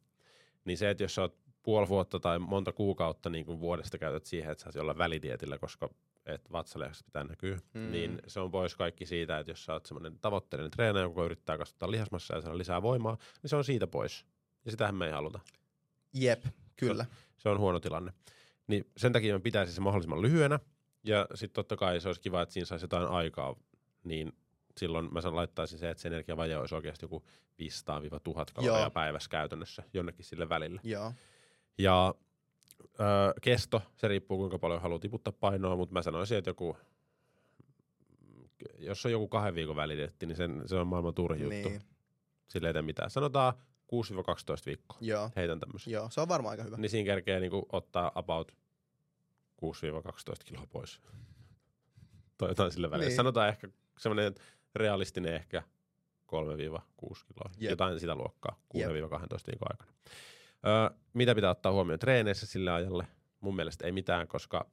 Niin 0.65 0.77
se, 0.77 0.89
että 0.89 1.03
jos 1.03 1.15
sä 1.15 1.21
oot 1.21 1.37
puoli 1.63 1.87
vuotta 1.89 2.19
tai 2.19 2.39
monta 2.39 2.71
kuukautta 2.71 3.29
niin 3.29 3.45
kuin 3.45 3.59
vuodesta 3.59 3.97
käytät 3.97 4.25
siihen, 4.25 4.51
että 4.51 4.71
sä 4.73 4.81
olla 4.81 4.97
välidietillä, 4.97 5.57
koska 5.57 5.89
et 6.25 6.51
vatsalihasta 6.51 7.03
pitää 7.05 7.23
näkyä, 7.23 7.57
Mm. 7.73 7.91
niin 7.91 8.19
se 8.27 8.39
on 8.39 8.51
pois 8.51 8.75
kaikki 8.75 9.05
siitä, 9.05 9.39
että 9.39 9.51
jos 9.51 9.65
sä 9.65 9.73
oot 9.73 9.85
semmoinen 9.85 10.19
tavoitteellinen 10.19 10.71
treenaaja, 10.71 11.03
joka 11.03 11.23
yrittää 11.25 11.57
kasvattaa 11.57 11.91
lihasmassaa 11.91 12.37
ja 12.37 12.41
saada 12.41 12.57
lisää 12.57 12.81
voimaa, 12.81 13.17
niin 13.43 13.49
se 13.49 13.55
on 13.55 13.63
siitä 13.63 13.87
pois. 13.87 14.25
Ja 14.65 14.71
sitähän 14.71 14.95
me 14.95 15.05
ei 15.05 15.11
haluta. 15.11 15.39
Jep, 16.13 16.45
kyllä. 16.75 17.05
Se 17.37 17.49
on 17.49 17.59
huono 17.59 17.79
tilanne. 17.79 18.13
Niin 18.67 18.85
sen 18.97 19.13
takia 19.13 19.33
me 19.33 19.39
pitäisi 19.39 19.73
se 19.73 19.81
mahdollisimman 19.81 20.21
lyhyenä. 20.21 20.59
Ja 21.03 21.27
sitten 21.35 21.55
totta 21.55 21.77
kai 21.77 21.99
se 22.01 22.09
olisi 22.09 22.21
kiva, 22.21 22.41
että 22.41 22.53
siinä 22.53 22.65
saisi 22.65 22.83
jotain 22.83 23.07
aikaa. 23.07 23.55
Niin 24.03 24.33
silloin 24.77 25.13
mä 25.13 25.21
sanon, 25.21 25.35
laittaisin 25.35 25.79
se, 25.79 25.89
että 25.89 26.01
se 26.01 26.07
energiavaje 26.07 26.57
olisi 26.57 26.75
oikeasti 26.75 27.05
joku 27.05 27.23
500-1000 27.61 28.45
kaloria 28.53 28.79
Joo. 28.79 28.89
päivässä 28.89 29.29
käytännössä 29.29 29.83
jonnekin 29.93 30.25
sille 30.25 30.49
välille. 30.49 30.81
Joo. 30.83 31.13
Ja 31.77 32.15
ö, 32.83 33.33
kesto, 33.41 33.81
se 33.95 34.07
riippuu 34.07 34.37
kuinka 34.37 34.59
paljon 34.59 34.81
haluaa 34.81 34.99
tiputtaa 34.99 35.33
painoa, 35.39 35.75
mutta 35.75 35.93
mä 35.93 36.01
sanoisin, 36.01 36.37
että 36.37 36.49
joku, 36.49 36.77
jos 38.79 39.05
on 39.05 39.11
joku 39.11 39.27
kahden 39.27 39.55
viikon 39.55 39.75
välidietti, 39.75 40.25
niin 40.25 40.35
sen, 40.35 40.63
se 40.65 40.75
on 40.75 40.87
maailman 40.87 41.13
juttu. 41.17 41.49
Niin. 41.49 41.81
Sille 42.47 42.67
ei 42.67 42.73
tee 42.73 42.81
mitään. 42.81 43.09
Sanotaan 43.09 43.53
6-12 43.53 43.57
viikkoa. 44.65 44.97
Joo. 45.01 45.29
Heitän 45.35 45.59
tämmöisen. 45.59 45.93
Joo, 45.93 46.09
se 46.09 46.21
on 46.21 46.27
varmaan 46.27 46.51
aika 46.51 46.63
hyvä. 46.63 46.77
Niin 46.77 46.89
siinä 46.89 47.05
kerkee 47.05 47.39
niinku 47.39 47.65
ottaa 47.71 48.11
about 48.15 48.51
6-12 48.51 49.65
kiloa 50.45 50.67
pois. 50.69 50.99
Tai 52.37 52.49
jotain 52.49 52.71
sille 52.71 52.89
välillä. 52.89 53.03
Niin. 53.03 53.09
Niin. 53.09 53.15
Sanotaan 53.15 53.49
ehkä 53.49 53.67
semmoinen 53.99 54.35
realistinen 54.75 55.33
ehkä 55.33 55.63
3-6 56.27 56.29
kiloa. 57.27 57.51
Jep. 57.57 57.69
Jotain 57.69 57.99
sitä 57.99 58.15
luokkaa 58.15 58.59
6-12 58.77 58.77
Jep. 58.79 58.89
viikon 58.93 59.19
aikana. 59.71 59.91
Öö, 60.67 60.97
mitä 61.13 61.35
pitää 61.35 61.51
ottaa 61.51 61.71
huomioon 61.71 61.99
treeneissä 61.99 62.45
sille 62.45 62.71
ajalle? 62.71 63.07
Mun 63.39 63.55
mielestä 63.55 63.85
ei 63.85 63.91
mitään, 63.91 64.27
koska 64.27 64.65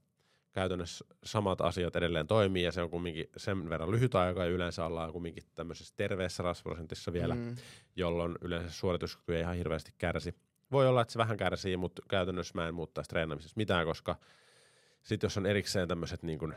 käytännössä 0.52 1.04
samat 1.24 1.60
asiat 1.60 1.96
edelleen 1.96 2.26
toimii 2.26 2.62
ja 2.62 2.72
se 2.72 2.82
on 2.82 2.90
kumminkin 2.90 3.30
sen 3.36 3.68
verran 3.70 3.90
lyhyt 3.90 4.14
aika 4.14 4.44
ja 4.44 4.50
yleensä 4.50 4.84
ollaan 4.86 5.12
kumminkin 5.12 5.44
tämmöisessä 5.54 5.94
terveessä 5.96 6.42
rasvaprosentissa 6.42 7.12
vielä 7.12 7.34
Mm. 7.34 7.56
jolloin 7.96 8.34
yleensä 8.40 8.70
suorituskyky 8.70 9.34
ei 9.36 9.40
ihan 9.40 9.56
hirveästi 9.56 9.92
kärsi. 9.98 10.34
Voi 10.72 10.88
olla, 10.88 11.00
että 11.02 11.12
se 11.12 11.18
vähän 11.18 11.36
kärsii, 11.36 11.76
mutta 11.76 12.02
käytännössä 12.08 12.52
mä 12.54 12.68
en 12.68 12.74
muuttaisi 12.74 13.08
treenaamisessa 13.08 13.54
mitään, 13.56 13.86
koska 13.86 14.16
sitten 15.02 15.26
jos 15.26 15.36
on 15.36 15.46
erikseen 15.46 15.88
tämmöiset 15.88 16.22
niin 16.22 16.38
kuin 16.38 16.54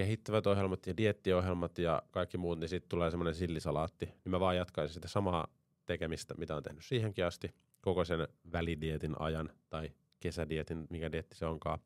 kehittävät 0.00 0.46
ohjelmat 0.46 0.86
ja 0.86 0.96
diettiohjelmat 0.96 1.78
ja 1.78 2.02
kaikki 2.10 2.38
muut, 2.38 2.58
niin 2.60 2.68
sitten 2.68 2.88
tulee 2.88 3.10
semmoinen 3.10 3.34
sillisalaatti, 3.34 4.06
niin 4.06 4.30
mä 4.30 4.40
vaan 4.40 4.56
jatkaisin 4.56 4.94
sitä 4.94 5.08
samaa 5.08 5.46
tekemistä, 5.86 6.34
mitä 6.34 6.56
on 6.56 6.62
tehnyt 6.62 6.84
siihenkin 6.84 7.24
asti, 7.24 7.54
koko 7.80 8.04
sen 8.04 8.28
välidietin 8.52 9.14
ajan 9.18 9.50
tai 9.70 9.90
kesädietin, 10.20 10.86
mikä 10.90 11.12
dietti 11.12 11.36
se 11.36 11.46
onkaan. 11.46 11.78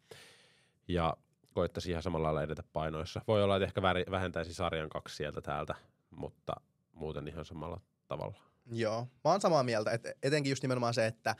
Ja 0.88 1.16
koittaisi 1.54 1.90
ihan 1.90 2.02
samalla 2.02 2.26
lailla 2.26 2.42
edetä 2.42 2.62
painoissa. 2.72 3.20
Voi 3.28 3.42
olla, 3.42 3.56
että 3.56 3.66
ehkä 3.66 3.82
vähentäisi 4.10 4.54
sarjan 4.54 4.88
kaksi 4.88 5.16
sieltä 5.16 5.40
täältä, 5.40 5.74
mutta 6.10 6.52
muuten 6.92 7.28
ihan 7.28 7.44
samalla 7.44 7.80
tavalla. 8.08 8.38
Joo, 8.72 9.08
mä 9.24 9.30
oon 9.30 9.40
samaa 9.40 9.62
mieltä, 9.62 9.90
että 9.90 10.12
etenkin 10.22 10.50
just 10.50 10.62
nimenomaan 10.62 10.94
se, 10.94 11.06
että 11.06 11.36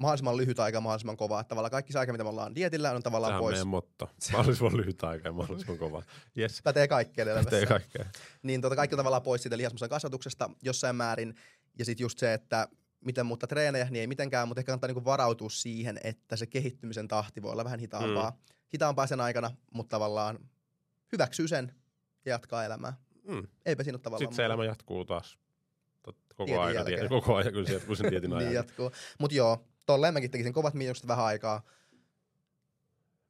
mahdollisimman 0.00 0.36
lyhyt 0.36 0.58
aika, 0.58 0.80
mahdollisimman 0.80 1.16
kova. 1.16 1.40
Että 1.40 1.48
tavallaan 1.48 1.70
kaikki 1.70 1.92
se 1.92 1.98
aika, 1.98 2.12
mitä 2.12 2.24
me 2.24 2.30
ollaan 2.30 2.54
dietillä, 2.54 2.90
on 2.90 3.02
tavallaan 3.02 3.34
on 3.34 3.40
pois. 3.40 3.52
meidän 3.52 3.68
motto. 3.68 4.10
Mahdollisimman 4.32 4.76
lyhyt 4.76 5.04
aika 5.04 5.28
ja 5.28 5.32
mahdollisimman 5.32 5.78
kova. 5.78 6.02
Yes, 6.38 6.60
Pätee 6.62 6.88
kaikkeen 6.88 7.28
elämässä. 7.28 7.50
tee 7.50 7.66
kaikkea. 7.66 8.04
Niin 8.42 8.60
tota, 8.60 8.76
kaikki 8.76 8.94
on 8.94 8.98
tavallaan 8.98 9.22
pois 9.22 9.42
siitä 9.42 9.56
lihasmassan 9.56 9.88
kasvatuksesta 9.88 10.50
jossain 10.62 10.96
määrin. 10.96 11.34
Ja 11.78 11.84
sitten 11.84 12.04
just 12.04 12.18
se, 12.18 12.34
että 12.34 12.68
miten 13.00 13.26
muuttaa 13.26 13.46
treenejä, 13.46 13.84
niin 13.84 14.00
ei 14.00 14.06
mitenkään, 14.06 14.48
mutta 14.48 14.60
ehkä 14.60 14.66
kannattaa 14.66 14.88
niinku 14.88 15.04
varautua 15.04 15.50
siihen, 15.50 16.00
että 16.04 16.36
se 16.36 16.46
kehittymisen 16.46 17.08
tahti 17.08 17.42
voi 17.42 17.52
olla 17.52 17.64
vähän 17.64 17.80
hitaampaa. 17.80 18.30
Mm. 18.30 18.36
Hitaampaa 18.74 19.06
sen 19.06 19.20
aikana, 19.20 19.50
mutta 19.74 19.90
tavallaan 19.90 20.38
hyväksyy 21.12 21.48
sen 21.48 21.74
ja 22.24 22.30
jatkaa 22.30 22.64
elämää. 22.64 22.92
Mm. 23.24 23.46
Eipä 23.66 23.84
siinä 23.84 23.96
ole 23.96 24.00
tavallaan 24.00 24.20
Sitten 24.20 24.36
se 24.36 24.44
elämä 24.44 24.64
jatkuu 24.64 25.04
taas 25.04 25.38
koko 26.46 26.60
ajan. 26.60 27.08
Koko 27.08 27.34
ajan, 27.34 27.52
kyllä 27.52 27.66
se 27.66 27.72
jatkuu 27.72 27.94
sen 27.94 28.10
tietin 28.10 28.32
ajan. 28.34 28.44
niin 28.44 28.54
jatkuu. 28.54 28.90
Mutta 29.18 29.36
joo, 29.36 29.64
tolleen 29.86 30.14
mäkin 30.14 30.30
tekisin 30.30 30.52
kovat 30.52 30.74
miinukset 30.74 31.06
vähän 31.06 31.24
aikaa. 31.24 31.62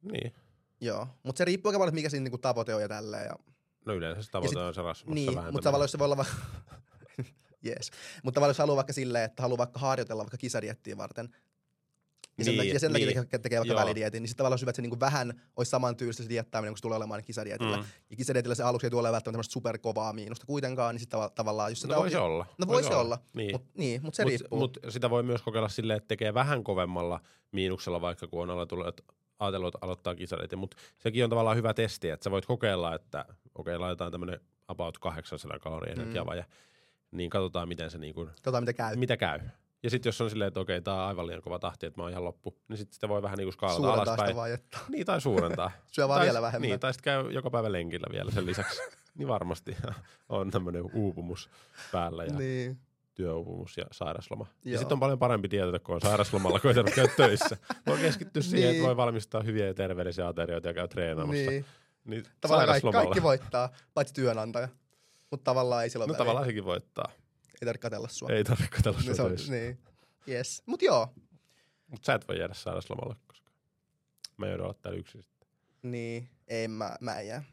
niin. 0.01 0.35
Joo, 0.83 1.07
mutta 1.23 1.37
se 1.37 1.45
riippuu 1.45 1.69
aika 1.69 1.79
paljon, 1.79 1.95
mikä 1.95 2.09
siinä 2.09 2.23
niinku 2.23 2.37
tavoite 2.37 2.75
on 2.75 2.81
ja 2.81 2.87
tälleen. 2.87 3.25
Ja... 3.25 3.35
No 3.85 3.93
yleensä 3.93 4.21
se 4.21 4.31
tavoite 4.31 4.49
sit- 4.49 4.57
on 4.57 4.73
se 4.73 4.81
rasvassa 4.81 5.13
Niin, 5.13 5.33
mutta 5.51 5.61
tavallaan 5.63 5.83
jos 5.83 5.91
se 5.91 5.99
voi 5.99 6.05
olla 6.05 6.17
va- 6.17 6.25
Jees. 7.63 7.91
Mutta 8.23 8.35
tavallaan 8.35 8.49
jos 8.49 8.57
haluaa 8.57 8.75
vaikka 8.75 8.93
silleen, 8.93 9.23
että 9.25 9.41
haluaa 9.43 9.57
vaikka 9.57 9.79
harjoitella 9.79 10.23
vaikka 10.23 10.37
kisadiettiin 10.37 10.97
varten, 10.97 11.35
Ja 12.37 12.43
sen, 12.45 12.51
Niin, 12.51 12.57
takia, 12.59 12.73
ja 12.73 12.79
sen 12.79 12.91
takia 12.91 13.07
niin. 13.07 13.17
tekee, 13.19 13.39
tekee 13.39 13.59
vaikka 13.59 13.75
välidietin, 13.75 14.21
niin 14.23 14.27
sitten 14.27 14.37
tavallaan 14.37 14.53
olisi 14.53 14.63
hyvä, 14.63 14.69
että 14.69 14.75
se 14.75 14.81
niinku 14.81 14.99
vähän 14.99 15.41
olisi 15.57 15.69
saman 15.69 15.95
tyylistä 15.95 16.23
se 16.23 16.29
diettaaminen, 16.29 16.71
kun 16.71 16.77
se 16.77 16.81
tulee 16.81 16.95
olemaan 16.97 17.23
kisadietillä. 17.23 17.77
Mm. 17.77 17.83
Mm. 17.83 17.89
Ja 18.09 18.15
kisadietillä 18.15 18.55
se 18.55 18.63
aluksi 18.63 18.87
ei 18.87 18.91
tule 18.91 19.03
välttämättä 19.03 19.31
tämmöistä 19.31 19.53
superkovaa 19.53 20.13
miinusta 20.13 20.45
kuitenkaan, 20.45 20.95
niin 20.95 20.99
sitten 20.99 21.19
tav- 21.19 21.31
tavallaan, 21.35 21.71
jos 21.71 21.83
No 21.83 21.87
sitä 21.87 21.99
voi 21.99 22.09
se 22.11 22.19
olla. 22.19 22.45
No 22.57 22.67
voi 22.67 22.83
se 22.83 22.95
olla. 22.95 23.17
Niin. 23.33 23.51
Mut, 23.51 23.65
niin, 23.77 24.01
mutta 24.03 24.15
se 24.17 24.23
mut, 24.23 24.29
riippuu. 24.29 24.59
Mut 24.59 24.77
sitä 24.89 25.09
voi 25.09 25.23
myös 25.23 25.41
kokeilla 25.41 25.69
silleen, 25.69 25.97
että 25.97 26.07
tekee 26.07 26.33
vähän 26.33 26.63
kovemmalla 26.63 27.19
miinuksella, 27.51 28.01
vaikka 28.01 28.27
kun 28.27 28.49
on 28.49 28.61
että 28.61 29.03
ajatellut, 29.39 29.67
että 29.75 29.79
aloittaa 29.85 30.15
kisareita. 30.15 30.55
Mutta 30.55 30.77
sekin 30.97 31.23
on 31.23 31.29
tavallaan 31.29 31.57
hyvä 31.57 31.73
testi, 31.73 32.09
että 32.09 32.23
sä 32.23 32.31
voit 32.31 32.45
kokeilla, 32.45 32.95
että 32.95 33.25
okei, 33.55 33.75
okay, 33.75 33.77
laitetaan 33.77 34.11
tämmöinen 34.11 34.39
about 34.67 34.97
800 34.97 35.59
kaloria 35.59 35.95
Mm. 35.95 36.01
energiavaje, 36.01 36.45
niin 37.11 37.29
katsotaan, 37.29 37.67
miten 37.67 37.91
se 37.91 37.97
niin 37.97 38.13
kuin, 38.13 38.27
Katsotaan, 38.27 38.63
mitä 38.63 38.73
käy. 38.73 38.95
mitä 38.95 39.17
käy. 39.17 39.39
Ja 39.83 39.89
sitten 39.89 40.07
jos 40.07 40.21
on 40.21 40.29
silleen, 40.29 40.47
että 40.47 40.59
okei, 40.59 40.81
tää 40.81 40.93
on 40.93 40.99
aivan 41.07 41.27
liian 41.27 41.41
kova 41.41 41.59
tahti, 41.59 41.85
että 41.85 41.99
mä 41.99 42.03
oon 42.03 42.11
ihan 42.11 42.23
loppu, 42.23 42.57
niin 42.67 42.77
sitten 42.77 42.93
sitä 42.93 43.09
voi 43.09 43.21
vähän 43.21 43.37
niin 43.37 43.45
kuin 43.45 43.53
skaalata 43.53 43.77
Suurentaa 43.77 44.03
sitä 44.05 44.11
alaspäin. 44.11 44.35
vajetta. 44.35 44.77
Niin, 44.89 45.05
tai 45.05 45.21
suurentaa. 45.21 45.71
Syö 45.91 46.07
vaan 46.07 46.17
tai, 46.19 46.25
vielä 46.25 46.41
vähemmän. 46.41 46.67
Niin, 46.69 46.79
tai 46.79 46.93
sitten 46.93 47.13
käy 47.23 47.31
joka 47.31 47.49
päivä 47.49 47.71
lenkillä 47.71 48.07
vielä 48.11 48.31
sen 48.31 48.45
lisäksi. 48.45 48.81
niin 49.17 49.27
varmasti 49.27 49.77
on 50.29 50.51
tämmöinen 50.51 50.83
uupumus 50.93 51.49
päällä 51.91 52.23
ja 52.25 52.33
niin. 52.33 52.77
työuupumus 53.13 53.77
ja 53.77 53.85
sairasloma. 53.91 54.45
Ja 54.65 54.71
Joo. 54.71 54.79
sitten 54.79 54.95
on 54.95 54.99
paljon 54.99 55.19
parempi 55.19 55.49
tietää, 55.49 55.79
kun 55.79 55.95
on 55.95 56.01
sairaslomalla, 56.01 56.59
kun 56.59 56.69
ei 56.69 56.75
tarvitse 56.75 56.95
käydä 57.01 57.13
töissä. 57.17 57.57
Voi 57.87 57.97
keskittyä 57.97 58.41
siihen, 58.41 58.59
Niin. 58.61 58.75
että 58.75 58.87
voi 58.87 58.97
valmistaa 58.97 59.41
hyviä 59.41 59.65
ja 59.65 59.73
terveellisiä 59.73 60.27
aterioita 60.27 60.67
ja 60.67 60.73
käy 60.73 60.87
treenaamassa. 60.87 61.49
niin. 61.51 61.65
Niin 62.05 62.23
Tavallaan 62.41 62.67
kaikki, 62.67 62.91
kaikki 62.91 63.23
voittaa, 63.23 63.69
paitsi 63.93 64.13
työnantaja. 64.13 64.67
Mutta 65.31 65.43
tavallaan 65.43 65.83
ei 65.83 65.89
silloin 65.89 66.07
No 66.07 66.11
väliä. 66.13 66.17
tavallaan 66.17 66.45
sekin 66.45 66.65
voittaa. 66.65 67.11
Ei 67.61 67.65
tarvitse 67.65 67.81
katella 67.81 68.07
sua. 68.07 68.29
Ei 68.29 68.43
tarvitse 68.43 68.71
katsella 68.71 68.97
niin, 68.97 69.05
sua 69.05 69.15
se 69.15 69.21
on, 69.21 69.51
niin. 69.51 69.79
Yes. 70.27 70.63
Mut 70.65 70.81
joo, 70.81 71.13
Mutta 71.87 72.05
sä 72.05 72.13
et 72.13 72.27
voi 72.27 72.39
jäädä 72.39 72.53
sairaslomalla, 72.53 73.15
koska 73.27 73.51
mä 74.37 74.47
joudun 74.47 74.65
olla 74.65 74.75
täällä 74.81 74.99
yksin. 74.99 75.23
sitten. 75.23 75.47
niin, 75.81 76.29
ei 76.47 76.67
mä, 76.67 76.95
mä 77.01 77.19
en 77.19 77.27
jää. 77.27 77.43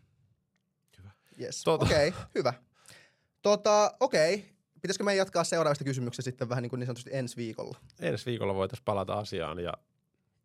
Hyvä. 0.98 1.10
Yes. 1.40 1.64
Tota- 1.68 1.84
Okei, 1.84 2.08
okay, 2.08 2.20
hyvä. 2.34 2.54
Tota, 3.42 3.94
okei. 4.00 4.34
Okay. 4.34 4.48
Pitäisikö 4.82 5.04
me 5.04 5.14
jatkaa 5.14 5.44
seuraavista 5.44 5.84
kysymyksistä 5.84 6.22
sitten 6.30 6.48
vähän 6.48 6.62
niin, 6.62 6.70
kuin 6.70 6.80
niin 6.80 6.86
sanotusti 6.86 7.10
ensi 7.12 7.36
viikolla? 7.36 7.78
Ensi 8.00 8.26
viikolla 8.26 8.54
voitaisiin 8.54 8.84
palata 8.84 9.14
asiaan 9.14 9.58
ja 9.58 9.72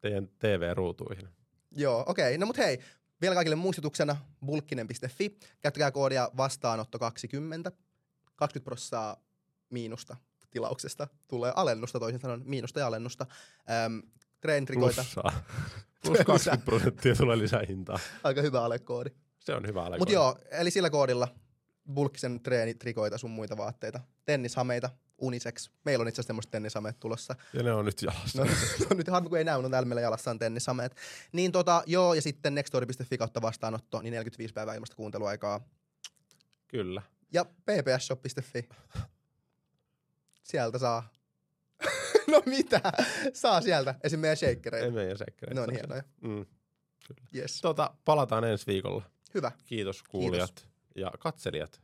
teidän 0.02 0.30
TV-ruutuihin. 0.40 1.30
Joo, 1.72 2.04
okei. 2.08 2.26
Okay. 2.26 2.38
No 2.38 2.46
mut 2.46 2.58
hei, 2.58 2.80
vielä 3.22 3.36
kaikille 3.36 3.56
muistutuksena 3.56 4.18
bulkkinen.fi. 4.46 5.38
Käyttäkää 5.62 5.92
koodia 5.92 6.32
vastaanotto 6.38 7.00
20. 7.00 7.72
20 8.36 8.66
prossaa 8.66 9.18
miinusta 9.74 10.18
tilauksesta 10.52 11.08
tulee 11.28 11.54
alennusta, 11.56 12.00
toisin 12.00 12.22
sanoen 12.22 12.42
miinusta 12.46 12.80
ja 12.80 12.88
alennusta. 12.88 13.26
Öm, 13.86 14.02
treentrikoita, 14.42 15.02
Plussaa. 15.02 15.44
Plus 16.06 16.20
20 16.26 16.66
prosenttia 16.66 17.16
tulee 17.16 17.38
lisää 17.38 17.64
hintaa. 17.68 18.00
aika 18.24 18.42
hyvä 18.42 18.64
alekoodi. 18.64 19.10
Se 19.40 19.54
on 19.54 19.68
hyvä 19.68 19.84
alku. 19.84 19.98
Mutta 19.98 20.14
joo, 20.14 20.38
eli 20.52 20.72
sillä 20.72 20.90
koodilla 20.90 21.28
bulkkisen 21.94 22.40
treenitrikoita 22.40 23.18
sun 23.18 23.32
muita 23.32 23.58
vaatteita. 23.58 24.00
Tennishameita, 24.26 24.90
unisex. 25.18 25.70
Meillä 25.86 26.02
on 26.02 26.08
itse 26.08 26.22
asiassa 26.22 26.52
tennishameet 26.52 27.00
tulossa. 27.00 27.36
Ja 27.54 27.64
ne 27.64 27.74
on 27.74 27.86
nyt 27.86 28.02
jalassa. 28.02 28.40
No, 28.44 28.46
no 28.90 28.96
nyt 28.96 29.08
harmi 29.08 29.30
kun 29.30 29.38
ei 29.38 29.44
näy, 29.44 29.62
no 29.62 29.70
täällä 29.70 29.88
meillä 29.88 30.02
jalassa 30.02 30.32
on 30.32 30.40
tennishameet. 30.40 30.96
Niin 31.32 31.52
tota, 31.52 31.84
joo, 31.86 32.14
ja 32.14 32.22
sitten 32.22 32.56
nextory.fi 32.56 33.18
kautta 33.18 33.42
vastaanotto, 33.42 34.02
niin 34.02 34.12
45 34.12 34.54
päivää 34.54 34.76
ilmasta 34.76 34.96
kuunteluaikaa. 34.96 35.62
Kyllä. 36.68 37.02
Ja 37.34 37.46
ppsshop.fi. 37.46 38.70
Sieltä 40.44 40.78
saa. 40.80 41.10
no 42.32 42.42
mitä? 42.46 42.82
Saa 43.34 43.62
sieltä. 43.62 43.96
Esim. 44.04 44.20
meidän 44.20 44.38
Ei 44.42 44.56
shakereita. 44.56 44.92
meidän 44.92 45.18
sekkereitä. 45.18 45.62
Ne 45.62 45.62
on 45.68 45.72
hienoja. 45.74 46.04
Mm. 46.22 46.46
Yes. 47.36 47.62
Tota, 47.62 47.96
palataan 48.06 48.44
ensi 48.44 48.68
viikolla. 48.68 49.04
Hyvä. 49.34 49.52
Kiitos 49.66 50.04
kuulijat 50.04 50.68
ja 50.96 51.12
katselijat. 51.20 51.82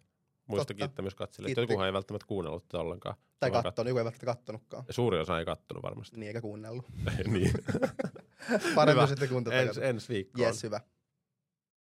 Muista 0.48 0.62
Totta. 0.62 0.74
kiittää 0.74 1.04
myös 1.04 1.16
katselijat. 1.16 1.56
Kiitti. 1.56 1.62
Jokuhan 1.74 1.88
ei 1.88 1.94
välttämättä 1.94 2.26
kuunnellut 2.28 2.68
tätä 2.68 2.78
ollenkaan. 2.84 3.16
Tai 3.40 3.52
kattonut, 3.52 3.88
joku 3.90 3.98
ei 4.00 4.06
välttämättä 4.06 4.26
kattonutkaan. 4.26 4.84
kat- 4.84 4.94
Suuri 4.94 5.20
osa 5.20 5.40
ei 5.40 5.46
kattonut 5.46 5.84
varmasti. 5.84 6.18
Niin, 6.18 6.28
eikä 6.28 6.42
kuunnellut. 6.42 6.86
niin. 7.28 7.52
Parempi 8.76 9.08
sitten 9.08 9.30
kuuntelua. 9.30 9.60
Ens, 9.60 9.78
ensi 9.78 10.10
viikkoon. 10.14 10.48
Yes, 10.48 10.64
hyvä. 10.64 10.82